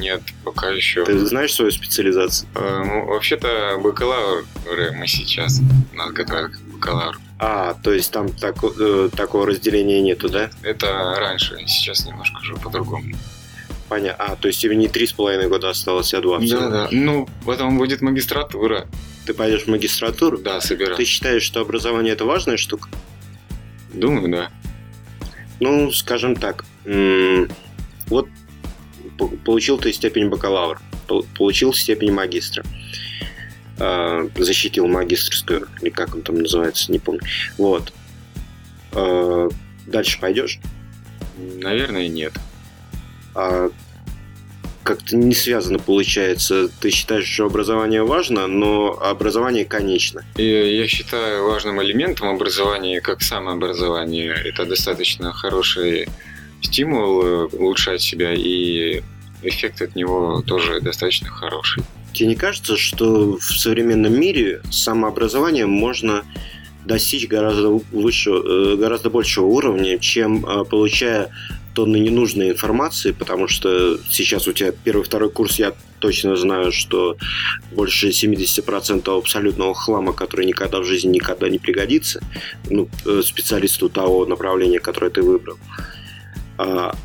Нет, 0.00 0.22
пока 0.42 0.70
еще. 0.70 1.04
Ты 1.04 1.18
знаешь 1.26 1.52
свою 1.52 1.70
специализацию? 1.70 2.48
Э, 2.54 2.82
ну, 2.86 3.06
вообще-то 3.06 3.78
бакалавры 3.82 4.92
мы 4.94 5.06
сейчас 5.06 5.60
нас 5.92 6.10
готовят 6.12 6.52
к 6.56 6.60
бакалавру. 6.72 7.20
А, 7.38 7.74
то 7.82 7.92
есть 7.92 8.10
там 8.12 8.30
так, 8.30 8.56
э, 8.62 9.10
такого 9.14 9.46
разделения 9.46 10.00
нету, 10.00 10.28
да? 10.28 10.50
Это 10.62 11.16
раньше, 11.18 11.58
сейчас 11.66 12.06
немножко 12.06 12.38
уже 12.40 12.56
по-другому. 12.56 13.14
Понятно. 13.88 14.24
А, 14.24 14.36
то 14.36 14.48
есть 14.48 14.60
тебе 14.60 14.74
не 14.74 14.88
три 14.88 15.06
с 15.06 15.12
половиной 15.12 15.48
года 15.48 15.70
осталось, 15.70 16.12
а 16.14 16.20
два? 16.20 16.38
Да, 16.38 16.68
да. 16.68 16.88
Ну, 16.90 17.28
потом 17.44 17.78
будет 17.78 18.00
магистратура. 18.00 18.88
Ты 19.26 19.34
пойдешь 19.34 19.64
в 19.64 19.68
магистратуру? 19.68 20.38
Да, 20.38 20.60
собираюсь. 20.60 20.96
Ты 20.96 21.04
считаешь, 21.04 21.42
что 21.42 21.60
образование 21.60 22.14
это 22.14 22.24
важная 22.24 22.56
штука? 22.56 22.88
Думаю, 23.92 24.28
да. 24.30 24.50
Ну, 25.60 25.90
скажем 25.92 26.36
так, 26.36 26.64
вот 28.06 28.28
получил 29.44 29.78
ты 29.78 29.92
степень 29.92 30.28
бакалавра, 30.28 30.80
получил 31.36 31.72
степень 31.72 32.12
магистра, 32.12 32.64
а, 33.78 34.28
защитил 34.36 34.86
магистрскую, 34.86 35.68
или 35.80 35.90
как 35.90 36.14
он 36.14 36.22
там 36.22 36.38
называется, 36.38 36.90
не 36.92 36.98
помню. 36.98 37.22
Вот. 37.58 37.92
А, 38.92 39.48
дальше 39.86 40.18
пойдешь? 40.20 40.58
Наверное, 41.36 42.08
нет. 42.08 42.32
А 43.34 43.70
как-то 44.86 45.16
не 45.16 45.34
связано 45.34 45.78
получается. 45.78 46.68
Ты 46.80 46.90
считаешь, 46.90 47.26
что 47.26 47.46
образование 47.46 48.04
важно, 48.04 48.46
но 48.46 48.92
образование 49.02 49.64
конечно. 49.64 50.24
И 50.36 50.44
я 50.44 50.86
считаю 50.86 51.44
важным 51.44 51.82
элементом 51.82 52.28
образования, 52.28 53.00
как 53.00 53.20
самообразование. 53.20 54.32
Это 54.32 54.64
достаточно 54.64 55.32
хороший 55.32 56.08
стимул 56.62 57.22
э, 57.22 57.44
улучшать 57.46 58.00
себя, 58.00 58.32
и 58.32 59.02
эффект 59.42 59.82
от 59.82 59.96
него 59.96 60.42
тоже 60.46 60.80
достаточно 60.80 61.28
хороший. 61.28 61.82
Тебе 62.16 62.30
не 62.30 62.34
кажется, 62.34 62.78
что 62.78 63.36
в 63.36 63.58
современном 63.58 64.18
мире 64.18 64.62
самообразованием 64.70 65.68
можно 65.68 66.24
достичь 66.86 67.28
гораздо 67.28 67.68
выше, 67.92 68.30
э, 68.30 68.76
гораздо 68.78 69.10
большего 69.10 69.44
уровня, 69.44 69.98
чем 69.98 70.46
э, 70.46 70.64
получая 70.64 71.28
тонны 71.74 71.98
ненужной 71.98 72.52
информации, 72.52 73.10
потому 73.10 73.48
что 73.48 73.98
сейчас 74.08 74.48
у 74.48 74.54
тебя 74.54 74.72
первый, 74.72 75.02
второй 75.02 75.28
курс, 75.28 75.58
я 75.58 75.74
точно 75.98 76.36
знаю, 76.36 76.72
что 76.72 77.18
больше 77.72 78.08
70% 78.08 79.14
абсолютного 79.14 79.74
хлама, 79.74 80.14
который 80.14 80.46
никогда 80.46 80.80
в 80.80 80.84
жизни 80.84 81.16
никогда 81.16 81.50
не 81.50 81.58
пригодится, 81.58 82.22
ну, 82.70 82.88
э, 83.04 83.20
специалисту 83.22 83.90
того 83.90 84.24
направления, 84.24 84.80
которое 84.80 85.10
ты 85.10 85.20
выбрал. 85.20 85.58
А, 86.56 86.96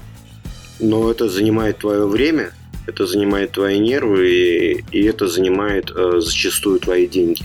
но 0.79 1.11
это 1.11 1.27
занимает 1.27 1.79
твое 1.79 2.07
время, 2.07 2.53
это 2.91 3.07
занимает 3.07 3.53
твои 3.53 3.79
нервы, 3.79 4.29
и, 4.29 4.83
и 4.91 5.03
это 5.05 5.27
занимает 5.27 5.91
э, 5.91 6.19
зачастую 6.19 6.79
твои 6.79 7.07
деньги. 7.07 7.43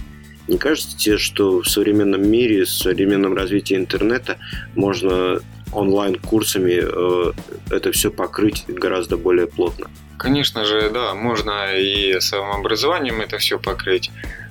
Не 0.48 0.58
кажется 0.58 0.96
тебе, 0.96 1.18
что 1.18 1.60
в 1.62 1.68
современном 1.68 2.28
мире, 2.28 2.64
в 2.64 2.70
современном 2.70 3.34
развитии 3.34 3.76
интернета 3.76 4.38
можно 4.74 5.40
онлайн-курсами 5.72 6.80
э, 6.82 7.32
это 7.70 7.92
все 7.92 8.10
покрыть 8.10 8.64
гораздо 8.68 9.16
более 9.16 9.46
плотно? 9.46 9.90
Конечно 10.18 10.64
же, 10.64 10.90
да, 10.90 11.14
можно 11.14 11.76
и 11.76 12.20
самообразованием 12.20 13.20
это 13.20 13.38
все 13.38 13.58
покрыть. 13.58 14.10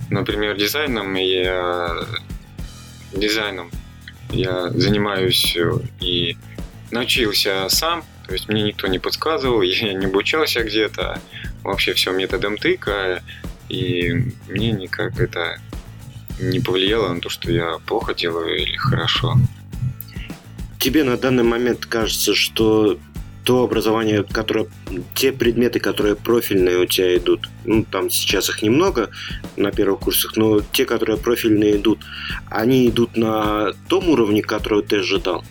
Например, 0.09 0.55
дизайном 0.55 1.15
я 1.15 2.05
дизайном 3.13 3.71
я 4.29 4.69
занимаюсь 4.69 5.57
и 5.99 6.37
научился 6.91 7.67
сам, 7.69 8.03
то 8.27 8.33
есть 8.33 8.49
мне 8.49 8.63
никто 8.63 8.87
не 8.87 8.99
подсказывал, 8.99 9.61
я 9.61 9.93
не 9.93 10.05
обучался 10.05 10.63
где-то, 10.63 11.19
вообще 11.63 11.93
все 11.93 12.11
методом 12.11 12.57
тыка, 12.57 13.23
и 13.69 14.13
мне 14.47 14.71
никак 14.71 15.19
это 15.19 15.59
не 16.39 16.59
повлияло 16.59 17.13
на 17.13 17.21
то, 17.21 17.29
что 17.29 17.51
я 17.51 17.77
плохо 17.85 18.13
делаю 18.13 18.57
или 18.57 18.75
хорошо. 18.75 19.35
Тебе 20.79 21.03
на 21.03 21.17
данный 21.17 21.43
момент 21.43 21.85
кажется, 21.85 22.35
что 22.35 22.99
то 23.45 23.63
образование, 23.63 24.23
которое, 24.23 24.67
те 25.13 25.31
предметы, 25.31 25.79
которые 25.79 26.15
профильные 26.15 26.79
у 26.79 26.85
тебя 26.85 27.15
идут, 27.15 27.47
ну, 27.63 27.85
там 27.85 28.09
сейчас 28.09 28.49
их 28.49 28.63
немного 28.63 29.11
на 29.55 29.71
первых 29.71 29.99
курсах, 29.99 30.35
но 30.35 30.61
те, 30.61 30.85
которые 30.85 31.17
профильные 31.17 31.77
идут, 31.77 31.99
они 32.49 32.89
идут 32.89 33.15
на 33.15 33.73
том 33.87 34.09
уровне, 34.09 34.41
который 34.41 34.81
ты 34.81 34.97
ожидал? 34.97 35.43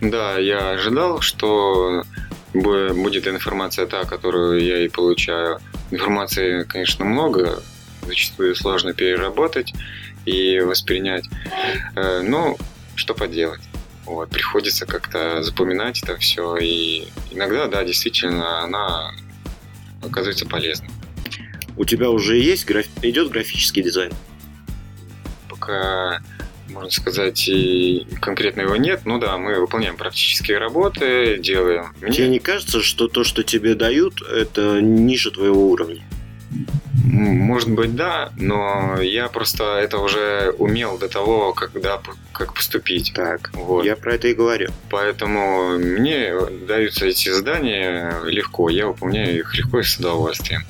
Да, 0.00 0.38
я 0.38 0.70
ожидал, 0.70 1.20
что 1.20 2.04
будет 2.54 3.26
информация 3.26 3.86
та, 3.86 4.04
которую 4.04 4.62
я 4.62 4.84
и 4.84 4.88
получаю. 4.88 5.58
Информации, 5.90 6.64
конечно, 6.64 7.04
много, 7.04 7.62
зачастую 8.02 8.54
сложно 8.54 8.94
переработать 8.94 9.74
и 10.24 10.60
воспринять. 10.60 11.24
Э, 11.96 12.20
ну, 12.22 12.56
что 12.94 13.14
поделать. 13.14 13.60
Вот, 14.04 14.30
приходится 14.30 14.86
как-то 14.86 15.42
запоминать 15.42 16.02
это 16.02 16.16
все. 16.16 16.56
И 16.56 17.08
иногда, 17.30 17.66
да, 17.66 17.84
действительно, 17.84 18.62
она 18.62 19.12
оказывается 20.02 20.46
полезной. 20.46 20.88
У 21.76 21.84
тебя 21.84 22.10
уже 22.10 22.38
есть 22.38 22.64
граф... 22.64 22.86
идет 23.02 23.30
графический 23.30 23.82
дизайн? 23.82 24.12
Пока 25.48 26.20
можно 26.78 26.90
сказать, 26.90 27.48
и 27.48 28.06
конкретно 28.20 28.60
его 28.60 28.76
нет. 28.76 29.00
Ну 29.04 29.18
да, 29.18 29.36
мы 29.36 29.58
выполняем 29.58 29.96
практические 29.96 30.58
работы, 30.58 31.38
делаем. 31.38 31.92
Мне... 32.00 32.12
Тебе 32.12 32.28
не 32.28 32.38
кажется, 32.38 32.82
что 32.82 33.08
то, 33.08 33.24
что 33.24 33.42
тебе 33.42 33.74
дают, 33.74 34.22
это 34.22 34.80
ниже 34.80 35.32
твоего 35.32 35.68
уровня? 35.70 36.04
Может 37.04 37.70
быть, 37.70 37.96
да, 37.96 38.30
но 38.36 39.00
я 39.00 39.28
просто 39.28 39.78
это 39.78 39.98
уже 39.98 40.54
умел 40.58 40.98
до 40.98 41.08
того, 41.08 41.52
когда 41.52 42.00
как 42.32 42.54
поступить. 42.54 43.12
Так, 43.14 43.50
вот. 43.54 43.84
я 43.84 43.96
про 43.96 44.14
это 44.14 44.28
и 44.28 44.34
говорю. 44.34 44.68
Поэтому 44.88 45.78
мне 45.78 46.32
даются 46.66 47.06
эти 47.06 47.28
задания 47.28 48.22
легко, 48.24 48.70
я 48.70 48.86
выполняю 48.86 49.36
их 49.36 49.54
легко 49.56 49.80
и 49.80 49.82
с 49.82 49.96
удовольствием. 49.96 50.62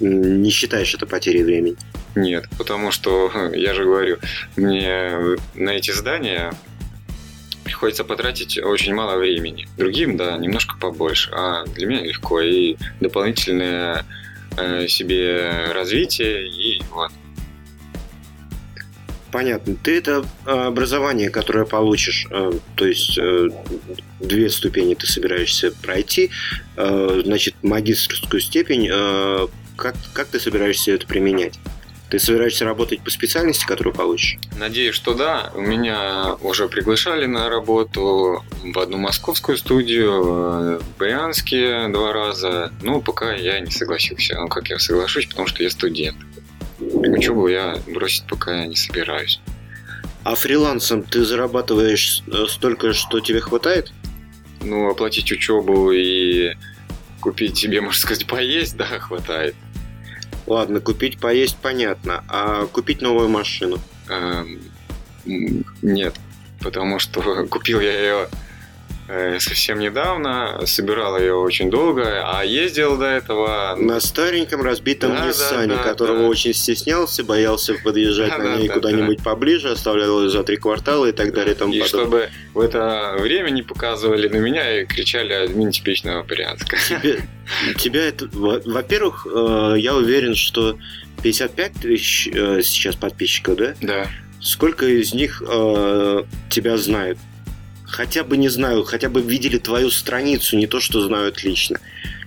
Не 0.00 0.50
считаешь 0.50 0.94
это 0.94 1.06
потерей 1.06 1.44
времени? 1.44 1.76
Нет, 2.14 2.46
потому 2.58 2.90
что, 2.90 3.30
я 3.54 3.74
же 3.74 3.84
говорю, 3.84 4.18
мне 4.56 5.36
на 5.54 5.70
эти 5.70 5.90
задания 5.90 6.52
приходится 7.64 8.04
потратить 8.04 8.58
очень 8.58 8.94
мало 8.94 9.16
времени. 9.16 9.68
Другим, 9.76 10.16
да, 10.16 10.36
немножко 10.36 10.76
побольше, 10.76 11.30
а 11.32 11.64
для 11.66 11.86
меня 11.86 12.02
легко. 12.02 12.40
И 12.40 12.76
дополнительное 13.00 14.04
э, 14.56 14.88
себе 14.88 15.72
развитие, 15.72 16.48
и 16.48 16.82
вот. 16.90 17.12
Понятно. 19.30 19.76
Ты 19.76 19.98
это 19.98 20.26
а, 20.44 20.66
образование, 20.66 21.30
которое 21.30 21.64
получишь, 21.64 22.26
э, 22.30 22.52
то 22.74 22.84
есть 22.84 23.16
э, 23.16 23.48
две 24.18 24.50
ступени 24.50 24.94
ты 24.94 25.06
собираешься 25.06 25.70
пройти, 25.70 26.30
э, 26.76 27.22
значит, 27.24 27.54
магистрскую 27.62 28.40
степень, 28.40 28.88
как, 29.76 29.94
как 30.12 30.28
ты 30.28 30.40
собираешься 30.40 30.92
это 30.92 31.06
применять? 31.06 31.58
Ты 32.10 32.18
собираешься 32.18 32.64
работать 32.64 33.02
по 33.02 33.10
специальности, 33.10 33.64
которую 33.64 33.94
получишь? 33.94 34.36
Надеюсь, 34.58 34.96
что 34.96 35.14
да. 35.14 35.52
Меня 35.54 36.34
уже 36.42 36.68
приглашали 36.68 37.26
на 37.26 37.48
работу 37.48 38.44
в 38.64 38.78
одну 38.78 38.98
московскую 38.98 39.56
студию, 39.56 40.80
в 40.80 40.98
Брянске 40.98 41.86
два 41.88 42.12
раза. 42.12 42.72
Но 42.82 43.00
пока 43.00 43.32
я 43.32 43.60
не 43.60 43.70
согласился. 43.70 44.34
Ну, 44.40 44.48
как 44.48 44.70
я 44.70 44.80
соглашусь, 44.80 45.26
потому 45.26 45.46
что 45.46 45.62
я 45.62 45.70
студент. 45.70 46.16
Учебу 46.80 47.46
я 47.46 47.78
бросить 47.86 48.24
пока 48.26 48.66
не 48.66 48.74
собираюсь. 48.74 49.40
А 50.24 50.34
фрилансом 50.34 51.04
ты 51.04 51.24
зарабатываешь 51.24 52.22
э, 52.26 52.46
столько, 52.48 52.92
что 52.92 53.20
тебе 53.20 53.40
хватает? 53.40 53.92
Ну, 54.62 54.90
оплатить 54.90 55.30
учебу 55.30 55.92
и 55.92 56.54
купить 57.20 57.56
себе, 57.56 57.80
можно 57.80 58.00
сказать, 58.00 58.26
поесть, 58.26 58.76
да, 58.76 58.86
хватает. 58.98 59.54
Ладно, 60.50 60.80
купить 60.80 61.20
поесть 61.20 61.58
понятно, 61.58 62.24
а 62.26 62.66
купить 62.66 63.00
новую 63.00 63.28
машину? 63.28 63.78
Эм, 64.08 64.58
нет, 65.80 66.16
потому 66.58 66.98
что 66.98 67.46
купил 67.50 67.78
я 67.78 68.00
ее 68.00 68.28
совсем 69.38 69.78
недавно, 69.78 70.60
собирал 70.66 71.18
ее 71.18 71.34
очень 71.34 71.70
долго, 71.70 72.22
а 72.24 72.44
ездил 72.44 72.96
до 72.96 73.06
этого... 73.06 73.74
На 73.78 74.00
стареньком 74.00 74.62
разбитом 74.62 75.14
да, 75.14 75.26
Ниссане, 75.26 75.74
да, 75.74 75.76
да, 75.76 75.82
которого 75.82 76.20
да. 76.20 76.28
очень 76.28 76.54
стеснялся, 76.54 77.24
боялся 77.24 77.74
подъезжать 77.82 78.30
да, 78.36 78.38
на 78.38 78.56
ней 78.56 78.68
да, 78.68 78.74
куда-нибудь 78.74 79.18
да. 79.18 79.24
поближе, 79.24 79.70
оставлял 79.70 80.22
ее 80.22 80.30
за 80.30 80.44
три 80.44 80.56
квартала 80.56 81.06
и 81.06 81.12
так 81.12 81.32
далее. 81.32 81.54
И, 81.54 81.58
тому 81.58 81.72
и 81.72 81.82
чтобы 81.82 82.30
в 82.54 82.60
это 82.60 83.16
время 83.18 83.50
не 83.50 83.62
показывали 83.62 84.28
на 84.28 84.36
меня 84.36 84.80
и 84.80 84.86
кричали 84.86 85.32
админ 85.32 85.70
типичного 85.70 86.22
Брянска. 86.22 86.76
Тебе, 87.02 87.22
тебя 87.76 88.04
это... 88.06 88.28
Во-первых, 88.32 89.26
э, 89.26 89.74
я 89.78 89.96
уверен, 89.96 90.34
что 90.34 90.78
55 91.22 91.72
тысяч 91.72 92.28
э, 92.32 92.60
сейчас 92.62 92.96
подписчиков, 92.96 93.56
да? 93.56 93.74
Да. 93.80 94.06
Сколько 94.40 94.86
из 94.86 95.12
них 95.12 95.42
тебя 96.48 96.78
знают? 96.78 97.18
Хотя 97.90 98.24
бы, 98.24 98.36
не 98.36 98.48
знаю, 98.48 98.84
хотя 98.84 99.08
бы 99.08 99.20
видели 99.20 99.58
твою 99.58 99.90
страницу, 99.90 100.56
не 100.56 100.66
то, 100.66 100.80
что 100.80 101.00
знают 101.00 101.42
лично. 101.44 101.78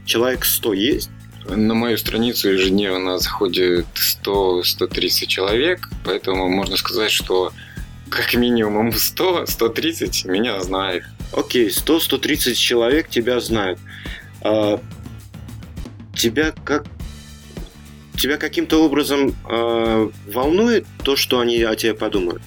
Человек 0.05 0.45
100 0.45 0.73
есть? 0.73 1.09
На 1.47 1.73
мою 1.73 1.97
страницу 1.97 2.49
ежедневно 2.49 3.17
заходит 3.17 3.85
100-130 4.23 5.25
человек, 5.27 5.89
поэтому 6.05 6.49
можно 6.49 6.77
сказать, 6.77 7.11
что 7.11 7.51
как 8.09 8.33
минимум 8.35 8.89
100-130 8.89 10.29
меня 10.29 10.61
знает. 10.61 11.03
Окей, 11.31 11.69
100-130 11.69 12.53
человек 12.53 13.09
тебя 13.09 13.39
знают. 13.39 13.79
А, 14.41 14.79
тебя 16.15 16.53
как 16.63 16.85
тебя 18.17 18.37
каким-то 18.37 18.83
образом 18.83 19.35
э, 19.49 20.09
волнует 20.27 20.85
то, 21.03 21.15
что 21.17 21.39
они 21.39 21.61
о 21.63 21.75
тебе 21.75 21.93
подумают? 21.93 22.41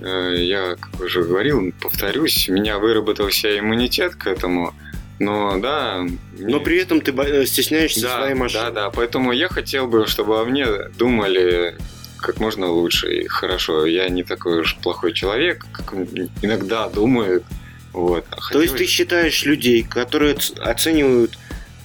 Э, 0.00 0.34
я, 0.36 0.76
как 0.76 1.00
уже 1.00 1.22
говорил, 1.22 1.72
повторюсь, 1.80 2.48
у 2.48 2.52
меня 2.52 2.78
выработался 2.78 3.58
иммунитет 3.58 4.14
к 4.16 4.26
этому. 4.26 4.74
Но 5.20 5.58
да. 5.60 6.04
Но 6.38 6.60
при 6.60 6.78
этом 6.78 7.00
ты 7.00 7.12
э, 7.12 7.46
стесняешься 7.46 8.02
да, 8.02 8.18
своей 8.18 8.34
машины. 8.34 8.64
Да, 8.64 8.70
да. 8.70 8.90
Поэтому 8.90 9.32
я 9.32 9.48
хотел 9.48 9.86
бы, 9.86 10.06
чтобы 10.06 10.40
о 10.40 10.44
мне 10.44 10.66
думали 10.98 11.76
как 12.18 12.40
можно 12.40 12.68
лучше 12.68 13.12
и 13.12 13.26
хорошо. 13.26 13.84
Я 13.86 14.08
не 14.08 14.22
такой 14.24 14.60
уж 14.60 14.76
плохой 14.76 15.12
человек, 15.12 15.66
как 15.72 15.94
иногда 16.42 16.88
думают. 16.88 17.44
Вот. 17.92 18.24
А 18.30 18.52
То 18.52 18.62
есть 18.62 18.76
ты 18.76 18.86
считаешь 18.86 19.44
людей, 19.44 19.82
которые 19.82 20.36
оценивают 20.60 21.38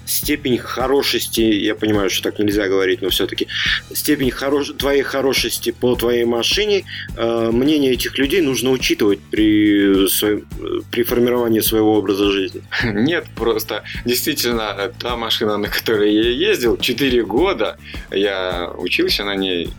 степень 0.09 0.57
хорошести, 0.57 1.41
я 1.41 1.75
понимаю, 1.75 2.09
что 2.09 2.29
так 2.29 2.39
нельзя 2.39 2.67
говорить, 2.67 3.01
но 3.01 3.09
все-таки 3.09 3.47
степень 3.93 4.31
хорош, 4.31 4.71
твоей 4.77 5.03
хорошести 5.03 5.71
по 5.71 5.95
твоей 5.95 6.25
машине, 6.25 6.85
э, 7.15 7.49
мнение 7.51 7.93
этих 7.93 8.17
людей 8.17 8.41
нужно 8.41 8.71
учитывать 8.71 9.19
при, 9.31 10.07
своем, 10.07 10.45
при 10.91 11.03
формировании 11.03 11.59
своего 11.61 11.97
образа 11.97 12.31
жизни. 12.31 12.61
Нет, 12.83 13.25
просто 13.35 13.83
действительно 14.05 14.91
та 14.99 15.15
машина, 15.15 15.57
на 15.57 15.67
которой 15.67 16.13
я 16.13 16.49
ездил, 16.49 16.77
4 16.77 17.23
года 17.23 17.77
я 18.11 18.71
учился 18.77 19.23
на 19.23 19.35
ней, 19.35 19.69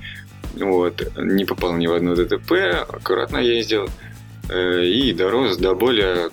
вот, 0.55 1.03
не 1.17 1.45
попал 1.45 1.77
ни 1.77 1.87
в 1.87 1.93
одно 1.93 2.15
ДТП, 2.15 2.53
аккуратно 2.89 3.39
ездил 3.39 3.89
э, 4.49 4.85
и 4.85 5.13
дорос 5.13 5.57
до 5.57 5.75
более 5.75 6.31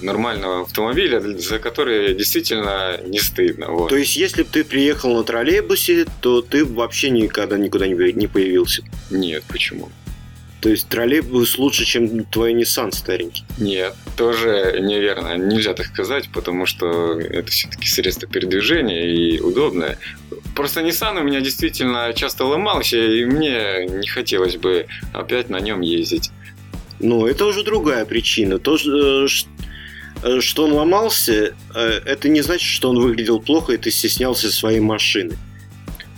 нормального 0.00 0.62
автомобиля, 0.62 1.20
за 1.20 1.58
который 1.58 2.14
действительно 2.14 3.00
не 3.04 3.18
стыдно. 3.18 3.68
Вот. 3.68 3.88
То 3.88 3.96
есть, 3.96 4.16
если 4.16 4.42
бы 4.42 4.48
ты 4.50 4.64
приехал 4.64 5.14
на 5.16 5.24
троллейбусе, 5.24 6.06
то 6.20 6.42
ты 6.42 6.64
вообще 6.64 7.10
никогда 7.10 7.56
никуда 7.58 7.86
не 7.86 8.26
появился? 8.26 8.82
Нет, 9.10 9.44
почему? 9.48 9.90
То 10.60 10.70
есть 10.70 10.88
троллейбус 10.88 11.58
лучше, 11.58 11.84
чем 11.84 12.24
твой 12.24 12.54
Nissan 12.54 12.90
старенький? 12.90 13.44
Нет, 13.58 13.94
тоже 14.16 14.78
неверно. 14.80 15.36
Нельзя 15.36 15.74
так 15.74 15.86
сказать, 15.86 16.28
потому 16.32 16.66
что 16.66 17.20
это 17.20 17.50
все-таки 17.50 17.86
средство 17.86 18.26
передвижения 18.26 19.14
и 19.14 19.38
удобное. 19.38 19.98
Просто 20.54 20.80
Nissan 20.80 21.20
у 21.20 21.22
меня 21.22 21.40
действительно 21.40 22.12
часто 22.14 22.46
ломался, 22.46 22.96
и 22.96 23.24
мне 23.26 23.86
не 23.86 24.08
хотелось 24.08 24.56
бы 24.56 24.86
опять 25.12 25.50
на 25.50 25.60
нем 25.60 25.82
ездить. 25.82 26.30
Ну, 26.98 27.26
это 27.26 27.44
уже 27.44 27.62
другая 27.62 28.04
причина. 28.06 28.58
То, 28.58 28.76
э, 28.76 29.28
что 30.40 30.64
он 30.64 30.72
ломался, 30.72 31.54
э, 31.74 32.00
это 32.04 32.28
не 32.28 32.42
значит, 32.42 32.68
что 32.68 32.90
он 32.90 32.98
выглядел 32.98 33.40
плохо, 33.40 33.72
и 33.72 33.76
ты 33.76 33.90
стеснялся 33.90 34.50
своей 34.50 34.80
машины. 34.80 35.36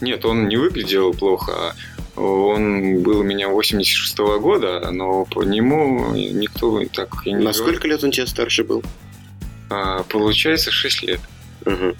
Нет, 0.00 0.24
он 0.24 0.48
не 0.48 0.56
выглядел 0.56 1.12
плохо. 1.12 1.74
Он 2.16 3.02
был 3.02 3.20
у 3.20 3.22
меня 3.22 3.48
86 3.48 4.18
-го 4.18 4.40
года, 4.40 4.90
но 4.90 5.24
по 5.24 5.42
нему 5.42 6.12
никто 6.14 6.82
так 6.92 7.26
и 7.26 7.32
не... 7.32 7.44
На 7.44 7.52
сколько 7.52 7.86
лет 7.86 8.02
он 8.02 8.10
тебя 8.10 8.26
старше 8.26 8.64
был? 8.64 8.82
А, 9.70 10.02
получается, 10.04 10.70
6 10.70 11.02
лет. 11.02 11.20
Угу. 11.66 11.94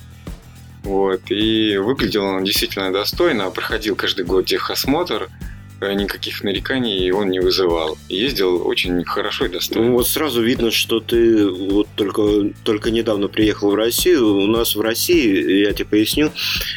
Вот, 0.85 1.21
и 1.31 1.77
выглядел 1.77 2.25
он 2.25 2.45
действительно 2.45 2.93
достойно, 2.93 3.51
проходил 3.51 3.95
каждый 3.95 4.25
год 4.25 4.47
техосмотр, 4.47 5.29
Э, 5.29 5.48
никаких 5.81 6.43
нареканий 6.43 7.11
он 7.11 7.31
не 7.31 7.41
вызывал. 7.41 7.97
Ездил 8.09 8.67
очень 8.67 9.05
хорошо 9.05 9.47
и 9.47 9.49
достойно. 9.49 9.89
Ну, 9.89 9.95
вот 9.95 10.09
сразу 10.09 10.43
видно, 10.43 10.71
что 10.71 11.01
ты 11.01 11.47
вот 11.49 11.89
только, 11.95 12.53
только 12.65 12.91
недавно 12.91 13.29
приехал 13.29 13.71
в 13.71 13.75
Россию. 13.75 14.35
У 14.35 14.47
нас 14.47 14.75
в 14.75 14.81
России, 14.81 15.61
я 15.65 15.73
тебе 15.73 15.87
поясню, 15.87 16.33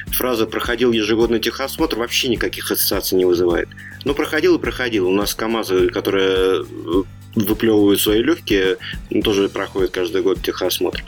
фраза 0.08 0.46
«проходил 0.46 0.92
ежегодный 0.92 1.40
техосмотр» 1.40 1.98
вообще 1.98 2.28
никаких 2.28 2.72
ассоциаций 2.72 3.18
не 3.18 3.26
вызывает. 3.26 3.70
Ну, 4.06 4.14
проходил 4.14 4.58
и 4.58 4.62
проходил. 4.62 5.08
У 5.08 5.14
нас 5.14 5.34
КАМАЗы, 5.34 5.90
которые 5.90 6.64
э, 6.64 7.04
выплевывают 7.36 8.00
свои 8.00 8.22
легкие, 8.22 8.78
тоже 9.24 9.50
проходят 9.50 9.92
каждый 9.92 10.22
год 10.22 10.42
техосмотр. 10.42 11.04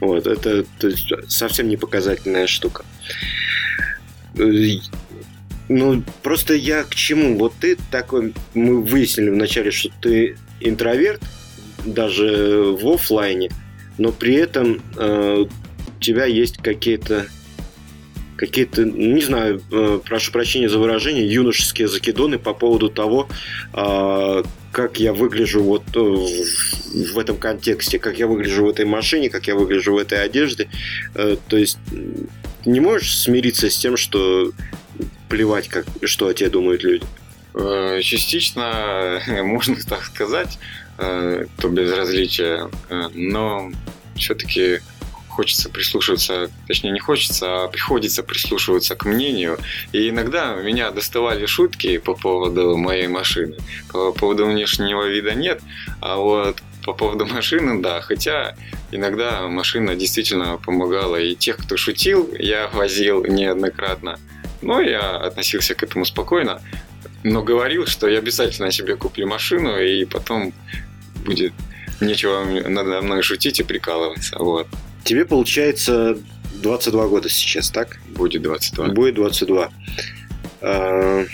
Вот, 0.00 0.26
это 0.26 0.64
есть, 0.82 1.12
совсем 1.28 1.68
не 1.68 1.76
показательная 1.76 2.46
штука. 2.46 2.84
Ну, 5.72 6.02
просто 6.24 6.54
я 6.54 6.82
к 6.82 6.96
чему? 6.96 7.38
Вот 7.38 7.52
ты 7.60 7.78
такой, 7.92 8.34
мы 8.54 8.82
выяснили 8.82 9.30
вначале, 9.30 9.70
что 9.70 9.88
ты 10.00 10.36
интроверт, 10.58 11.22
даже 11.84 12.76
в 12.76 12.88
офлайне, 12.88 13.50
но 13.96 14.10
при 14.10 14.34
этом 14.34 14.82
э, 14.96 15.44
у 15.44 16.00
тебя 16.00 16.24
есть 16.24 16.56
какие-то 16.56 17.28
какие-то, 18.36 18.84
не 18.84 19.20
знаю, 19.20 19.62
э, 19.70 20.00
прошу 20.04 20.32
прощения 20.32 20.68
за 20.68 20.80
выражение, 20.80 21.32
юношеские 21.32 21.86
закидоны 21.86 22.40
по 22.40 22.52
поводу 22.52 22.88
того, 22.88 23.28
э, 23.72 24.42
как 24.72 24.98
я 24.98 25.12
выгляжу 25.12 25.62
вот 25.62 25.84
э, 25.94 26.00
в, 26.00 27.12
в 27.14 27.18
этом 27.18 27.36
контексте, 27.36 28.00
как 28.00 28.18
я 28.18 28.26
выгляжу 28.26 28.64
в 28.64 28.70
этой 28.70 28.86
машине, 28.86 29.30
как 29.30 29.46
я 29.46 29.54
выгляжу 29.54 29.94
в 29.94 29.98
этой 29.98 30.24
одежде. 30.24 30.68
Э, 31.14 31.36
то 31.46 31.56
есть 31.56 31.78
не 32.64 32.80
можешь 32.80 33.16
смириться 33.18 33.70
с 33.70 33.76
тем, 33.76 33.96
что 33.96 34.52
плевать, 35.30 35.68
как, 35.68 35.86
что 36.02 36.26
о 36.26 36.34
тебе 36.34 36.50
думают 36.50 36.82
люди? 36.82 37.06
Э, 37.54 38.00
частично, 38.02 39.22
можно 39.42 39.76
так 39.88 40.02
сказать, 40.04 40.58
э, 40.98 41.46
то 41.56 41.68
безразличие, 41.68 42.68
э, 42.90 43.08
но 43.14 43.70
все-таки 44.16 44.80
хочется 45.28 45.70
прислушиваться, 45.70 46.50
точнее 46.66 46.90
не 46.90 46.98
хочется, 46.98 47.64
а 47.64 47.68
приходится 47.68 48.22
прислушиваться 48.22 48.96
к 48.96 49.04
мнению. 49.04 49.58
И 49.92 50.10
иногда 50.10 50.54
меня 50.56 50.90
доставали 50.90 51.46
шутки 51.46 51.98
по 51.98 52.14
поводу 52.14 52.76
моей 52.76 53.06
машины. 53.06 53.56
По 53.92 54.12
поводу 54.12 54.46
внешнего 54.46 55.06
вида 55.06 55.34
нет, 55.34 55.62
а 56.00 56.16
вот 56.16 56.58
по 56.84 56.92
поводу 56.92 57.26
машины, 57.34 57.80
да. 57.80 58.00
Хотя 58.00 58.54
иногда 58.90 59.46
машина 59.48 59.94
действительно 59.94 60.58
помогала. 60.58 61.16
И 61.16 61.34
тех, 61.34 61.56
кто 61.56 61.76
шутил, 61.76 62.28
я 62.38 62.68
возил 62.72 63.24
неоднократно. 63.24 64.18
Но 64.62 64.80
я 64.80 65.16
относился 65.16 65.74
к 65.74 65.82
этому 65.82 66.04
спокойно, 66.04 66.60
но 67.22 67.42
говорил, 67.42 67.86
что 67.86 68.08
я 68.08 68.18
обязательно 68.18 68.70
себе 68.70 68.96
куплю 68.96 69.26
машину, 69.26 69.78
и 69.78 70.04
потом 70.04 70.52
будет 71.24 71.52
нечего 72.00 72.44
надо 72.68 73.02
мной 73.02 73.22
шутить 73.22 73.60
и 73.60 73.62
прикалываться. 73.62 74.36
Вот. 74.38 74.66
Тебе 75.04 75.24
получается 75.24 76.18
22 76.62 77.08
года 77.08 77.28
сейчас, 77.28 77.70
так? 77.70 77.98
Будет 78.08 78.42
22. 78.42 78.88
Будет 78.88 79.14
22. 79.14 79.70
А, 80.62 81.24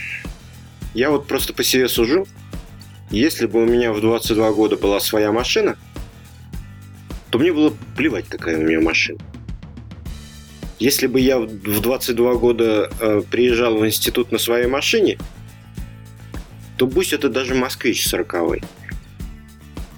я 0.95 1.11
вот 1.11 1.27
просто 1.27 1.53
по 1.53 1.65
себе 1.65 1.89
сужу. 1.89 2.27
Если 3.11 3.47
бы 3.47 3.63
у 3.63 3.67
меня 3.67 3.93
в 3.93 4.01
22 4.01 4.53
года 4.53 4.77
была 4.77 4.99
своя 4.99 5.31
машина, 5.31 5.77
то 7.31 7.39
мне 7.39 7.53
было 7.53 7.73
плевать, 7.97 8.27
какая 8.29 8.59
у 8.59 8.63
меня 8.63 8.81
машина. 8.81 9.19
Если 10.79 11.07
бы 11.07 11.21
я 11.21 11.39
в 11.39 11.81
22 11.81 12.35
года 12.35 12.91
э, 13.01 13.23
приезжал 13.31 13.77
в 13.77 13.87
институт 13.87 14.31
на 14.31 14.39
своей 14.39 14.67
машине, 14.67 15.19
то 16.77 16.87
пусть 16.87 17.13
это 17.13 17.29
даже 17.31 17.55
москвич 17.55 18.07
40 18.07 18.35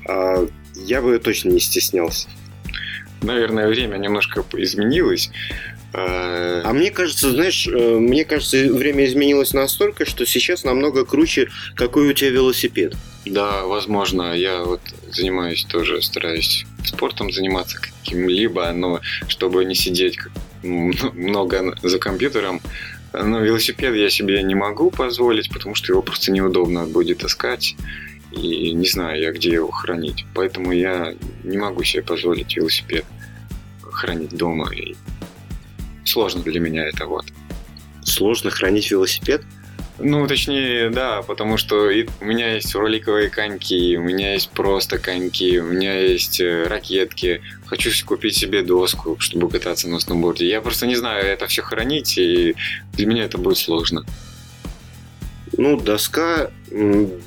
э, 0.09 0.49
я 0.75 1.03
бы 1.03 1.19
точно 1.19 1.51
не 1.51 1.61
стеснялся. 1.61 2.29
Наверное, 3.23 3.67
время 3.67 3.97
немножко 3.97 4.45
изменилось. 4.57 5.31
А, 5.93 6.63
а 6.65 6.73
мне 6.73 6.91
кажется, 6.91 7.31
знаешь, 7.31 7.67
э, 7.67 7.99
мне 7.99 8.25
кажется, 8.25 8.73
время 8.73 9.07
изменилось 9.07 9.53
настолько, 9.55 10.05
что 10.05 10.27
сейчас 10.27 10.63
намного 10.63 11.05
круче, 11.05 11.49
какой 11.75 12.09
у 12.09 12.13
тебя 12.13 12.31
велосипед. 12.31 12.95
Да, 13.25 13.65
возможно. 13.65 14.35
Я 14.35 14.63
вот 14.65 14.81
занимаюсь 15.11 15.65
тоже, 15.65 16.03
стараюсь 16.03 16.67
спортом 16.85 17.33
заниматься 17.33 17.81
каким-либо, 17.81 18.71
но 18.73 19.01
чтобы 19.29 19.65
не 19.65 19.75
сидеть 19.75 20.19
много 21.15 21.77
за 21.83 21.99
компьютером, 21.99 22.61
но 23.13 23.41
велосипед 23.41 23.95
я 23.95 24.11
себе 24.11 24.43
не 24.43 24.55
могу 24.55 24.91
позволить, 24.91 25.51
потому 25.51 25.75
что 25.75 25.93
его 25.93 26.03
просто 26.03 26.31
неудобно 26.33 26.87
будет 26.87 27.19
таскать. 27.19 27.77
И 28.33 28.73
не 28.73 28.87
знаю 28.87 29.21
я, 29.21 29.33
где 29.33 29.51
его 29.51 29.71
хранить. 29.71 30.27
Поэтому 30.35 30.73
я 30.73 31.15
не 31.45 31.57
могу 31.57 31.83
себе 31.83 32.03
позволить 32.03 32.57
велосипед 32.57 33.05
хранить 33.99 34.37
дома. 34.37 34.71
И 34.75 34.95
сложно 36.05 36.43
для 36.43 36.61
меня 36.61 36.87
это 36.87 37.07
вот. 37.07 37.27
Сложно 38.05 38.51
хранить 38.51 38.91
велосипед? 38.91 39.43
Ну, 40.01 40.29
точнее, 40.29 40.91
да, 40.91 41.23
потому 41.23 41.57
что 41.57 41.91
и 41.91 42.07
у 42.21 42.25
меня 42.25 42.55
есть 42.55 42.73
роликовые 42.75 43.31
коньки, 43.31 43.97
у 43.97 44.03
меня 44.03 44.35
есть 44.35 44.49
просто 44.51 44.99
коньки, 44.99 45.59
у 45.59 45.65
меня 45.65 45.99
есть 45.99 46.41
э, 46.41 46.65
ракетки. 46.69 47.43
Хочу 47.67 47.91
купить 48.07 48.37
себе 48.37 48.63
доску, 48.63 49.17
чтобы 49.19 49.51
кататься 49.51 49.89
на 49.89 49.99
сноуборде. 49.99 50.49
Я 50.49 50.61
просто 50.61 50.87
не 50.87 50.95
знаю 50.95 51.27
это 51.27 51.49
все 51.49 51.63
хранить, 51.63 52.17
и 52.17 52.55
для 52.93 53.07
меня 53.07 53.25
это 53.25 53.39
будет 53.39 53.59
сложно. 53.59 54.05
Ну, 55.57 55.81
доска, 55.81 56.53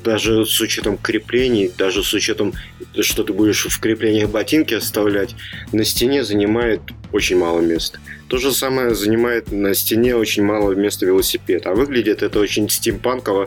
даже 0.02 0.46
с 0.46 0.58
учетом 0.58 0.96
креплений, 0.96 1.70
даже 1.76 2.02
с 2.02 2.14
учетом, 2.14 2.54
что 3.00 3.24
ты 3.24 3.34
будешь 3.34 3.66
в 3.66 3.80
креплениях 3.80 4.30
ботинки 4.30 4.72
оставлять, 4.72 5.34
на 5.72 5.84
стене 5.84 6.24
занимает 6.24 6.80
очень 7.12 7.36
мало 7.36 7.60
места. 7.60 7.98
То 8.32 8.38
же 8.38 8.50
самое 8.50 8.94
занимает 8.94 9.52
на 9.52 9.74
стене 9.74 10.16
очень 10.16 10.42
мало 10.42 10.72
места 10.72 11.04
велосипед. 11.04 11.66
А 11.66 11.74
выглядит 11.74 12.22
это 12.22 12.40
очень 12.40 12.66
стимпанково 12.70 13.46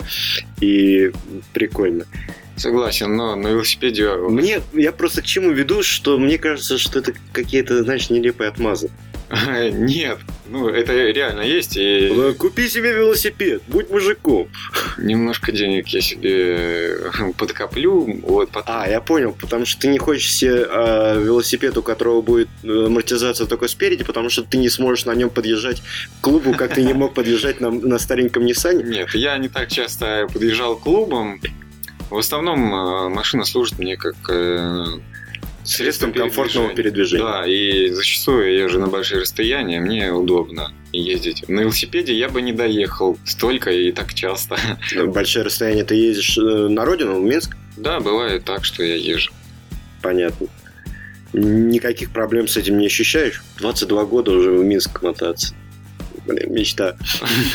и 0.62 1.12
прикольно. 1.54 2.06
Согласен, 2.56 3.16
но 3.16 3.36
на 3.36 3.48
велосипеде... 3.48 4.14
Мне, 4.30 4.62
я 4.74 4.92
просто 4.92 5.24
к 5.24 5.26
чему 5.26 5.50
веду, 5.50 5.82
что 5.82 6.20
мне 6.20 6.38
кажется, 6.38 6.78
что 6.78 7.00
это 7.00 7.14
какие-то, 7.32 7.84
знаешь, 7.84 8.12
нелепые 8.12 8.48
отмазы. 8.48 8.92
Нет, 9.72 10.20
ну 10.48 10.70
это 10.70 10.94
реально 10.94 11.42
есть. 11.42 11.78
И 11.78 12.12
Ну, 12.14 12.34
Купи 12.34 12.70
себе 12.70 12.94
велосипед, 12.94 13.64
будь 13.68 13.90
мужиком. 13.90 14.48
немножко 14.98 15.52
денег 15.52 15.88
я 15.88 16.02
себе 16.02 16.98
подкоплю. 17.38 18.22
Вот 18.22 18.50
потом. 18.52 18.76
А, 18.76 18.88
я 18.88 19.02
понял, 19.02 19.36
потому 19.40 19.66
что 19.66 19.82
ты 19.82 19.88
не 19.88 19.98
хочешь 19.98 20.32
себе 20.34 20.66
а, 20.70 21.20
велосипед, 21.20 21.78
у 21.78 21.82
которого 21.82 22.22
будет 22.22 22.50
э, 22.64 22.86
амортизация 22.86 23.48
только 23.48 23.68
спереди, 23.68 24.04
потому 24.04 24.30
что 24.30 24.44
ты 24.44 24.58
не 24.58 24.70
сможешь 24.70 25.06
на 25.06 25.16
нем 25.16 25.30
подъезжать 25.30 25.82
к 25.82 26.24
клубу, 26.24 26.54
как 26.54 26.76
ты 26.76 26.84
не 26.84 26.94
мог 26.94 27.14
подъезжать 27.16 27.60
на, 27.62 27.72
на 27.72 28.00
стареньком 28.00 28.46
Ниссане. 28.46 28.84
Нет, 28.84 29.16
я 29.16 29.38
не 29.38 29.50
так 29.50 29.70
часто 29.70 30.28
подъезжал 30.32 30.76
к 30.76 30.82
клубам. 30.82 31.42
В 32.10 32.18
основном 32.18 32.74
э, 32.74 33.10
машина 33.10 33.46
служит 33.46 33.80
мне 33.80 33.98
как 33.98 34.16
э, 34.30 34.86
Средством 35.66 36.14
комфортного 36.14 36.74
передвижения. 36.76 37.26
Да, 37.26 37.48
и 37.48 37.90
зачастую 37.90 38.54
я 38.54 38.64
езжу 38.64 38.80
на 38.80 38.88
большие 38.88 39.22
расстояния, 39.22 39.80
мне 39.80 40.12
удобно 40.12 40.72
ездить. 40.92 41.48
На 41.50 41.62
велосипеде 41.62 42.14
я 42.14 42.30
бы 42.30 42.42
не 42.42 42.54
доехал 42.54 43.18
столько 43.26 43.72
и 43.72 43.92
так 43.92 44.14
часто. 44.14 44.58
Большое 45.08 45.46
расстояние 45.46 45.84
ты 45.84 45.96
ездишь 45.96 46.38
э, 46.38 46.42
на 46.42 46.86
родину, 46.86 47.20
в 47.20 47.24
Минск? 47.24 47.58
Да, 47.78 48.00
бывает 48.00 48.46
так, 48.46 48.64
что 48.64 48.84
я 48.84 48.96
езжу. 48.96 49.32
Понятно. 50.02 50.48
Никаких 51.34 52.12
проблем 52.12 52.48
с 52.48 52.58
этим 52.58 52.78
не 52.78 52.86
ощущаешь? 52.86 53.44
22 53.58 54.06
года 54.06 54.32
уже 54.32 54.52
в 54.52 54.64
Минск 54.64 55.02
мотаться. 55.02 55.56
Блин, 56.26 56.54
мечта. 56.54 56.96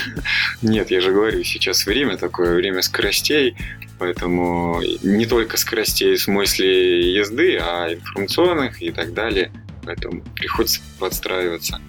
Нет, 0.62 0.90
я 0.90 1.00
же 1.00 1.12
говорю, 1.12 1.42
сейчас 1.44 1.86
время 1.86 2.16
такое, 2.16 2.54
время 2.54 2.82
скоростей, 2.82 3.56
поэтому 4.00 4.80
не 5.02 5.26
только 5.26 5.58
скоростей 5.58 6.14
в 6.16 6.20
смысле 6.22 7.12
езды, 7.12 7.58
а 7.60 7.92
информационных 7.92 8.82
и 8.82 8.90
так 8.90 9.12
далее. 9.14 9.52
Поэтому 9.84 10.22
приходится 10.34 10.80
подстраиваться. 10.98 11.80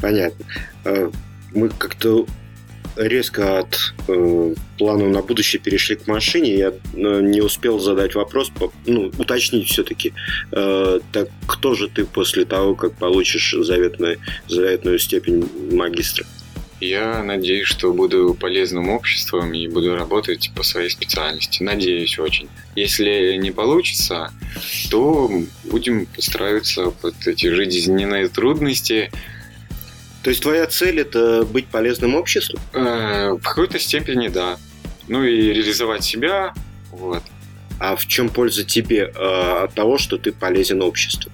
Понятно. 0.00 0.44
Э, 0.84 1.10
Мы 1.54 1.70
как-то 1.70 2.26
резко 2.96 3.60
от 3.60 3.94
э, 4.08 4.54
плана 4.78 5.08
на 5.08 5.22
будущее 5.22 5.60
перешли 5.60 5.96
к 5.96 6.06
машине. 6.06 6.54
Я 6.54 6.68
э, 6.68 7.20
не 7.22 7.40
успел 7.40 7.78
задать 7.78 8.14
вопрос, 8.14 8.50
по- 8.50 8.72
ну, 8.86 9.10
уточнить 9.18 9.68
все-таки. 9.68 10.12
так 10.50 11.28
кто 11.46 11.74
же 11.74 11.88
ты 11.88 12.04
после 12.04 12.44
того, 12.44 12.74
как 12.74 12.92
получишь 12.92 13.54
заветную, 13.58 14.18
заветную 14.48 14.98
степень 14.98 15.48
магистра? 15.72 16.26
Я 16.80 17.22
надеюсь, 17.22 17.66
что 17.66 17.92
буду 17.92 18.34
полезным 18.38 18.90
обществом 18.90 19.54
и 19.54 19.66
буду 19.66 19.96
работать 19.96 20.50
по 20.54 20.62
своей 20.62 20.90
специальности. 20.90 21.62
Надеюсь 21.62 22.18
очень. 22.18 22.48
Если 22.74 23.36
не 23.40 23.50
получится, 23.50 24.30
то 24.90 25.30
будем 25.64 26.04
подстраиваться 26.06 26.90
под 26.90 27.14
эти 27.26 27.46
жизненные 27.46 28.28
трудности. 28.28 29.10
То 30.22 30.30
есть 30.30 30.42
твоя 30.42 30.66
цель 30.66 31.00
это 31.00 31.44
быть 31.44 31.66
полезным 31.68 32.14
обществу? 32.14 32.58
Э, 32.74 33.30
В 33.30 33.42
какой-то 33.42 33.78
степени, 33.78 34.28
да. 34.28 34.58
Ну 35.08 35.24
и 35.24 35.54
реализовать 35.54 36.04
себя. 36.04 36.52
Вот. 36.90 37.22
А 37.78 37.96
в 37.96 38.06
чем 38.06 38.28
польза 38.28 38.64
тебе 38.64 39.12
э, 39.14 39.64
от 39.64 39.74
того, 39.74 39.96
что 39.98 40.18
ты 40.18 40.32
полезен 40.32 40.82
обществу? 40.82 41.30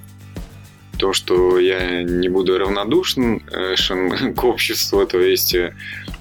То, 1.03 1.12
что 1.12 1.59
я 1.59 2.05
не 2.05 2.28
буду 2.28 2.57
равнодушен 2.59 3.42
э, 3.50 3.74
к 4.36 4.44
обществу, 4.44 5.05
то 5.05 5.18
есть 5.18 5.53
э, 5.53 5.74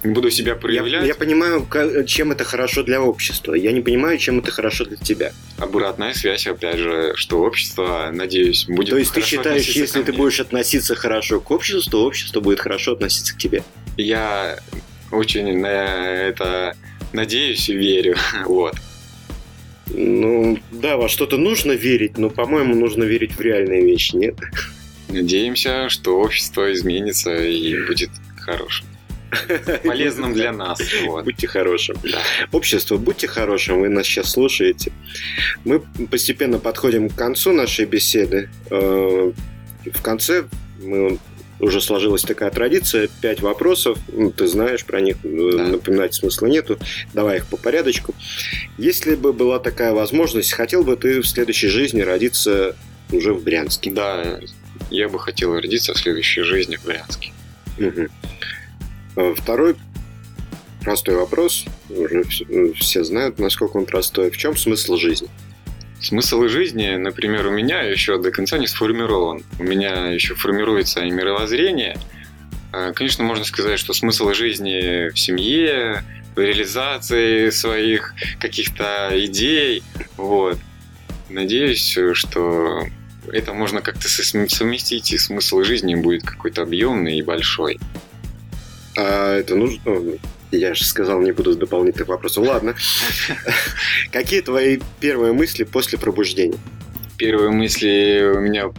не 0.03 0.11
буду 0.11 0.32
себя 0.32 0.53
Я, 0.53 0.57
проявлять. 0.57 1.05
я 1.07 1.13
понимаю, 1.13 1.63
ка- 1.67 2.03
чем 2.03 2.32
это 2.32 2.45
хорошо 2.45 2.82
для 2.82 2.99
общества. 2.99 3.53
Я 3.53 3.73
не 3.73 3.82
понимаю, 3.82 4.17
чем 4.17 4.39
это 4.39 4.49
хорошо 4.49 4.86
для 4.86 4.97
тебя. 4.97 5.34
Обратная 5.59 6.15
связь, 6.15 6.47
опять 6.47 6.79
же, 6.79 7.13
что 7.13 7.41
общество, 7.41 8.09
надеюсь, 8.11 8.65
будет 8.67 8.89
То 8.89 8.97
есть 8.97 9.13
ты 9.13 9.21
считаешь, 9.21 9.67
если 9.67 10.01
ты 10.01 10.13
будешь 10.13 10.39
относиться 10.39 10.95
хорошо 10.95 11.39
к 11.39 11.51
обществу, 11.51 11.91
то 11.91 12.03
общество 12.03 12.39
будет 12.39 12.59
хорошо 12.59 12.93
относиться 12.93 13.36
к 13.36 13.38
тебе. 13.38 13.63
Я 13.97 14.57
очень 15.11 15.59
на 15.59 15.67
это 15.67 16.75
надеюсь 17.13 17.69
и 17.69 17.75
верю. 17.75 18.15
Вот. 18.45 18.73
Ну, 19.94 20.58
да, 20.72 20.98
во 20.98 21.10
что-то 21.10 21.38
нужно 21.38 21.74
верить, 21.74 22.18
но, 22.18 22.30
по-моему, 22.30 22.76
нужно 22.76 23.04
верить 23.04 23.34
в 23.34 23.42
реальные 23.42 23.86
вещи, 23.86 24.16
нет? 24.16 24.36
Надеемся, 25.10 25.89
что 25.89 26.20
общество 26.20 26.72
изменится 26.72 27.36
и 27.36 27.76
будет 27.86 28.10
хорошим. 28.39 28.86
Полезным 29.84 30.34
для 30.34 30.52
нас. 30.52 30.80
Вот. 31.06 31.24
Будьте 31.26 31.48
хорошим. 31.48 31.96
Да. 32.04 32.22
Общество, 32.52 32.98
будьте 32.98 33.28
хорошим, 33.28 33.80
вы 33.82 33.89
нас 33.89 34.06
сейчас 34.06 34.32
слушаете. 34.32 34.92
Мы 35.64 35.80
постепенно 36.10 36.60
подходим 36.60 37.10
к 37.10 37.16
концу 37.16 37.52
нашей 37.54 37.86
беседы. 37.86 38.50
Э, 38.70 39.32
В 39.86 40.02
конце 40.02 40.46
мы 40.82 41.18
уже 41.62 41.80
сложилась 41.82 42.24
такая 42.24 42.49
традиция, 42.51 43.07
пять 43.22 43.41
вопросов, 43.41 43.97
ну, 44.12 44.32
ты 44.32 44.47
знаешь 44.47 44.84
про 44.86 44.99
них, 45.01 45.18
э, 45.24 45.51
Да. 45.57 45.68
напоминать 45.68 46.14
смысла 46.14 46.47
нету, 46.47 46.78
давай 47.14 47.38
их 47.38 47.45
по 47.47 47.57
порядочку. 47.57 48.14
Если 48.78 49.16
бы 49.16 49.32
была 49.32 49.59
такая 49.59 49.93
возможность, 49.93 50.51
хотел 50.53 50.84
бы 50.84 50.95
ты 50.97 51.22
в 51.22 51.28
следующей 51.28 51.68
жизни 51.68 52.01
родиться 52.01 52.76
уже 53.12 53.34
в 53.34 53.43
Брянске? 53.43 53.91
Да, 53.91 54.39
я 54.89 55.07
бы 55.07 55.20
хотел 55.20 55.53
родиться 55.55 55.93
в 55.93 55.97
следующей 55.97 56.41
жизни 56.41 56.78
в 56.78 56.86
Брянске. 56.86 57.32
Э, 57.78 58.07
Второй 59.38 59.76
простой 60.82 61.16
вопрос, 61.16 61.66
уже 61.89 62.24
э, 62.49 62.74
все 62.80 63.03
знают, 63.03 63.38
насколько 63.39 63.78
он 63.78 63.86
простой. 63.86 64.32
В 64.32 64.38
чем 64.38 64.55
смысл 64.57 64.95
жизни? 64.97 65.30
Смысл 66.02 66.47
жизни, 66.47 66.95
например, 66.95 67.45
у 67.45 67.52
меня 67.52 67.82
еще 67.82 68.20
до 68.20 68.32
конца 68.32 68.58
не 68.58 68.66
сформирован. 68.66 69.43
У 69.60 69.64
меня 69.64 70.08
еще 70.08 70.34
формируется 70.34 71.02
и 71.02 71.12
мировоззрение. 71.12 71.95
А, 72.72 72.91
Конечно, 72.91 73.24
можно 73.24 73.45
сказать, 73.45 73.80
что 73.80 73.93
смысл 73.93 74.34
жизни 74.34 75.10
в 75.10 75.20
семье, 75.20 76.04
в 76.36 76.39
реализации 76.39 77.52
своих 77.52 78.16
каких-то 78.39 79.12
идей. 79.14 79.84
Вот. 80.18 80.58
Надеюсь, 81.30 81.97
что 82.14 82.84
это 83.32 83.54
можно 83.54 83.82
как-то 83.82 84.10
совместить, 84.10 85.12
и 85.12 85.18
смысл 85.20 85.62
жизни 85.62 85.93
будет 85.93 86.24
какой-то 86.24 86.64
объемный 86.64 87.18
и 87.18 87.22
большой. 87.22 87.80
А 88.97 89.38
это 89.38 89.56
нужно... 89.56 89.82
Я 90.52 90.74
же 90.74 90.84
сказал, 90.84 91.22
не 91.22 91.32
буду 91.32 91.56
дополнительных 91.56 92.10
вопросов. 92.10 92.45
Ладно. 92.45 92.76
Какие 94.12 94.41
твои 94.41 94.80
первые 94.99 95.34
мысли 95.34 95.64
после 95.64 95.97
пробуждения? 95.97 96.58
Первые 97.18 97.52
мысли 97.52 98.32
у 98.36 98.39
меня 98.39 98.72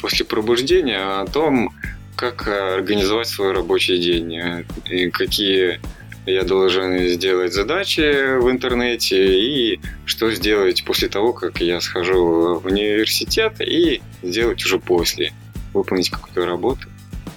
после 0.00 0.26
пробуждения 0.26 1.20
о 1.20 1.26
том, 1.26 1.74
как 2.16 2.48
организовать 2.48 3.28
свой 3.28 3.52
рабочий 3.52 3.98
день, 3.98 4.64
и 4.90 5.10
какие 5.10 5.80
я 6.26 6.42
должен 6.42 6.98
сделать 7.08 7.52
задачи 7.54 8.36
в 8.38 8.50
интернете 8.50 9.38
и 9.40 9.80
что 10.04 10.30
сделать 10.32 10.84
после 10.84 11.08
того, 11.08 11.32
как 11.32 11.60
я 11.60 11.80
схожу 11.80 12.58
в 12.58 12.66
университет 12.66 13.60
и 13.60 14.02
сделать 14.22 14.64
уже 14.64 14.78
после. 14.78 15.32
Выполнить 15.72 16.10
какую-то 16.10 16.44
работу, 16.46 16.88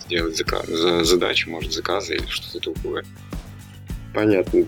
сделать 0.08 0.40
зака- 0.40 0.66
за- 0.66 1.04
задачу, 1.04 1.50
может, 1.52 1.72
заказы 1.74 2.16
или 2.16 2.26
что-то 2.28 2.60
другое. 2.60 3.06
Понятно. 4.14 4.64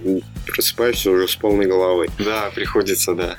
Просыпаешься 0.45 1.11
уже 1.11 1.27
с 1.27 1.35
полной 1.35 1.65
головой. 1.65 2.09
Да, 2.19 2.51
приходится, 2.53 3.15
да. 3.15 3.37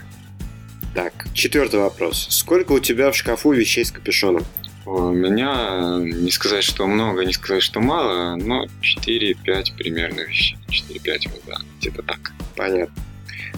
Так, 0.94 1.12
четвертый 1.32 1.80
вопрос. 1.80 2.26
Сколько 2.30 2.72
у 2.72 2.78
тебя 2.78 3.10
в 3.10 3.16
шкафу 3.16 3.52
вещей 3.52 3.84
с 3.84 3.90
капюшоном? 3.90 4.44
У 4.84 5.10
меня, 5.10 5.98
не 6.00 6.30
сказать, 6.30 6.64
что 6.64 6.86
много, 6.86 7.24
не 7.24 7.32
сказать, 7.32 7.62
что 7.62 7.80
мало, 7.80 8.36
но 8.36 8.66
4-5 8.82 9.76
примерно 9.76 10.20
вещей. 10.20 10.58
4-5, 10.68 11.30
вот, 11.30 11.42
да, 11.46 11.56
где-то 11.78 12.02
так. 12.02 12.32
Понятно. 12.56 12.94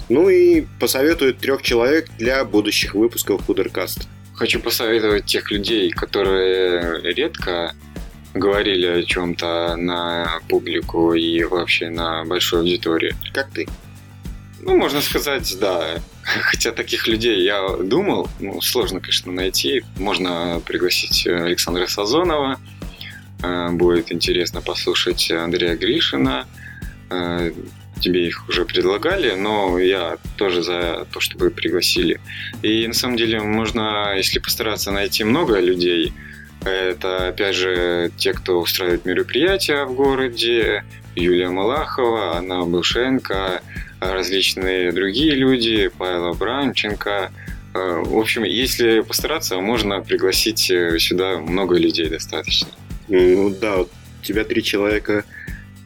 Ну 0.09 0.29
и 0.29 0.67
посоветуют 0.79 1.39
трех 1.39 1.63
человек 1.63 2.11
для 2.19 2.45
будущих 2.45 2.95
выпусков 2.95 3.45
Худеркаста. 3.47 4.03
Хочу 4.35 4.61
посоветовать 4.61 5.25
тех 5.25 5.51
людей, 5.51 5.91
которые 5.91 7.01
редко 7.15 7.75
говорили 8.35 8.87
о 8.87 9.03
чем-то 9.03 9.77
на 9.77 10.41
публику 10.49 11.15
и 11.15 11.45
вообще 11.45 11.89
на 11.89 12.25
большую 12.25 12.61
аудиторию. 12.61 13.15
Как 13.33 13.51
ты? 13.51 13.67
Ну, 14.61 14.77
можно 14.77 15.01
сказать, 15.01 15.57
да. 15.61 15.99
Хотя 16.23 16.73
таких 16.73 17.07
людей 17.07 17.43
я 17.43 17.77
думал, 17.83 18.29
ну, 18.41 18.61
сложно, 18.61 19.01
конечно, 19.01 19.33
найти. 19.33 19.85
Можно 19.97 20.61
пригласить 20.65 21.27
Александра 21.27 21.87
Сазонова. 21.87 22.59
Э, 23.43 23.71
Будет 23.71 24.11
интересно 24.13 24.63
послушать 24.63 25.31
Андрея 25.31 25.77
Гришина. 25.77 26.47
Э, 27.11 27.53
Тебе 28.01 28.27
их 28.27 28.49
уже 28.49 28.65
предлагали, 28.65 29.35
но 29.35 29.79
я 29.79 30.19
тоже 30.37 30.63
за 30.63 31.07
то, 31.13 31.21
чтобы 31.21 31.51
пригласили. 31.51 32.21
И 32.61 32.87
на 32.89 32.93
самом 32.93 33.17
деле 33.17 33.41
можно, 33.41 34.15
если 34.17 34.41
постараться 34.41 34.91
найти 34.91 35.23
много 35.23 35.61
людей, 35.61 36.13
это, 36.65 37.29
опять 37.29 37.55
же, 37.55 38.11
те, 38.17 38.33
кто 38.33 38.61
устраивает 38.61 39.05
мероприятия 39.05 39.85
в 39.85 39.95
городе, 39.95 40.85
Юлия 41.15 41.49
Малахова, 41.49 42.37
Анна 42.37 42.65
Бушенко, 42.65 43.63
различные 44.01 44.93
другие 44.93 45.33
люди, 45.35 45.89
Павел 45.97 46.27
Абрамченко. 46.29 47.31
Э, 47.75 48.03
В 48.05 48.19
общем, 48.19 48.43
если 48.45 49.01
постараться, 49.01 49.59
можно 49.61 50.01
пригласить 50.01 50.71
э, 50.71 50.99
сюда 50.99 51.39
много 51.39 51.77
людей 51.77 52.09
достаточно. 52.09 52.69
Ну 53.09 53.51
да, 53.51 53.81
у 53.83 53.89
тебя 54.23 54.45
три 54.45 54.63
человека, 54.63 55.25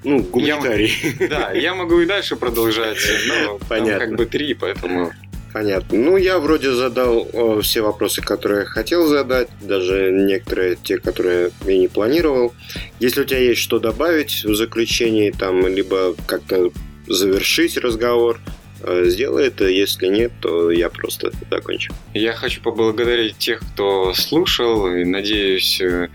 ну, 0.05 0.23
гуманитарий. 0.23 0.93
Я, 1.19 1.29
да, 1.29 1.53
я 1.53 1.75
могу 1.75 2.01
и 2.01 2.07
дальше 2.07 2.37
продолжать, 2.37 2.99
но 3.45 3.59
Понятно. 3.69 4.07
как 4.07 4.17
бы 4.17 4.27
три, 4.27 4.55
поэтому... 4.55 5.13
Понятно. 5.59 5.99
Ну, 5.99 6.17
я 6.17 6.39
вроде 6.39 6.71
задал 6.71 7.29
о, 7.33 7.61
все 7.63 7.81
вопросы, 7.81 8.23
которые 8.23 8.65
хотел 8.65 9.09
задать, 9.09 9.49
даже 9.61 10.13
некоторые 10.13 10.77
те, 10.77 10.99
которые 10.99 11.51
я 11.67 11.77
не 11.77 11.89
планировал. 11.89 12.55
Если 13.01 13.23
у 13.23 13.25
тебя 13.25 13.41
есть 13.41 13.61
что 13.61 13.81
добавить 13.81 14.45
в 14.45 14.55
заключении, 14.55 15.33
там, 15.33 15.67
либо 15.67 16.15
как-то 16.27 16.71
завершить 17.09 17.77
разговор, 17.77 18.39
э, 18.85 19.07
сделай 19.07 19.49
это. 19.49 19.67
Если 19.67 20.07
нет, 20.07 20.31
то 20.41 20.71
я 20.71 20.91
просто 20.91 21.33
закончу. 21.51 21.93
Я 22.15 22.35
хочу 22.35 22.63
поблагодарить 22.63 23.37
тех, 23.39 23.59
кто 23.59 24.15
слушал, 24.15 24.87
и 24.87 25.03
надеюсь, 25.03 25.81
э, 25.81 26.07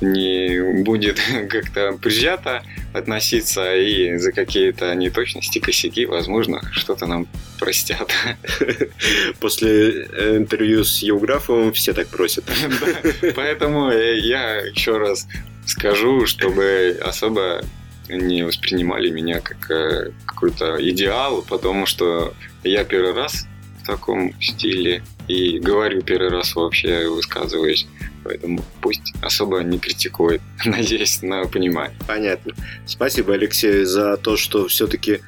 не 0.00 0.84
будет 0.84 1.18
как-то 1.48 1.98
прижато 2.00 2.62
относиться 2.92 3.76
и 3.76 4.16
за 4.18 4.32
какие-то 4.32 4.94
неточности, 4.94 5.58
косяки, 5.58 6.06
возможно, 6.06 6.60
что-то 6.72 7.06
нам 7.06 7.26
простят. 7.58 8.10
После 9.40 10.06
э, 10.06 10.36
интервью 10.36 10.84
с 10.84 11.02
Евграфовым 11.02 11.72
все 11.72 11.92
так 11.92 12.08
просят. 12.08 12.44
Поэтому 13.36 13.90
я 13.90 14.56
еще 14.58 14.98
раз 14.98 15.26
скажу, 15.66 16.26
чтобы 16.26 16.98
особо 17.02 17.62
не 18.08 18.42
воспринимали 18.42 19.10
меня 19.10 19.40
как 19.40 19.70
э, 19.70 20.10
какой-то 20.26 20.76
идеал, 20.90 21.42
потому 21.42 21.86
что 21.86 22.34
я 22.64 22.84
первый 22.84 23.14
раз 23.14 23.46
в 23.82 23.86
таком 23.86 24.32
стиле 24.40 25.02
и 25.32 25.58
говорю 25.58 26.02
первый 26.02 26.30
раз 26.30 26.54
вообще, 26.54 27.08
высказываюсь. 27.08 27.86
Поэтому 28.24 28.60
пусть 28.80 29.12
особо 29.22 29.60
не 29.60 29.78
критикует. 29.78 30.40
Надеюсь 30.64 31.22
на 31.22 31.44
понимание. 31.44 31.96
Понятно. 32.06 32.54
Спасибо, 32.86 33.34
Алексей, 33.34 33.84
за 33.84 34.16
то, 34.16 34.36
что 34.36 34.68
все-таки, 34.68 35.20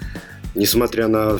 несмотря 0.54 1.08
на 1.08 1.38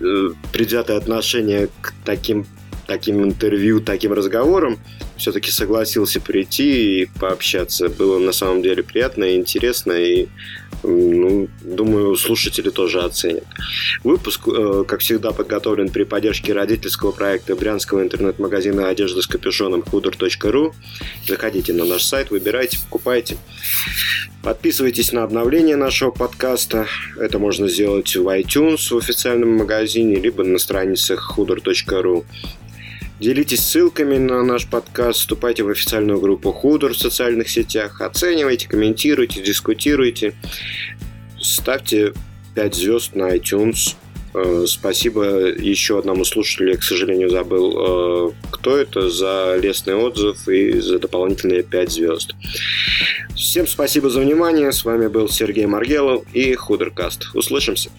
э, 0.00 0.28
предвзятое 0.52 0.98
отношение 0.98 1.68
к 1.80 1.94
таким, 2.04 2.46
таким 2.86 3.24
интервью, 3.24 3.80
таким 3.80 4.12
разговорам, 4.12 4.78
все-таки 5.16 5.50
согласился 5.50 6.20
прийти 6.20 7.02
и 7.02 7.06
пообщаться. 7.18 7.88
Было 7.88 8.18
на 8.18 8.32
самом 8.32 8.62
деле 8.62 8.82
приятно 8.82 9.24
и 9.24 9.36
интересно, 9.36 9.92
и 9.92 10.26
ну, 10.82 11.48
думаю, 11.62 12.16
слушатели 12.16 12.70
тоже 12.70 13.02
оценят. 13.02 13.44
Выпуск, 14.02 14.48
э, 14.48 14.84
как 14.86 15.00
всегда, 15.00 15.32
подготовлен 15.32 15.90
при 15.90 16.04
поддержке 16.04 16.52
родительского 16.52 17.12
проекта 17.12 17.56
брянского 17.56 18.02
интернет-магазина 18.02 18.88
одежды 18.88 19.22
с 19.22 19.26
капюшоном 19.26 19.80
hooder.ru. 19.80 20.72
Заходите 21.26 21.72
на 21.72 21.84
наш 21.84 22.02
сайт, 22.02 22.30
выбирайте, 22.30 22.78
покупайте. 22.78 23.36
Подписывайтесь 24.42 25.12
на 25.12 25.22
обновление 25.22 25.76
нашего 25.76 26.10
подкаста. 26.10 26.86
Это 27.18 27.38
можно 27.38 27.66
сделать 27.66 28.14
в 28.14 28.28
iTunes 28.28 28.92
в 28.92 28.98
официальном 28.98 29.56
магазине, 29.56 30.16
либо 30.16 30.44
на 30.44 30.58
страницах 30.58 31.32
hooder.ru. 31.36 32.24
Делитесь 33.20 33.60
ссылками 33.60 34.18
на 34.18 34.42
наш 34.42 34.66
подкаст, 34.66 35.20
вступайте 35.20 35.62
в 35.62 35.68
официальную 35.68 36.20
группу 36.20 36.50
Худор 36.52 36.94
в 36.94 36.98
социальных 36.98 37.48
сетях, 37.48 38.00
оценивайте, 38.00 38.68
комментируйте, 38.68 39.40
дискутируйте, 39.40 40.34
ставьте 41.40 42.12
5 42.56 42.74
звезд 42.74 43.14
на 43.14 43.36
iTunes. 43.36 43.94
Э, 44.34 44.64
Спасибо 44.66 45.22
еще 45.46 46.00
одному 46.00 46.24
слушателю, 46.24 46.72
я, 46.72 46.76
к 46.76 46.82
сожалению, 46.82 47.30
забыл, 47.30 48.30
э, 48.30 48.32
кто 48.50 48.76
это, 48.76 49.08
за 49.08 49.58
лестный 49.62 49.94
отзыв 49.94 50.48
и 50.48 50.80
за 50.80 50.98
дополнительные 50.98 51.62
5 51.62 51.90
звезд. 51.92 52.34
Всем 53.36 53.68
спасибо 53.68 54.10
за 54.10 54.20
внимание. 54.20 54.72
С 54.72 54.84
вами 54.84 55.06
был 55.06 55.28
Сергей 55.28 55.66
Маргелов 55.66 56.24
и 56.32 56.54
Худеркаст. 56.54 57.28
Услышимся. 57.34 57.90